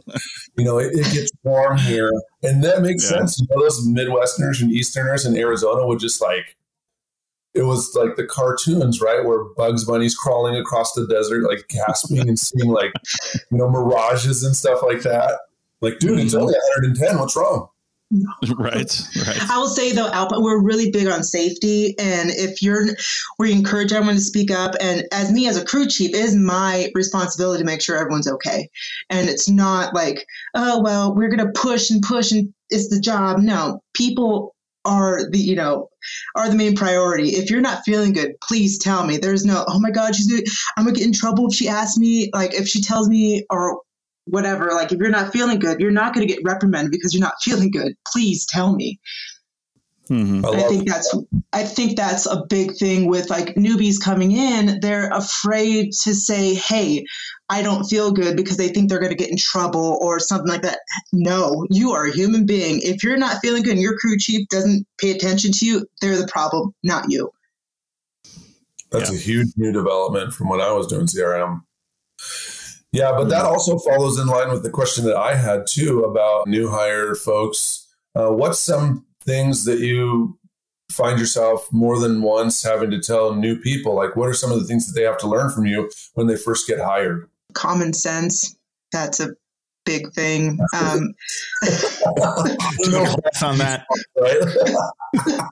you 0.58 0.64
know, 0.64 0.78
it, 0.78 0.90
it 0.94 1.12
gets 1.12 1.30
warm 1.44 1.78
here, 1.78 2.10
and 2.42 2.62
that 2.64 2.82
makes 2.82 3.04
Yeah. 3.04 3.18
sense. 3.18 3.38
You 3.40 3.46
know, 3.50 3.62
those 3.62 3.86
Midwesterners 3.86 4.60
and 4.60 4.72
Easterners 4.72 5.24
in 5.24 5.36
Arizona 5.36 5.86
would 5.86 6.00
just 6.00 6.20
like, 6.20 6.56
it 7.54 7.62
was 7.62 7.94
like 7.94 8.16
the 8.16 8.26
cartoons, 8.26 9.00
right, 9.00 9.24
where 9.24 9.44
Bugs 9.56 9.84
Bunny's 9.84 10.16
crawling 10.16 10.56
across 10.56 10.92
the 10.94 11.06
desert, 11.06 11.44
like 11.48 11.68
gasping 11.68 12.28
and 12.28 12.38
seeing 12.38 12.70
like, 12.72 12.92
you 13.50 13.58
know, 13.58 13.70
mirages 13.70 14.42
and 14.42 14.56
stuff 14.56 14.82
like 14.82 15.02
that. 15.02 15.38
Like, 15.82 15.98
dude, 15.98 16.20
it's 16.20 16.34
only 16.34 16.54
110. 16.54 17.18
What's 17.18 17.36
wrong? 17.36 17.68
right. 18.58 19.00
Right. 19.26 19.50
I 19.50 19.58
will 19.58 19.68
say 19.68 19.92
though, 19.92 20.08
Alpha, 20.08 20.38
we're 20.38 20.60
really 20.60 20.90
big 20.90 21.06
on 21.06 21.22
safety, 21.22 21.98
and 21.98 22.30
if 22.30 22.60
you're, 22.62 22.88
we 23.38 23.52
encourage 23.52 23.92
everyone 23.92 24.16
to 24.16 24.20
speak 24.20 24.50
up. 24.50 24.74
And 24.80 25.04
as 25.12 25.32
me 25.32 25.48
as 25.48 25.56
a 25.56 25.64
crew 25.64 25.86
chief, 25.86 26.10
it 26.10 26.16
is 26.16 26.34
my 26.34 26.90
responsibility 26.94 27.62
to 27.62 27.66
make 27.66 27.80
sure 27.80 27.96
everyone's 27.96 28.28
okay. 28.28 28.68
And 29.08 29.28
it's 29.28 29.48
not 29.48 29.94
like, 29.94 30.26
oh 30.54 30.82
well, 30.82 31.14
we're 31.14 31.30
gonna 31.30 31.52
push 31.52 31.90
and 31.90 32.02
push, 32.02 32.32
and 32.32 32.52
it's 32.68 32.88
the 32.88 33.00
job. 33.00 33.38
No, 33.38 33.80
people 33.94 34.54
are 34.84 35.30
the 35.30 35.38
you 35.38 35.56
know 35.56 35.88
are 36.34 36.50
the 36.50 36.54
main 36.54 36.76
priority. 36.76 37.30
If 37.30 37.50
you're 37.50 37.62
not 37.62 37.84
feeling 37.84 38.12
good, 38.12 38.34
please 38.42 38.78
tell 38.78 39.06
me. 39.06 39.16
There's 39.16 39.46
no, 39.46 39.64
oh 39.68 39.80
my 39.80 39.90
God, 39.90 40.14
she's 40.14 40.30
gonna, 40.30 40.42
I'm 40.76 40.84
gonna 40.84 40.96
get 40.96 41.06
in 41.06 41.12
trouble 41.14 41.48
if 41.48 41.54
she 41.54 41.68
asks 41.68 41.96
me. 41.96 42.28
Like 42.34 42.52
if 42.52 42.68
she 42.68 42.82
tells 42.82 43.08
me 43.08 43.46
or 43.48 43.80
whatever. 44.26 44.70
Like 44.72 44.92
if 44.92 44.98
you're 44.98 45.10
not 45.10 45.32
feeling 45.32 45.58
good, 45.58 45.80
you're 45.80 45.90
not 45.90 46.14
going 46.14 46.26
to 46.26 46.32
get 46.32 46.42
reprimanded 46.44 46.90
because 46.90 47.14
you're 47.14 47.24
not 47.24 47.42
feeling 47.42 47.70
good. 47.70 47.96
Please 48.12 48.46
tell 48.46 48.74
me. 48.74 49.00
Mhm. 50.08 50.44
I 50.44 50.64
I 50.64 50.68
think 50.68 50.88
that's 50.88 51.14
I 51.52 51.64
think 51.64 51.96
that's 51.96 52.26
a 52.26 52.44
big 52.48 52.76
thing 52.76 53.06
with 53.06 53.30
like 53.30 53.54
newbies 53.54 54.00
coming 54.00 54.32
in. 54.32 54.80
They're 54.80 55.10
afraid 55.10 55.92
to 56.02 56.14
say, 56.14 56.54
"Hey, 56.54 57.04
I 57.48 57.62
don't 57.62 57.84
feel 57.84 58.10
good," 58.10 58.36
because 58.36 58.56
they 58.56 58.68
think 58.68 58.88
they're 58.88 58.98
going 58.98 59.12
to 59.12 59.16
get 59.16 59.30
in 59.30 59.36
trouble 59.36 59.98
or 60.02 60.18
something 60.18 60.48
like 60.48 60.62
that. 60.62 60.80
No, 61.12 61.66
you 61.70 61.92
are 61.92 62.06
a 62.06 62.12
human 62.12 62.46
being. 62.46 62.80
If 62.82 63.04
you're 63.04 63.16
not 63.16 63.40
feeling 63.40 63.62
good 63.62 63.74
and 63.74 63.80
your 63.80 63.96
crew 63.96 64.18
chief 64.18 64.48
doesn't 64.48 64.86
pay 64.98 65.12
attention 65.12 65.52
to 65.52 65.66
you, 65.66 65.86
they're 66.00 66.18
the 66.18 66.26
problem, 66.26 66.74
not 66.82 67.04
you. 67.08 67.30
That's 68.90 69.10
a 69.10 69.16
huge 69.16 69.48
new 69.56 69.72
development 69.72 70.34
from 70.34 70.48
when 70.48 70.60
I 70.60 70.72
was 70.72 70.88
doing 70.88 71.06
CRM. 71.06 71.62
Yeah, 72.92 73.12
but 73.12 73.30
that 73.30 73.44
also 73.46 73.78
follows 73.78 74.18
in 74.18 74.26
line 74.26 74.50
with 74.50 74.62
the 74.62 74.70
question 74.70 75.04
that 75.06 75.16
I 75.16 75.34
had 75.34 75.66
too 75.66 76.04
about 76.04 76.46
new 76.46 76.68
hire 76.68 77.14
folks. 77.14 77.88
Uh, 78.14 78.28
what's 78.28 78.58
some 78.60 79.06
things 79.24 79.64
that 79.64 79.78
you 79.78 80.38
find 80.90 81.18
yourself 81.18 81.66
more 81.72 81.98
than 81.98 82.20
once 82.20 82.62
having 82.62 82.90
to 82.90 83.00
tell 83.00 83.34
new 83.34 83.56
people? 83.58 83.94
Like, 83.94 84.14
what 84.14 84.28
are 84.28 84.34
some 84.34 84.52
of 84.52 84.60
the 84.60 84.66
things 84.66 84.86
that 84.86 84.98
they 84.98 85.06
have 85.06 85.16
to 85.18 85.26
learn 85.26 85.48
from 85.50 85.64
you 85.64 85.90
when 86.14 86.26
they 86.26 86.36
first 86.36 86.68
get 86.68 86.80
hired? 86.80 87.30
Common 87.54 87.94
sense. 87.94 88.54
That's 88.92 89.20
a 89.20 89.30
big 89.86 90.12
thing. 90.12 90.58
Um, 90.74 91.14
No 92.86 93.16
press 93.16 93.42
on 93.42 93.58
that. 93.58 93.86
Right? 94.20 95.40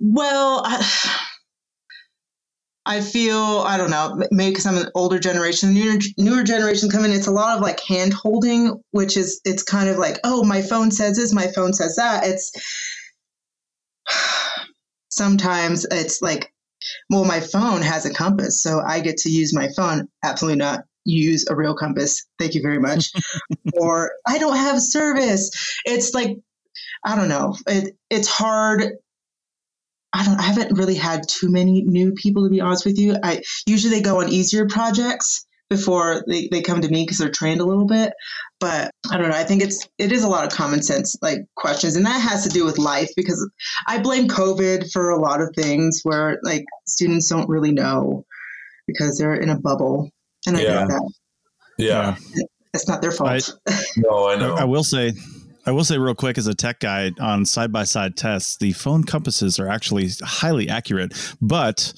Well, 0.00 0.62
I, 0.64 0.80
I 2.88 3.02
feel 3.02 3.36
I 3.66 3.76
don't 3.76 3.90
know. 3.90 4.16
Maybe 4.30 4.52
because 4.52 4.64
I'm 4.64 4.78
an 4.78 4.90
older 4.94 5.18
generation, 5.18 5.74
newer 5.74 5.98
newer 6.16 6.42
generation 6.42 6.88
coming. 6.88 7.12
It's 7.12 7.26
a 7.26 7.30
lot 7.32 7.54
of 7.54 7.62
like 7.62 7.80
hand 7.80 8.14
holding, 8.14 8.82
which 8.92 9.18
is 9.18 9.42
it's 9.44 9.62
kind 9.62 9.90
of 9.90 9.98
like, 9.98 10.18
oh, 10.24 10.42
my 10.42 10.62
phone 10.62 10.90
says 10.90 11.18
this, 11.18 11.34
my 11.34 11.48
phone 11.48 11.74
says 11.74 11.96
that. 11.96 12.26
It's 12.26 12.50
sometimes 15.10 15.84
it's 15.90 16.22
like, 16.22 16.50
well, 17.10 17.26
my 17.26 17.40
phone 17.40 17.82
has 17.82 18.06
a 18.06 18.14
compass, 18.14 18.62
so 18.62 18.80
I 18.80 19.00
get 19.00 19.18
to 19.18 19.30
use 19.30 19.54
my 19.54 19.68
phone. 19.76 20.08
Absolutely 20.24 20.58
not. 20.58 20.84
Use 21.04 21.46
a 21.50 21.54
real 21.54 21.74
compass. 21.74 22.26
Thank 22.38 22.54
you 22.54 22.62
very 22.62 22.80
much. 22.80 23.12
or 23.74 24.12
I 24.26 24.38
don't 24.38 24.56
have 24.56 24.80
service. 24.80 25.50
It's 25.84 26.14
like 26.14 26.38
I 27.04 27.16
don't 27.16 27.28
know. 27.28 27.54
It, 27.66 27.96
it's 28.08 28.28
hard 28.28 28.94
I 30.12 30.24
don't 30.24 30.38
I 30.38 30.42
haven't 30.42 30.76
really 30.76 30.94
had 30.94 31.28
too 31.28 31.50
many 31.50 31.82
new 31.82 32.12
people 32.12 32.44
to 32.44 32.50
be 32.50 32.60
honest 32.60 32.86
with 32.86 32.98
you. 32.98 33.16
I 33.22 33.42
usually 33.66 33.94
they 33.94 34.02
go 34.02 34.20
on 34.20 34.28
easier 34.28 34.66
projects 34.66 35.44
before 35.68 36.24
they, 36.26 36.48
they 36.50 36.62
come 36.62 36.80
to 36.80 36.88
me 36.88 37.02
because 37.02 37.18
they're 37.18 37.30
trained 37.30 37.60
a 37.60 37.64
little 37.64 37.84
bit. 37.86 38.12
But 38.58 38.90
I 39.10 39.18
don't 39.18 39.28
know. 39.28 39.36
I 39.36 39.44
think 39.44 39.62
it's 39.62 39.86
it 39.98 40.10
is 40.12 40.24
a 40.24 40.28
lot 40.28 40.44
of 40.44 40.50
common 40.50 40.82
sense 40.82 41.14
like 41.20 41.40
questions. 41.56 41.94
And 41.94 42.06
that 42.06 42.20
has 42.20 42.42
to 42.44 42.48
do 42.48 42.64
with 42.64 42.78
life 42.78 43.10
because 43.16 43.48
I 43.86 43.98
blame 43.98 44.28
COVID 44.28 44.90
for 44.90 45.10
a 45.10 45.20
lot 45.20 45.40
of 45.42 45.54
things 45.54 46.00
where 46.04 46.38
like 46.42 46.64
students 46.86 47.28
don't 47.28 47.48
really 47.48 47.72
know 47.72 48.24
because 48.86 49.18
they're 49.18 49.34
in 49.34 49.50
a 49.50 49.58
bubble. 49.58 50.10
And 50.46 50.56
I 50.56 50.62
Yeah. 50.62 50.68
get 50.80 50.88
that. 50.88 51.12
Yeah. 51.76 52.16
It's 52.74 52.88
not 52.88 53.02
their 53.02 53.12
fault. 53.12 53.54
No, 53.96 54.28
I 54.28 54.36
know. 54.36 54.54
I 54.56 54.64
will 54.64 54.84
say, 54.84 55.12
I 55.68 55.70
will 55.70 55.84
say 55.84 55.98
real 55.98 56.14
quick 56.14 56.38
as 56.38 56.46
a 56.46 56.54
tech 56.54 56.80
guy 56.80 57.12
on 57.20 57.44
side 57.44 57.70
by 57.70 57.84
side 57.84 58.16
tests, 58.16 58.56
the 58.56 58.72
phone 58.72 59.04
compasses 59.04 59.58
are 59.60 59.68
actually 59.68 60.08
highly 60.22 60.66
accurate, 60.66 61.12
but 61.42 61.92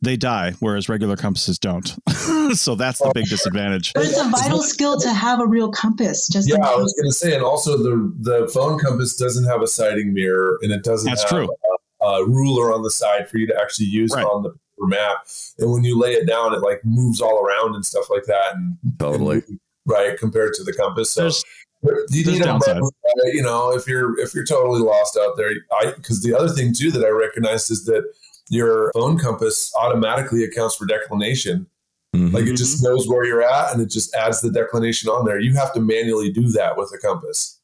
they 0.00 0.16
die, 0.16 0.52
whereas 0.60 0.88
regular 0.88 1.16
compasses 1.16 1.58
don't. 1.58 1.86
so 2.54 2.74
that's 2.74 2.98
the 2.98 3.12
big 3.14 3.26
disadvantage. 3.26 3.92
but 3.92 4.06
it's 4.06 4.18
a 4.18 4.26
vital 4.30 4.62
skill 4.62 4.98
to 5.00 5.12
have 5.12 5.38
a 5.38 5.46
real 5.46 5.70
compass. 5.70 6.28
Just 6.32 6.48
Yeah, 6.48 6.56
I 6.66 6.76
was 6.76 6.94
going 6.94 7.10
to 7.10 7.12
say, 7.12 7.34
and 7.34 7.44
also 7.44 7.76
the 7.76 8.10
the 8.20 8.48
phone 8.54 8.78
compass 8.78 9.14
doesn't 9.16 9.44
have 9.44 9.60
a 9.60 9.66
sighting 9.68 10.14
mirror, 10.14 10.58
and 10.62 10.72
it 10.72 10.82
doesn't 10.82 11.06
That's 11.10 11.20
have 11.24 11.30
true. 11.30 11.54
A, 12.00 12.06
a 12.06 12.26
ruler 12.26 12.72
on 12.72 12.82
the 12.82 12.90
side 12.90 13.28
for 13.28 13.36
you 13.36 13.46
to 13.48 13.54
actually 13.60 13.88
use 13.88 14.12
Right. 14.14 14.24
on 14.24 14.44
the 14.44 14.54
map. 14.78 15.26
And 15.58 15.70
when 15.70 15.84
you 15.84 15.98
lay 15.98 16.14
it 16.14 16.26
down, 16.26 16.54
it 16.54 16.60
like 16.62 16.80
moves 16.84 17.20
all 17.20 17.38
around 17.44 17.74
and 17.74 17.84
stuff 17.84 18.08
like 18.08 18.24
that. 18.24 18.54
And 18.54 18.78
Totally. 18.98 19.42
and- 19.46 19.60
right 19.86 20.16
compared 20.18 20.54
to 20.54 20.64
the 20.64 20.72
compass. 20.72 21.10
So 21.10 21.20
There's- 21.22 21.44
you 21.82 22.24
there's 22.24 22.26
need 22.38 22.44
downside. 22.44 22.74
button, 22.74 22.84
uh, 22.84 23.30
you 23.32 23.42
know, 23.42 23.72
if 23.72 23.86
you're 23.86 24.18
if 24.20 24.34
you're 24.34 24.44
totally 24.44 24.80
lost 24.80 25.18
out 25.20 25.36
there. 25.36 25.50
I 25.72 25.92
because 25.96 26.22
the 26.22 26.34
other 26.34 26.48
thing 26.48 26.74
too 26.74 26.90
that 26.92 27.04
I 27.04 27.08
recognized 27.08 27.70
is 27.70 27.84
that 27.86 28.04
your 28.48 28.90
phone 28.92 29.18
compass 29.18 29.72
automatically 29.80 30.44
accounts 30.44 30.76
for 30.76 30.86
declination. 30.86 31.66
Mhm. 32.14 32.32
Like 32.32 32.46
it 32.46 32.56
just 32.56 32.82
knows 32.82 33.08
where 33.08 33.24
you're 33.24 33.42
at 33.42 33.72
and 33.72 33.80
it 33.80 33.90
just 33.90 34.14
adds 34.14 34.40
the 34.40 34.50
declination 34.50 35.08
on 35.08 35.24
there. 35.24 35.38
You 35.38 35.54
have 35.54 35.72
to 35.74 35.80
manually 35.80 36.30
do 36.32 36.48
that 36.50 36.76
with 36.76 36.92
a 36.92 36.98
compass. 36.98 37.58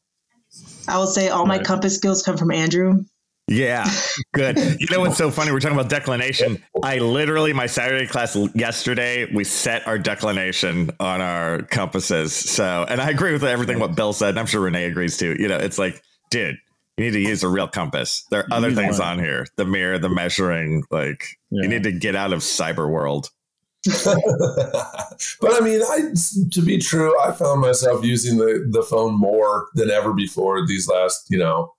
I 0.88 0.96
will 0.98 1.08
say 1.08 1.28
all 1.28 1.46
my 1.46 1.58
compass 1.58 1.96
skills 1.96 2.22
come 2.22 2.36
from 2.36 2.52
Andrew. 2.52 3.04
Yeah, 3.48 3.88
good. 4.34 4.56
You 4.58 4.88
know 4.90 5.00
what's 5.00 5.16
so 5.16 5.30
funny? 5.30 5.52
We're 5.52 5.60
talking 5.60 5.78
about 5.78 5.88
declination. 5.88 6.60
I 6.82 6.98
literally, 6.98 7.52
my 7.52 7.66
Saturday 7.66 8.06
class 8.08 8.36
yesterday, 8.56 9.32
we 9.32 9.44
set 9.44 9.86
our 9.86 9.98
declination 9.98 10.90
on 10.98 11.20
our 11.20 11.62
compasses. 11.62 12.34
So, 12.34 12.84
and 12.88 13.00
I 13.00 13.10
agree 13.10 13.32
with 13.32 13.44
everything 13.44 13.78
what 13.78 13.94
Bill 13.94 14.12
said. 14.12 14.30
And 14.30 14.40
I'm 14.40 14.46
sure 14.46 14.62
Renee 14.62 14.86
agrees 14.86 15.16
too. 15.16 15.36
You 15.38 15.46
know, 15.46 15.58
it's 15.58 15.78
like, 15.78 16.02
dude, 16.30 16.56
you 16.96 17.04
need 17.04 17.12
to 17.12 17.20
use 17.20 17.44
a 17.44 17.48
real 17.48 17.68
compass. 17.68 18.24
There 18.32 18.40
are 18.40 18.46
other 18.50 18.72
things 18.72 18.98
one. 18.98 19.08
on 19.08 19.18
here 19.20 19.46
the 19.54 19.64
mirror, 19.64 19.98
the 19.98 20.08
measuring. 20.08 20.82
Like, 20.90 21.24
Yeah. 21.50 21.62
you 21.62 21.68
need 21.68 21.84
to 21.84 21.92
get 21.92 22.16
out 22.16 22.32
of 22.32 22.40
cyber 22.40 22.90
world. 22.90 23.30
but 24.04 25.52
I 25.52 25.60
mean, 25.60 25.80
I 25.82 26.12
to 26.50 26.62
be 26.62 26.78
true, 26.78 27.16
I 27.20 27.30
found 27.30 27.60
myself 27.60 28.04
using 28.04 28.38
the 28.38 28.66
the 28.68 28.82
phone 28.82 29.14
more 29.14 29.68
than 29.74 29.90
ever 29.92 30.12
before 30.12 30.66
these 30.66 30.88
last, 30.88 31.26
you 31.30 31.38
know. 31.38 31.74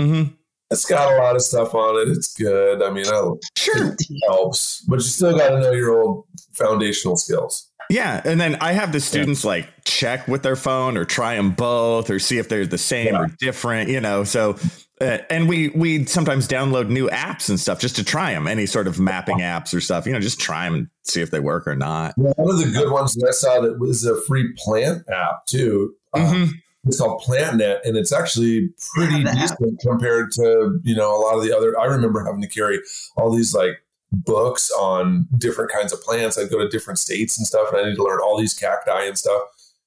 Mm-hmm. 0.00 0.34
It's 0.70 0.84
got 0.84 1.12
a 1.12 1.16
lot 1.16 1.34
of 1.36 1.42
stuff 1.42 1.74
on 1.74 1.96
it. 2.00 2.08
It's 2.12 2.32
good. 2.34 2.82
I 2.82 2.90
mean, 2.90 3.04
it 3.06 3.44
Sure. 3.58 3.96
helps, 4.28 4.82
but 4.82 4.96
you 4.96 5.00
still 5.02 5.36
got 5.36 5.50
to 5.50 5.60
know 5.60 5.72
your 5.72 6.02
old 6.02 6.26
foundational 6.52 7.16
skills. 7.16 7.66
Yeah, 7.88 8.20
and 8.24 8.40
then 8.40 8.54
I 8.60 8.72
have 8.72 8.92
the 8.92 9.00
students 9.00 9.44
like 9.44 9.68
check 9.84 10.28
with 10.28 10.44
their 10.44 10.54
phone 10.54 10.96
or 10.96 11.04
try 11.04 11.34
them 11.34 11.50
both 11.50 12.08
or 12.08 12.20
see 12.20 12.38
if 12.38 12.48
they're 12.48 12.64
the 12.66 12.78
same 12.78 13.16
or 13.16 13.26
different, 13.40 13.90
you 13.90 14.00
know. 14.00 14.22
So, 14.22 14.56
uh, 15.00 15.18
and 15.28 15.48
we 15.48 15.70
we 15.70 16.04
sometimes 16.06 16.46
download 16.46 16.88
new 16.88 17.08
apps 17.10 17.48
and 17.48 17.58
stuff 17.58 17.80
just 17.80 17.96
to 17.96 18.04
try 18.04 18.32
them, 18.32 18.46
any 18.46 18.66
sort 18.66 18.86
of 18.86 19.00
mapping 19.00 19.38
apps 19.38 19.74
or 19.74 19.80
stuff, 19.80 20.06
you 20.06 20.12
know, 20.12 20.20
just 20.20 20.38
try 20.38 20.66
them 20.66 20.74
and 20.74 20.86
see 21.02 21.20
if 21.20 21.32
they 21.32 21.40
work 21.40 21.66
or 21.66 21.74
not. 21.74 22.12
One 22.16 22.32
of 22.54 22.58
the 22.60 22.70
good 22.70 22.92
ones 22.92 23.14
that 23.14 23.26
I 23.26 23.32
saw 23.32 23.60
that 23.62 23.80
was 23.80 24.04
a 24.04 24.20
free 24.22 24.52
plant 24.58 25.02
app 25.10 25.46
too. 25.46 25.94
Uh, 26.14 26.18
Mhm. 26.20 26.48
It's 26.84 26.98
called 26.98 27.22
PlantNet, 27.22 27.80
and 27.84 27.96
it's 27.96 28.12
actually 28.12 28.70
pretty 28.94 29.16
Yeah, 29.16 29.24
the 29.24 29.30
app. 29.30 29.58
decent 29.58 29.80
compared 29.80 30.32
to 30.32 30.80
you 30.82 30.94
know 30.94 31.14
a 31.14 31.20
lot 31.20 31.36
of 31.36 31.42
the 31.42 31.56
other. 31.56 31.78
I 31.78 31.84
remember 31.84 32.24
having 32.24 32.42
to 32.42 32.48
carry 32.48 32.80
all 33.16 33.34
these 33.34 33.54
like 33.54 33.82
books 34.12 34.70
on 34.72 35.28
different 35.38 35.70
kinds 35.70 35.92
of 35.92 36.00
plants. 36.02 36.38
I'd 36.38 36.50
go 36.50 36.58
to 36.58 36.68
different 36.68 36.98
states 36.98 37.38
and 37.38 37.46
stuff, 37.46 37.68
and 37.72 37.80
I 37.80 37.88
need 37.88 37.96
to 37.96 38.02
learn 38.04 38.20
all 38.20 38.38
these 38.38 38.54
cacti 38.54 39.04
and 39.04 39.18
stuff. 39.18 39.42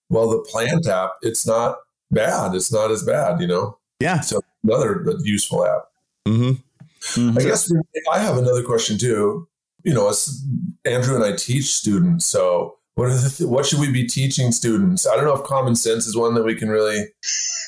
Well, 0.09 0.29
the 0.29 0.39
plant 0.39 0.87
app, 0.87 1.13
it's 1.21 1.47
not 1.47 1.77
bad. 2.11 2.53
It's 2.53 2.71
not 2.71 2.91
as 2.91 3.03
bad, 3.03 3.41
you 3.41 3.47
know. 3.47 3.77
Yeah. 3.99 4.19
So 4.21 4.41
another 4.63 5.03
useful 5.23 5.65
app. 5.65 5.85
Mm-hmm. 6.27 7.37
I 7.37 7.41
guess 7.41 7.71
I 8.11 8.19
have 8.19 8.37
another 8.37 8.63
question 8.63 8.97
too. 8.97 9.47
You 9.83 9.93
know, 9.93 10.09
as 10.09 10.45
Andrew 10.85 11.15
and 11.15 11.23
I 11.23 11.35
teach 11.35 11.73
students, 11.73 12.25
so 12.25 12.77
what 12.95 13.05
are 13.09 13.15
the 13.15 13.29
th- 13.29 13.49
what 13.49 13.65
should 13.65 13.79
we 13.79 13.91
be 13.91 14.07
teaching 14.07 14.51
students? 14.51 15.07
I 15.07 15.15
don't 15.15 15.25
know 15.25 15.35
if 15.35 15.43
common 15.43 15.75
sense 15.75 16.05
is 16.05 16.15
one 16.15 16.33
that 16.35 16.43
we 16.43 16.55
can 16.55 16.69
really 16.69 17.05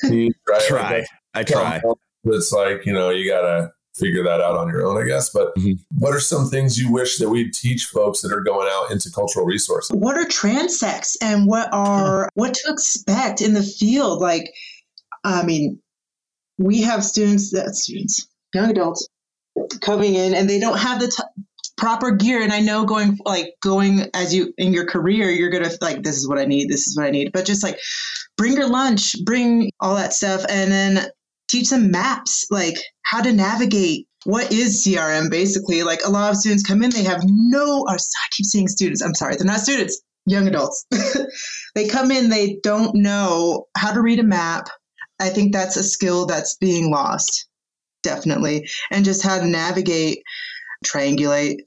teach, 0.04 0.34
right? 0.48 0.62
Try. 0.68 0.92
Like, 1.00 1.08
I 1.34 1.44
try. 1.44 1.82
It's 2.26 2.52
like 2.52 2.86
you 2.86 2.94
know 2.94 3.10
you 3.10 3.30
gotta 3.30 3.72
figure 3.96 4.24
that 4.24 4.42
out 4.42 4.58
on 4.58 4.68
your 4.70 4.86
own, 4.86 5.02
I 5.02 5.06
guess. 5.08 5.30
But 5.30 5.56
Mhm. 5.56 5.80
what 5.98 6.14
are 6.14 6.20
some 6.20 6.50
things 6.50 6.78
you 6.78 6.92
wish 6.92 7.18
that 7.18 7.30
we'd 7.30 7.54
teach 7.54 7.86
folks 7.86 8.22
that 8.22 8.32
are 8.32 8.42
going 8.42 8.68
out 8.72 8.92
into 8.92 9.10
cultural 9.12 9.46
resources? 9.46 9.96
what 9.96 10.18
are 10.18 10.26
transects 10.26 11.16
and 11.22 11.48
what 11.48 11.70
are 11.74 12.30
what 12.36 12.54
to 12.54 12.72
expect 12.72 13.42
in 13.42 13.54
the 13.54 13.64
field 13.64 14.20
like 14.22 14.52
i 15.24 15.44
mean 15.44 15.80
we 16.58 16.82
have 16.82 17.04
students 17.04 17.52
that 17.52 17.74
students 17.76 18.28
young 18.54 18.70
adults 18.72 19.08
coming 19.82 20.16
in 20.16 20.34
and 20.34 20.50
they 20.50 20.60
don't 20.60 20.78
have 20.80 21.00
the 21.00 21.08
t- 21.08 21.42
proper 21.78 22.12
gear. 22.12 22.42
And 22.42 22.54
i 22.54 22.60
know 22.60 22.86
going 22.86 23.18
like 23.26 23.54
going 23.62 24.10
as 24.14 24.34
you 24.34 24.54
in 24.58 24.74
your 24.74 24.86
career 24.86 25.30
you're 25.30 25.50
gonna 25.50 25.72
like 25.82 26.04
this 26.04 26.18
is 26.18 26.28
what 26.28 26.40
i 26.40 26.46
need 26.46 26.70
this 26.70 26.88
is 26.88 26.98
what 26.98 27.06
i 27.06 27.12
need. 27.12 27.32
But 27.32 27.46
just 27.46 27.64
like 27.64 27.80
bring 28.38 28.54
your 28.54 28.70
lunch 28.70 29.16
bring 29.26 29.72
all 29.80 29.96
that 29.96 30.14
stuff 30.14 30.46
and 30.50 30.72
then 30.72 31.08
teach 31.48 31.70
them 31.70 31.92
maps 31.92 32.48
like 32.50 32.76
how 33.04 33.22
to 33.22 33.32
navigate 33.32 34.08
what 34.26 34.52
is 34.52 34.84
crm 34.84 35.30
basically. 35.30 35.84
Like 35.84 36.00
a 36.06 36.10
lot 36.10 36.32
of 36.32 36.38
students 36.38 36.64
come 36.64 36.84
in 36.84 36.90
they 36.90 37.04
have 37.04 37.22
no 37.26 37.86
i 37.90 37.98
keep 38.32 38.46
saying 38.46 38.68
students 38.68 39.02
i'm 39.02 39.14
sorry 39.14 39.36
they're 39.36 39.46
not 39.46 39.60
students 39.60 40.02
young 40.26 40.48
adults. 40.48 40.86
They 41.76 41.90
come 41.90 42.10
in 42.10 42.30
they 42.30 42.58
don't 42.64 42.96
know 42.96 43.66
how 43.76 43.94
to 43.94 44.02
read 44.02 44.20
a 44.20 44.24
map. 44.24 44.70
I 45.20 45.28
think 45.28 45.52
that's 45.52 45.76
a 45.76 45.84
skill 45.84 46.26
that's 46.26 46.56
being 46.56 46.90
lost 46.90 47.48
definitely. 48.06 48.70
And 48.92 49.04
just 49.04 49.24
how 49.24 49.40
to 49.40 49.46
navigate 49.46 50.20
triangulate 50.84 51.58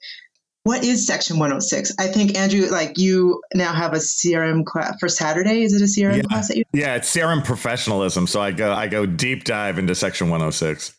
what 0.65 0.85
is 0.85 1.07
section 1.07 1.39
106 1.39 1.93
i 1.99 2.07
think 2.07 2.37
andrew 2.37 2.67
like 2.71 2.99
you 2.99 3.41
now 3.55 3.73
have 3.73 3.93
a 3.95 3.97
crm 3.97 4.65
class 4.67 4.95
for 5.01 5.09
saturday 5.09 5.63
is 5.63 5.73
it 5.73 5.81
a 5.81 5.85
crm 5.85 6.17
Yeah. 6.17 6.23
class 6.23 6.49
that 6.49 6.57
you 6.57 6.65
Yeah, 6.73 6.97
it's 6.97 7.15
CRM 7.15 7.45
professionalism. 7.45 8.27
So 8.27 8.41
I 8.41 8.51
go 8.53 8.73
I 8.73 8.87
go 8.89 9.07
deep 9.07 9.45
dive 9.45 9.79
into 9.79 9.95
section 9.95 10.29
106. 10.29 10.95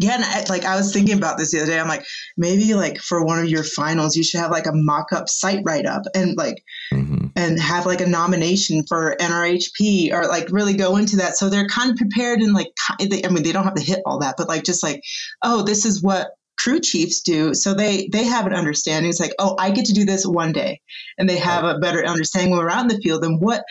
Yeah, 0.00 0.14
and 0.14 0.24
I, 0.24 0.44
like 0.48 0.64
I 0.64 0.76
was 0.76 0.92
thinking 0.92 1.16
about 1.16 1.38
this 1.38 1.52
the 1.52 1.58
other 1.58 1.70
day. 1.72 1.78
I'm 1.78 1.86
like, 1.88 2.04
maybe 2.36 2.74
like 2.74 2.98
for 2.98 3.24
one 3.24 3.38
of 3.38 3.48
your 3.48 3.62
finals, 3.62 4.16
you 4.16 4.24
should 4.24 4.40
have 4.40 4.50
like 4.50 4.66
a 4.66 4.72
mock-up 4.72 5.28
site 5.28 5.62
write-up 5.64 6.02
and 6.14 6.36
like 6.36 6.62
hmm 6.92 7.16
and 7.36 7.60
have 7.60 7.86
like 7.86 8.00
a 8.00 8.06
nomination 8.08 8.82
for 8.88 9.16
NRHP 9.20 10.12
or 10.12 10.26
like 10.26 10.48
really 10.50 10.74
go 10.74 10.96
into 10.96 11.14
that 11.16 11.36
so 11.36 11.48
they're 11.48 11.68
kind 11.68 11.88
of 11.90 11.96
prepared 11.96 12.40
and 12.40 12.52
like 12.54 12.66
I 13.00 13.04
mean 13.30 13.42
they 13.44 13.52
don't 13.52 13.62
have 13.64 13.74
to 13.76 13.82
hit 13.82 14.00
all 14.04 14.18
that, 14.18 14.34
but 14.36 14.48
like 14.48 14.64
just 14.64 14.82
like 14.82 15.00
oh 15.44 15.62
this 15.62 15.84
is 15.84 16.02
what 16.02 16.28
crew 16.62 16.80
chiefs 16.80 17.22
do 17.22 17.54
so 17.54 17.72
they 17.74 18.08
they 18.12 18.24
have 18.24 18.46
an 18.46 18.52
understanding. 18.52 19.08
It's 19.08 19.20
like 19.20 19.34
oh 19.38 19.56
i 19.58 19.70
get 19.70 19.86
to 19.86 19.92
do 19.92 20.04
this 20.04 20.26
one 20.26 20.52
day. 20.52 20.80
And 21.18 21.28
they 21.28 21.38
have 21.38 21.64
a 21.64 21.78
better 21.78 22.04
understanding 22.04 22.50
when 22.50 22.60
we're 22.60 22.70
out 22.70 22.82
in 22.82 22.88
the 22.88 23.00
field 23.02 23.24
and 23.24 23.40
what 23.40 23.64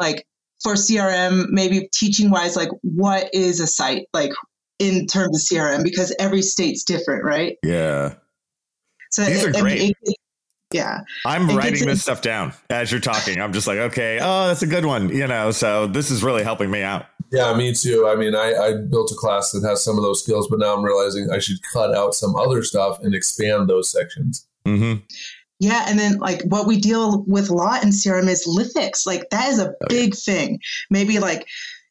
like 0.00 0.24
for 0.62 0.74
crm 0.74 1.46
maybe 1.50 1.88
teaching 1.92 2.30
wise 2.30 2.56
like 2.56 2.70
what 2.82 3.32
is 3.32 3.60
a 3.60 3.66
site 3.66 4.06
like 4.12 4.32
in 4.78 5.06
terms 5.06 5.36
of 5.52 5.56
crm 5.58 5.82
because 5.82 6.14
every 6.18 6.42
state's 6.42 6.84
different 6.84 7.24
right? 7.24 7.56
Yeah. 7.64 8.14
so 9.10 9.24
These 9.24 9.44
are 9.44 9.48
I 9.48 9.52
mean, 9.52 9.62
great. 9.62 9.96
it- 10.02 10.16
yeah 10.72 11.00
I'm 11.24 11.48
It 11.50 11.54
writing 11.56 11.72
gets 11.72 11.82
in- 11.82 11.88
this 11.88 12.02
stuff 12.02 12.22
down 12.22 12.52
as 12.70 12.90
you're 12.90 13.00
talking. 13.00 13.40
I'm 13.40 13.52
just 13.52 13.66
like, 13.66 13.78
okay, 13.78 14.18
oh, 14.20 14.48
that's 14.48 14.62
a 14.62 14.66
good 14.66 14.84
one, 14.84 15.08
you 15.08 15.26
know. 15.26 15.50
So 15.50 15.86
this 15.86 16.10
is 16.10 16.22
really 16.22 16.42
helping 16.44 16.70
me 16.70 16.82
out. 16.82 17.06
Yeah, 17.32 17.54
me 17.56 17.74
too. 17.74 18.06
I 18.08 18.16
mean, 18.16 18.34
I, 18.34 18.54
I 18.54 18.72
built 18.90 19.10
a 19.12 19.14
class 19.14 19.50
that 19.52 19.62
has 19.66 19.84
some 19.84 19.96
of 19.96 20.02
those 20.02 20.22
skills, 20.22 20.48
but 20.48 20.58
now 20.58 20.74
I'm 20.74 20.82
realizing 20.84 21.28
I 21.30 21.38
should 21.38 21.58
cut 21.72 21.94
out 21.94 22.14
some 22.14 22.34
other 22.36 22.62
stuff 22.62 22.98
and 23.02 23.14
expand 23.14 23.68
those 23.68 23.90
sections. 23.90 24.46
hmm 24.64 24.94
Yeah, 25.58 25.84
and 25.88 25.98
then 25.98 26.18
like 26.18 26.42
what 26.44 26.66
we 26.66 26.78
deal 26.80 27.22
with 27.26 27.50
a 27.50 27.54
lot 27.54 27.82
in 27.82 27.90
CRM 27.90 28.28
is 28.28 28.46
lithics. 28.46 29.06
Like 29.06 29.28
that 29.30 29.48
is 29.50 29.58
a 29.58 29.70
Oh, 29.70 29.86
big 29.88 30.14
thing. 30.14 30.58
Maybe 30.90 31.18
like 31.18 31.46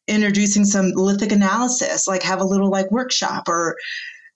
introducing 0.08 0.66
some 0.66 0.92
lithic 0.92 1.32
analysis, 1.32 2.08
like 2.08 2.24
have 2.24 2.40
a 2.42 2.46
little 2.46 2.70
like 2.70 2.90
workshop 2.92 3.48
or 3.48 3.76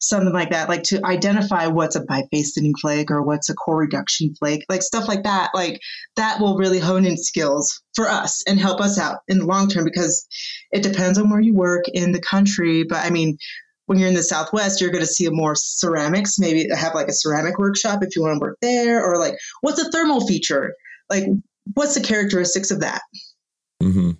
something 0.01 0.33
like 0.33 0.49
that, 0.49 0.67
like 0.67 0.83
to 0.83 1.03
identify 1.05 1.67
what's 1.67 1.95
a 1.95 2.03
biface 2.05 2.53
thinning 2.53 2.73
flake 2.81 3.11
or 3.11 3.21
what's 3.21 3.49
a 3.49 3.53
core 3.53 3.77
reduction 3.77 4.33
flake, 4.35 4.65
like 4.67 4.81
stuff 4.81 5.07
like 5.07 5.23
that. 5.23 5.51
Like 5.53 5.79
that 6.15 6.39
will 6.39 6.57
really 6.57 6.79
hone 6.79 7.05
in 7.05 7.17
skills 7.17 7.81
for 7.95 8.09
us 8.09 8.43
and 8.47 8.59
help 8.59 8.81
us 8.81 8.99
out 8.99 9.19
in 9.27 9.39
the 9.39 9.45
long 9.45 9.69
term 9.69 9.85
because 9.85 10.27
it 10.71 10.83
depends 10.83 11.17
on 11.17 11.29
where 11.29 11.39
you 11.39 11.53
work 11.53 11.85
in 11.93 12.11
the 12.11 12.21
country. 12.21 12.83
But 12.83 13.05
I 13.05 13.11
mean, 13.11 13.37
when 13.85 13.99
you're 13.99 14.09
in 14.09 14.15
the 14.15 14.23
Southwest, 14.23 14.81
you're 14.81 14.89
going 14.89 15.05
to 15.05 15.07
see 15.07 15.29
more 15.29 15.55
ceramics. 15.55 16.39
Maybe 16.39 16.67
have 16.75 16.95
like 16.95 17.07
a 17.07 17.13
ceramic 17.13 17.59
workshop 17.59 18.03
if 18.03 18.15
you 18.15 18.23
want 18.23 18.35
to 18.35 18.39
work 18.39 18.57
there, 18.61 19.03
or 19.03 19.17
like 19.17 19.35
what's 19.61 19.81
a 19.81 19.91
thermal 19.91 20.25
feature? 20.25 20.73
Like 21.09 21.25
what's 21.75 21.93
the 21.93 22.01
characteristics 22.01 22.71
of 22.71 22.79
that? 22.81 23.01
hmm 23.81 24.11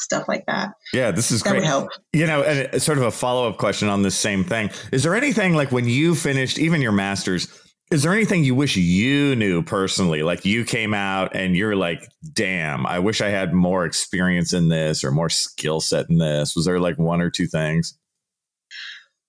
Stuff 0.00 0.28
like 0.28 0.46
that. 0.46 0.70
Yeah, 0.92 1.10
this 1.10 1.30
is 1.30 1.42
That 1.42 1.50
great. 1.50 1.60
would 1.60 1.66
help. 1.66 1.88
You 2.12 2.26
know, 2.26 2.42
and 2.42 2.80
sort 2.80 2.98
of 2.98 3.04
a 3.04 3.10
follow 3.10 3.48
up 3.48 3.58
question 3.58 3.88
on 3.88 4.02
this 4.02 4.16
same 4.16 4.44
thing. 4.44 4.70
Is 4.92 5.02
there 5.02 5.14
anything 5.14 5.54
like 5.54 5.72
when 5.72 5.88
you 5.88 6.14
finished 6.14 6.58
even 6.58 6.80
your 6.80 6.92
master's? 6.92 7.48
Is 7.90 8.02
there 8.02 8.12
anything 8.12 8.44
you 8.44 8.54
wish 8.54 8.76
you 8.76 9.34
knew 9.34 9.62
personally? 9.62 10.22
Like 10.22 10.44
you 10.44 10.64
came 10.64 10.92
out 10.94 11.34
and 11.34 11.56
you're 11.56 11.74
like, 11.74 12.06
damn, 12.34 12.86
I 12.86 12.98
wish 12.98 13.20
I 13.20 13.28
had 13.30 13.54
more 13.54 13.86
experience 13.86 14.52
in 14.52 14.68
this 14.68 15.02
or 15.02 15.10
more 15.10 15.30
skill 15.30 15.80
set 15.80 16.08
in 16.10 16.18
this. 16.18 16.54
Was 16.54 16.66
there 16.66 16.78
like 16.78 16.98
one 16.98 17.20
or 17.22 17.30
two 17.30 17.46
things? 17.46 17.96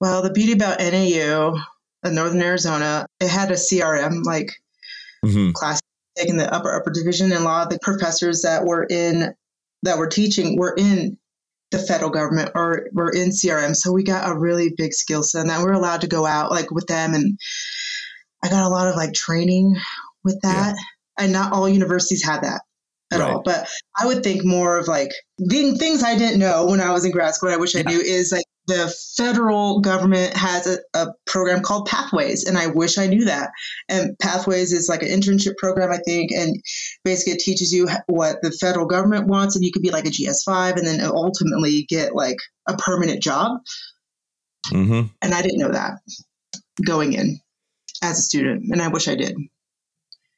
Well, 0.02 0.22
the 0.22 0.32
beauty 0.32 0.52
about 0.54 0.80
NAU, 0.80 1.58
uh, 2.04 2.10
Northern 2.10 2.42
Arizona, 2.42 3.06
it 3.20 3.30
had 3.30 3.50
a 3.52 3.56
CRM 3.56 4.24
like 4.24 4.52
hmm 5.26 5.52
class 5.52 5.80
in 6.26 6.38
the 6.38 6.54
upper 6.54 6.74
upper 6.74 6.92
division, 6.92 7.32
and 7.32 7.42
a 7.42 7.46
lot 7.46 7.64
of 7.68 7.70
the 7.74 7.80
professors 7.82 8.42
that 8.42 8.66
were 8.66 8.86
in 8.90 9.34
that 9.84 9.98
were 9.98 10.08
teaching 10.08 10.58
were 10.58 10.76
in 10.78 11.18
the 11.72 11.80
federal 11.80 12.10
government 12.10 12.52
or 12.56 12.88
were 12.94 13.12
in 13.12 13.30
CRM. 13.30 13.76
So 13.76 13.92
we 13.92 14.04
got 14.04 14.30
a 14.30 14.38
really 14.38 14.74
big 14.76 14.94
skill 14.94 15.24
set, 15.24 15.42
and 15.42 15.50
that 15.50 15.62
we're 15.62 15.74
allowed 15.74 16.02
to 16.02 16.08
go 16.08 16.26
out 16.26 16.52
like 16.52 16.72
with 16.72 16.88
them, 16.88 17.14
and 17.14 17.38
I 18.44 18.50
got 18.50 18.66
a 18.66 18.70
lot 18.70 18.88
of 18.88 18.96
like 18.96 19.14
training 19.14 19.76
with 20.24 20.40
that. 20.42 20.76
And 21.18 21.34
not 21.34 21.52
all 21.52 21.68
universities 21.68 22.24
had 22.24 22.44
that 22.44 22.62
at 23.12 23.20
all. 23.20 23.42
But 23.44 23.68
I 24.00 24.06
would 24.06 24.24
think 24.24 24.46
more 24.46 24.78
of 24.78 24.88
like 24.88 25.12
the 25.38 25.76
things 25.78 26.02
I 26.02 26.18
didn't 26.18 26.40
know 26.40 26.66
when 26.66 26.80
I 26.80 26.92
was 26.92 27.04
in 27.04 27.12
grad 27.12 27.36
school. 27.36 27.50
I 27.50 27.58
wish 27.58 27.76
I 27.76 27.82
knew 27.82 28.00
is 28.00 28.32
like 28.32 28.46
the 28.70 28.96
federal 29.18 29.82
government 29.82 30.38
has 30.38 30.68
a, 30.68 30.78
a 30.94 31.08
program 31.26 31.62
called 31.62 31.88
Pathways, 31.88 32.46
and 32.46 32.58
I 32.58 32.68
wish 32.68 33.00
I 33.00 33.08
knew 33.08 33.26
that. 33.26 33.50
And 33.90 34.18
Pathways 34.20 34.72
is 34.72 34.88
like 34.88 35.02
an 35.02 35.10
internship 35.10 35.58
program, 35.58 35.92
I 35.92 35.98
think, 35.98 36.32
and 36.32 36.56
basically 37.04 37.34
it 37.34 37.40
teaches 37.40 37.74
you 37.74 37.90
what 38.06 38.38
the 38.44 38.52
federal 38.52 38.86
government 38.86 39.28
wants, 39.28 39.56
and 39.56 39.66
you 39.66 39.72
could 39.72 39.82
be 39.82 39.90
like 39.90 40.06
a 40.06 40.10
GS5, 40.10 40.78
and 40.78 40.86
then 40.86 41.02
ultimately 41.02 41.84
get 41.90 42.16
like 42.16 42.38
a 42.68 42.78
permanent 42.78 43.24
job. 43.24 43.60
hmm 44.68 45.02
And 45.22 45.34
I 45.34 45.42
didn't 45.42 45.60
know 45.60 45.72
that 45.72 45.94
going 46.86 47.14
in 47.14 47.40
as 48.04 48.20
a 48.20 48.22
student, 48.22 48.72
and 48.72 48.82
I 48.82 48.88
wish 48.88 49.08
I 49.08 49.16
did. 49.16 49.36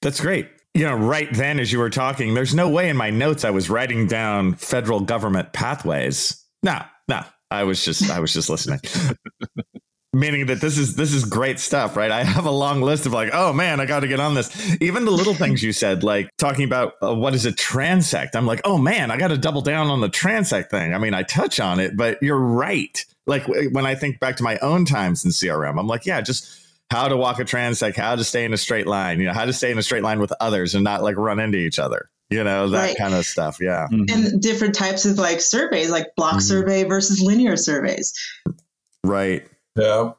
That's 0.02 0.22
great. 0.22 0.48
You 0.74 0.86
know, 0.86 0.96
right 0.96 1.32
then 1.34 1.60
as 1.60 1.74
you 1.74 1.80
were 1.80 1.90
talking, 1.90 2.34
there's 2.34 2.56
no 2.56 2.70
way 2.70 2.88
in 2.88 2.96
my 2.96 3.10
notes 3.10 3.44
I 3.44 3.50
was 3.50 3.70
writing 3.70 4.08
down 4.08 4.56
federal 4.56 5.02
government 5.02 5.52
pathways. 5.52 6.42
No, 6.64 6.82
no. 7.10 7.24
I 7.52 7.64
was 7.64 7.84
just 7.84 8.10
I 8.10 8.20
was 8.20 8.34
just 8.34 8.50
listening. 8.50 8.80
Meaning 10.14 10.48
that 10.48 10.60
this 10.60 10.78
is 10.78 10.96
this 10.96 11.14
is 11.14 11.24
great 11.24 11.58
stuff, 11.58 11.96
right? 11.96 12.12
I 12.12 12.24
have 12.24 12.46
a 12.46 12.52
long 12.52 12.82
list 12.82 13.06
of 13.06 13.14
like, 13.14 13.30
oh 13.34 13.54
man, 13.54 13.80
I 13.80 13.86
got 13.86 14.02
to 14.02 14.10
get 14.10 14.20
on 14.20 14.34
this. 14.34 14.78
Even 14.82 15.06
the 15.06 15.12
little 15.12 15.34
things 15.34 15.64
you 15.64 15.72
said, 15.72 16.04
like 16.04 16.30
talking 16.38 16.66
about 16.66 16.96
uh, 17.02 17.16
what 17.16 17.34
is 17.34 17.46
a 17.46 17.52
transect. 17.54 18.36
I'm 18.36 18.46
like, 18.46 18.60
oh 18.66 18.78
man, 18.78 19.10
I 19.10 19.16
got 19.16 19.30
to 19.30 19.38
double 19.38 19.62
down 19.62 19.88
on 19.88 20.02
the 20.02 20.10
transect 20.10 20.70
thing. 20.70 20.94
I 20.94 20.98
mean, 20.98 21.14
I 21.14 21.24
touch 21.24 21.62
on 21.62 21.80
it, 21.80 21.96
but 21.96 22.22
you're 22.22 22.38
right. 22.38 23.06
Like 23.26 23.48
when 23.48 23.86
I 23.86 23.96
think 23.96 24.20
back 24.20 24.36
to 24.38 24.44
my 24.44 24.58
own 24.58 24.84
times 24.84 25.24
in 25.24 25.32
CRM, 25.32 25.80
I'm 25.80 25.88
like, 25.88 26.06
yeah, 26.06 26.20
just 26.20 26.60
how 26.92 27.08
to 27.08 27.16
walk 27.16 27.40
a 27.40 27.46
transect, 27.46 27.96
how 27.96 28.18
to 28.18 28.24
stay 28.26 28.44
in 28.44 28.54
a 28.54 28.58
straight 28.58 28.88
line, 28.88 29.22
you 29.22 29.26
know, 29.26 29.34
how 29.34 29.46
to 29.46 29.54
stay 29.54 29.72
in 29.72 29.78
a 29.78 29.84
straight 29.84 30.04
line 30.04 30.20
with 30.20 30.34
others 30.42 30.76
and 30.76 30.84
not 30.84 31.02
like 31.02 31.16
run 31.16 31.40
into 31.40 31.58
each 31.58 31.80
other, 31.80 32.10
you 32.32 32.44
know, 32.44 32.70
that 32.70 32.78
Right. 32.80 32.98
kind 32.98 33.14
of 33.14 33.26
stuff. 33.26 33.58
Yeah. 33.62 33.88
And 33.92 34.42
different 34.42 34.74
types 34.74 35.06
of 35.06 35.18
like 35.20 35.42
surveys, 35.42 35.90
like 35.92 36.08
block 36.16 36.36
Mhm. 36.36 36.42
survey 36.42 36.84
versus 36.86 37.22
linear 37.22 37.58
surveys. 37.58 38.14
Right. 39.04 39.46
Yeah. 39.78 40.12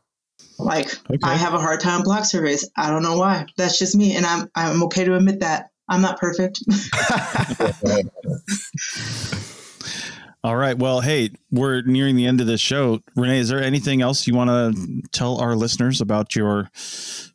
Like 0.58 0.94
Okay. 1.10 1.18
I 1.24 1.34
have 1.34 1.54
a 1.54 1.58
hard 1.58 1.80
time 1.80 2.02
block 2.02 2.24
surveys. 2.24 2.68
I 2.76 2.90
don't 2.90 3.02
know 3.02 3.16
why. 3.16 3.46
That's 3.56 3.78
just 3.78 3.96
me, 3.96 4.14
and 4.14 4.24
I'm 4.26 4.48
I'm 4.54 4.82
okay 4.84 5.04
to 5.04 5.16
admit 5.16 5.40
that. 5.40 5.70
I'm 5.88 6.00
not 6.02 6.18
perfect. 6.20 6.60
All 10.44 10.56
right. 10.56 10.76
Well, 10.76 11.00
hey, 11.00 11.30
we're 11.52 11.82
nearing 11.82 12.16
the 12.16 12.26
end 12.26 12.40
of 12.40 12.48
this 12.48 12.60
show. 12.60 13.00
Renee, 13.14 13.38
is 13.38 13.48
there 13.48 13.62
anything 13.62 14.02
else 14.02 14.26
you 14.26 14.34
want 14.34 14.50
to 14.50 15.02
tell 15.12 15.36
our 15.40 15.54
listeners 15.54 16.00
about 16.00 16.34
your 16.34 16.68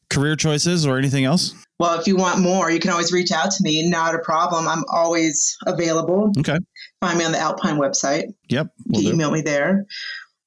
career 0.10 0.36
choices 0.36 0.86
or 0.86 0.98
anything 0.98 1.24
else? 1.24 1.54
Well, 1.80 2.00
if 2.00 2.08
you 2.08 2.16
want 2.16 2.40
more, 2.40 2.72
you 2.72 2.80
can 2.80 2.90
always 2.92 3.12
reach 3.12 3.32
out 3.32 3.52
to 3.52 3.64
me. 3.64 3.88
Not 3.90 4.16
a 4.16 4.20
problem. 4.20 4.68
I'm 4.68 4.84
always 4.92 5.56
available. 5.68 6.32
Okay. 6.40 6.58
Find 7.02 7.18
me 7.20 7.26
on 7.26 7.32
the 7.32 7.38
Alpine 7.40 7.78
website. 7.78 8.34
Yep. 8.50 8.68
You 8.78 8.84
We'll 8.88 9.14
email 9.14 9.32
me 9.32 9.42
there. 9.42 9.86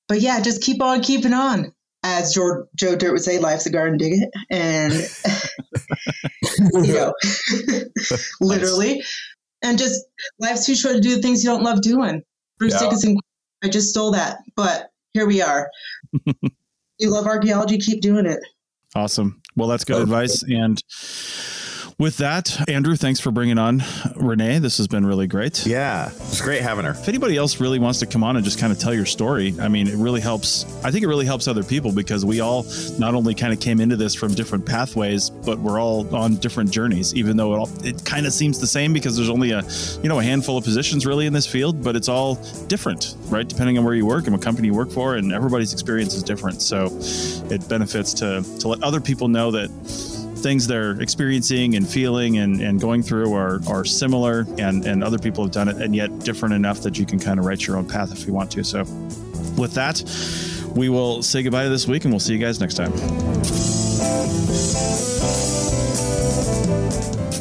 But 0.08 0.20
yeah, 0.20 0.40
just 0.40 0.62
keep 0.62 0.82
on 0.82 1.02
keeping 1.02 1.32
on. 1.32 1.72
as 2.02 2.34
Joe, 2.34 2.66
Joe 2.74 2.96
Dirt 2.96 3.12
would 3.12 3.22
say, 3.22 3.38
life's 3.38 3.66
a 3.66 3.70
garden, 3.70 3.96
dig 3.98 4.14
it. 4.14 4.30
And, 4.50 4.92
you 6.86 6.94
know, 6.94 7.14
literally. 8.40 9.02
And 9.62 9.78
just 9.78 10.02
life's 10.38 10.66
too 10.66 10.74
short 10.74 10.96
to 10.96 11.00
do 11.00 11.14
the 11.14 11.22
things 11.22 11.44
you 11.44 11.50
don't 11.50 11.62
love 11.62 11.82
doing. 11.82 12.22
Bruce 12.58 12.72
Yeah. 12.74 12.80
Dickinson, 12.80 13.16
I 13.62 13.68
just 13.68 13.90
stole 13.90 14.10
that, 14.12 14.38
but 14.56 14.90
here 15.12 15.26
we 15.26 15.42
are. 15.42 15.68
you 16.98 17.10
love 17.10 17.26
archaeology, 17.26 17.78
keep 17.78 18.00
doing 18.00 18.26
it. 18.26 18.40
Awesome. 18.94 19.40
Well, 19.56 19.68
that's 19.68 19.84
good 19.84 19.94
Perfect. 20.06 20.08
advice. 20.10 20.42
And 20.42 20.82
with 22.00 22.16
that, 22.16 22.66
Andrew, 22.66 22.96
thanks 22.96 23.20
for 23.20 23.30
bringing 23.30 23.58
on 23.58 23.82
Renee. 24.16 24.58
This 24.58 24.78
has 24.78 24.88
been 24.88 25.04
really 25.04 25.26
great. 25.26 25.66
Yeah, 25.66 26.08
it's 26.08 26.40
great 26.40 26.62
having 26.62 26.86
her. 26.86 26.92
If 26.92 27.06
anybody 27.08 27.36
else 27.36 27.60
really 27.60 27.78
wants 27.78 27.98
to 27.98 28.06
come 28.06 28.24
on 28.24 28.36
and 28.36 28.44
just 28.44 28.58
kind 28.58 28.72
of 28.72 28.78
tell 28.78 28.94
your 28.94 29.04
story, 29.04 29.54
I 29.60 29.68
mean, 29.68 29.86
it 29.86 29.96
really 29.96 30.22
helps. 30.22 30.64
I 30.82 30.90
think 30.90 31.04
it 31.04 31.08
really 31.08 31.26
helps 31.26 31.46
other 31.46 31.62
people 31.62 31.92
because 31.92 32.24
we 32.24 32.40
all 32.40 32.64
not 32.98 33.14
only 33.14 33.34
kind 33.34 33.52
of 33.52 33.60
came 33.60 33.80
into 33.80 33.96
this 33.96 34.14
from 34.14 34.34
different 34.34 34.64
pathways, 34.64 35.28
but 35.28 35.58
we're 35.58 35.78
all 35.78 36.12
on 36.16 36.36
different 36.36 36.70
journeys. 36.70 37.14
Even 37.14 37.36
though 37.36 37.52
it, 37.54 37.58
all, 37.58 37.84
it 37.84 38.02
kind 38.06 38.24
of 38.24 38.32
seems 38.32 38.58
the 38.58 38.66
same 38.66 38.94
because 38.94 39.14
there's 39.14 39.28
only 39.28 39.50
a 39.50 39.62
you 40.02 40.08
know 40.08 40.20
a 40.20 40.24
handful 40.24 40.56
of 40.56 40.64
positions 40.64 41.04
really 41.04 41.26
in 41.26 41.34
this 41.34 41.46
field, 41.46 41.84
but 41.84 41.96
it's 41.96 42.08
all 42.08 42.36
different, 42.66 43.14
right? 43.26 43.46
Depending 43.46 43.76
on 43.76 43.84
where 43.84 43.94
you 43.94 44.06
work 44.06 44.24
and 44.24 44.32
what 44.32 44.40
company 44.40 44.68
you 44.68 44.74
work 44.74 44.90
for, 44.90 45.16
and 45.16 45.34
everybody's 45.34 45.74
experience 45.74 46.14
is 46.14 46.22
different. 46.22 46.62
So 46.62 46.88
it 47.54 47.68
benefits 47.68 48.14
to 48.14 48.42
to 48.60 48.68
let 48.68 48.82
other 48.82 49.02
people 49.02 49.28
know 49.28 49.50
that 49.50 49.70
things 50.40 50.66
they're 50.66 51.00
experiencing 51.00 51.76
and 51.76 51.88
feeling 51.88 52.38
and, 52.38 52.60
and 52.60 52.80
going 52.80 53.02
through 53.02 53.34
are, 53.34 53.60
are 53.68 53.84
similar 53.84 54.46
and, 54.58 54.84
and 54.84 55.04
other 55.04 55.18
people 55.18 55.44
have 55.44 55.52
done 55.52 55.68
it 55.68 55.76
and 55.76 55.94
yet 55.94 56.18
different 56.20 56.54
enough 56.54 56.80
that 56.82 56.98
you 56.98 57.06
can 57.06 57.18
kind 57.18 57.38
of 57.38 57.46
write 57.46 57.66
your 57.66 57.76
own 57.76 57.86
path 57.86 58.12
if 58.12 58.26
you 58.26 58.32
want 58.32 58.50
to. 58.52 58.64
So 58.64 58.80
with 59.56 59.74
that, 59.74 60.02
we 60.76 60.88
will 60.88 61.22
say 61.22 61.42
goodbye 61.42 61.64
to 61.64 61.70
this 61.70 61.86
week 61.86 62.04
and 62.04 62.12
we'll 62.12 62.20
see 62.20 62.34
you 62.34 62.38
guys 62.38 62.60
next 62.60 62.74
time. 62.74 62.92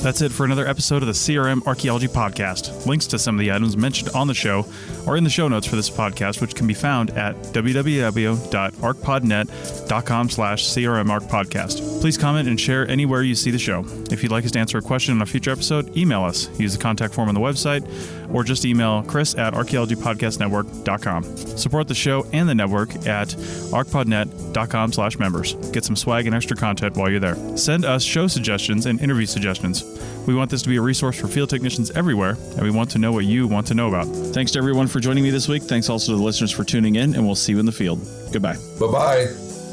That's 0.01 0.21
it 0.21 0.31
for 0.31 0.45
another 0.45 0.65
episode 0.65 1.03
of 1.03 1.07
the 1.07 1.13
CRM 1.13 1.67
Archaeology 1.67 2.07
Podcast. 2.07 2.85
Links 2.85 3.05
to 3.07 3.19
some 3.19 3.35
of 3.35 3.39
the 3.39 3.51
items 3.51 3.75
mentioned 3.75 4.09
on 4.15 4.27
the 4.27 4.33
show 4.33 4.65
are 5.05 5.17
in 5.17 5.25
the 5.25 5.29
show 5.29 5.49
notes 5.49 5.67
for 5.67 5.75
this 5.75 5.89
podcast, 5.89 6.39
which 6.39 6.55
can 6.55 6.67
be 6.67 6.73
found 6.73 7.09
at 7.11 7.35
www.archpodnet.com 7.35 10.29
slash 10.29 10.63
crmarchpodcast. 10.63 11.99
Please 11.99 12.17
comment 12.17 12.47
and 12.47 12.57
share 12.59 12.87
anywhere 12.87 13.23
you 13.23 13.35
see 13.35 13.51
the 13.51 13.59
show. 13.59 13.83
If 14.09 14.23
you'd 14.23 14.31
like 14.31 14.45
us 14.45 14.51
to 14.51 14.59
answer 14.59 14.77
a 14.77 14.81
question 14.81 15.15
on 15.15 15.21
a 15.21 15.25
future 15.25 15.51
episode, 15.51 15.97
email 15.97 16.23
us. 16.23 16.47
Use 16.57 16.77
the 16.77 16.81
contact 16.81 17.13
form 17.13 17.27
on 17.27 17.35
the 17.35 17.41
website 17.41 17.85
or 18.33 18.45
just 18.45 18.63
email 18.63 19.03
chris 19.03 19.35
at 19.35 19.53
archaeologypodcastnetwork.com. 19.53 21.23
Support 21.57 21.89
the 21.89 21.95
show 21.95 22.25
and 22.31 22.47
the 22.47 22.55
network 22.55 22.95
at 23.07 23.27
archpodnet.com 23.29 24.93
slash 24.93 25.19
members. 25.19 25.55
Get 25.71 25.83
some 25.83 25.97
swag 25.97 26.25
and 26.25 26.33
extra 26.35 26.55
content 26.55 26.95
while 26.95 27.09
you're 27.09 27.19
there. 27.19 27.35
Send 27.57 27.83
us 27.83 28.01
show 28.03 28.27
suggestions 28.27 28.85
and 28.85 29.01
interview 29.01 29.25
suggestions. 29.25 29.83
We 30.27 30.35
want 30.35 30.51
this 30.51 30.61
to 30.61 30.69
be 30.69 30.77
a 30.77 30.81
resource 30.81 31.19
for 31.19 31.27
field 31.27 31.49
technicians 31.49 31.91
everywhere, 31.91 32.37
and 32.51 32.61
we 32.61 32.69
want 32.69 32.91
to 32.91 32.99
know 32.99 33.11
what 33.11 33.25
you 33.25 33.47
want 33.47 33.65
to 33.67 33.73
know 33.73 33.87
about. 33.87 34.05
Thanks 34.33 34.51
to 34.51 34.59
everyone 34.59 34.87
for 34.87 34.99
joining 34.99 35.23
me 35.23 35.31
this 35.31 35.47
week. 35.47 35.63
Thanks 35.63 35.89
also 35.89 36.11
to 36.11 36.17
the 36.17 36.23
listeners 36.23 36.51
for 36.51 36.63
tuning 36.63 36.95
in, 36.95 37.15
and 37.15 37.25
we'll 37.25 37.35
see 37.35 37.53
you 37.53 37.59
in 37.59 37.65
the 37.65 37.71
field. 37.71 37.99
Goodbye. 38.31 38.57
Bye 38.79 38.91
bye. 38.91 39.25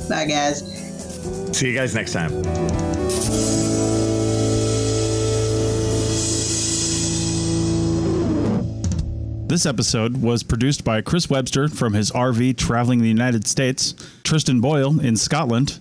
Bye, 0.08 0.26
guys. 0.26 0.60
See 1.56 1.68
you 1.68 1.74
guys 1.74 1.94
next 1.94 2.12
time. 2.12 2.32
This 9.48 9.64
episode 9.64 10.22
was 10.22 10.42
produced 10.42 10.84
by 10.84 11.02
Chris 11.02 11.30
Webster 11.30 11.68
from 11.68 11.92
his 11.94 12.10
RV 12.10 12.56
traveling 12.56 12.98
the 12.98 13.08
United 13.08 13.46
States, 13.46 13.94
Tristan 14.24 14.60
Boyle 14.60 14.98
in 15.00 15.16
Scotland, 15.16 15.80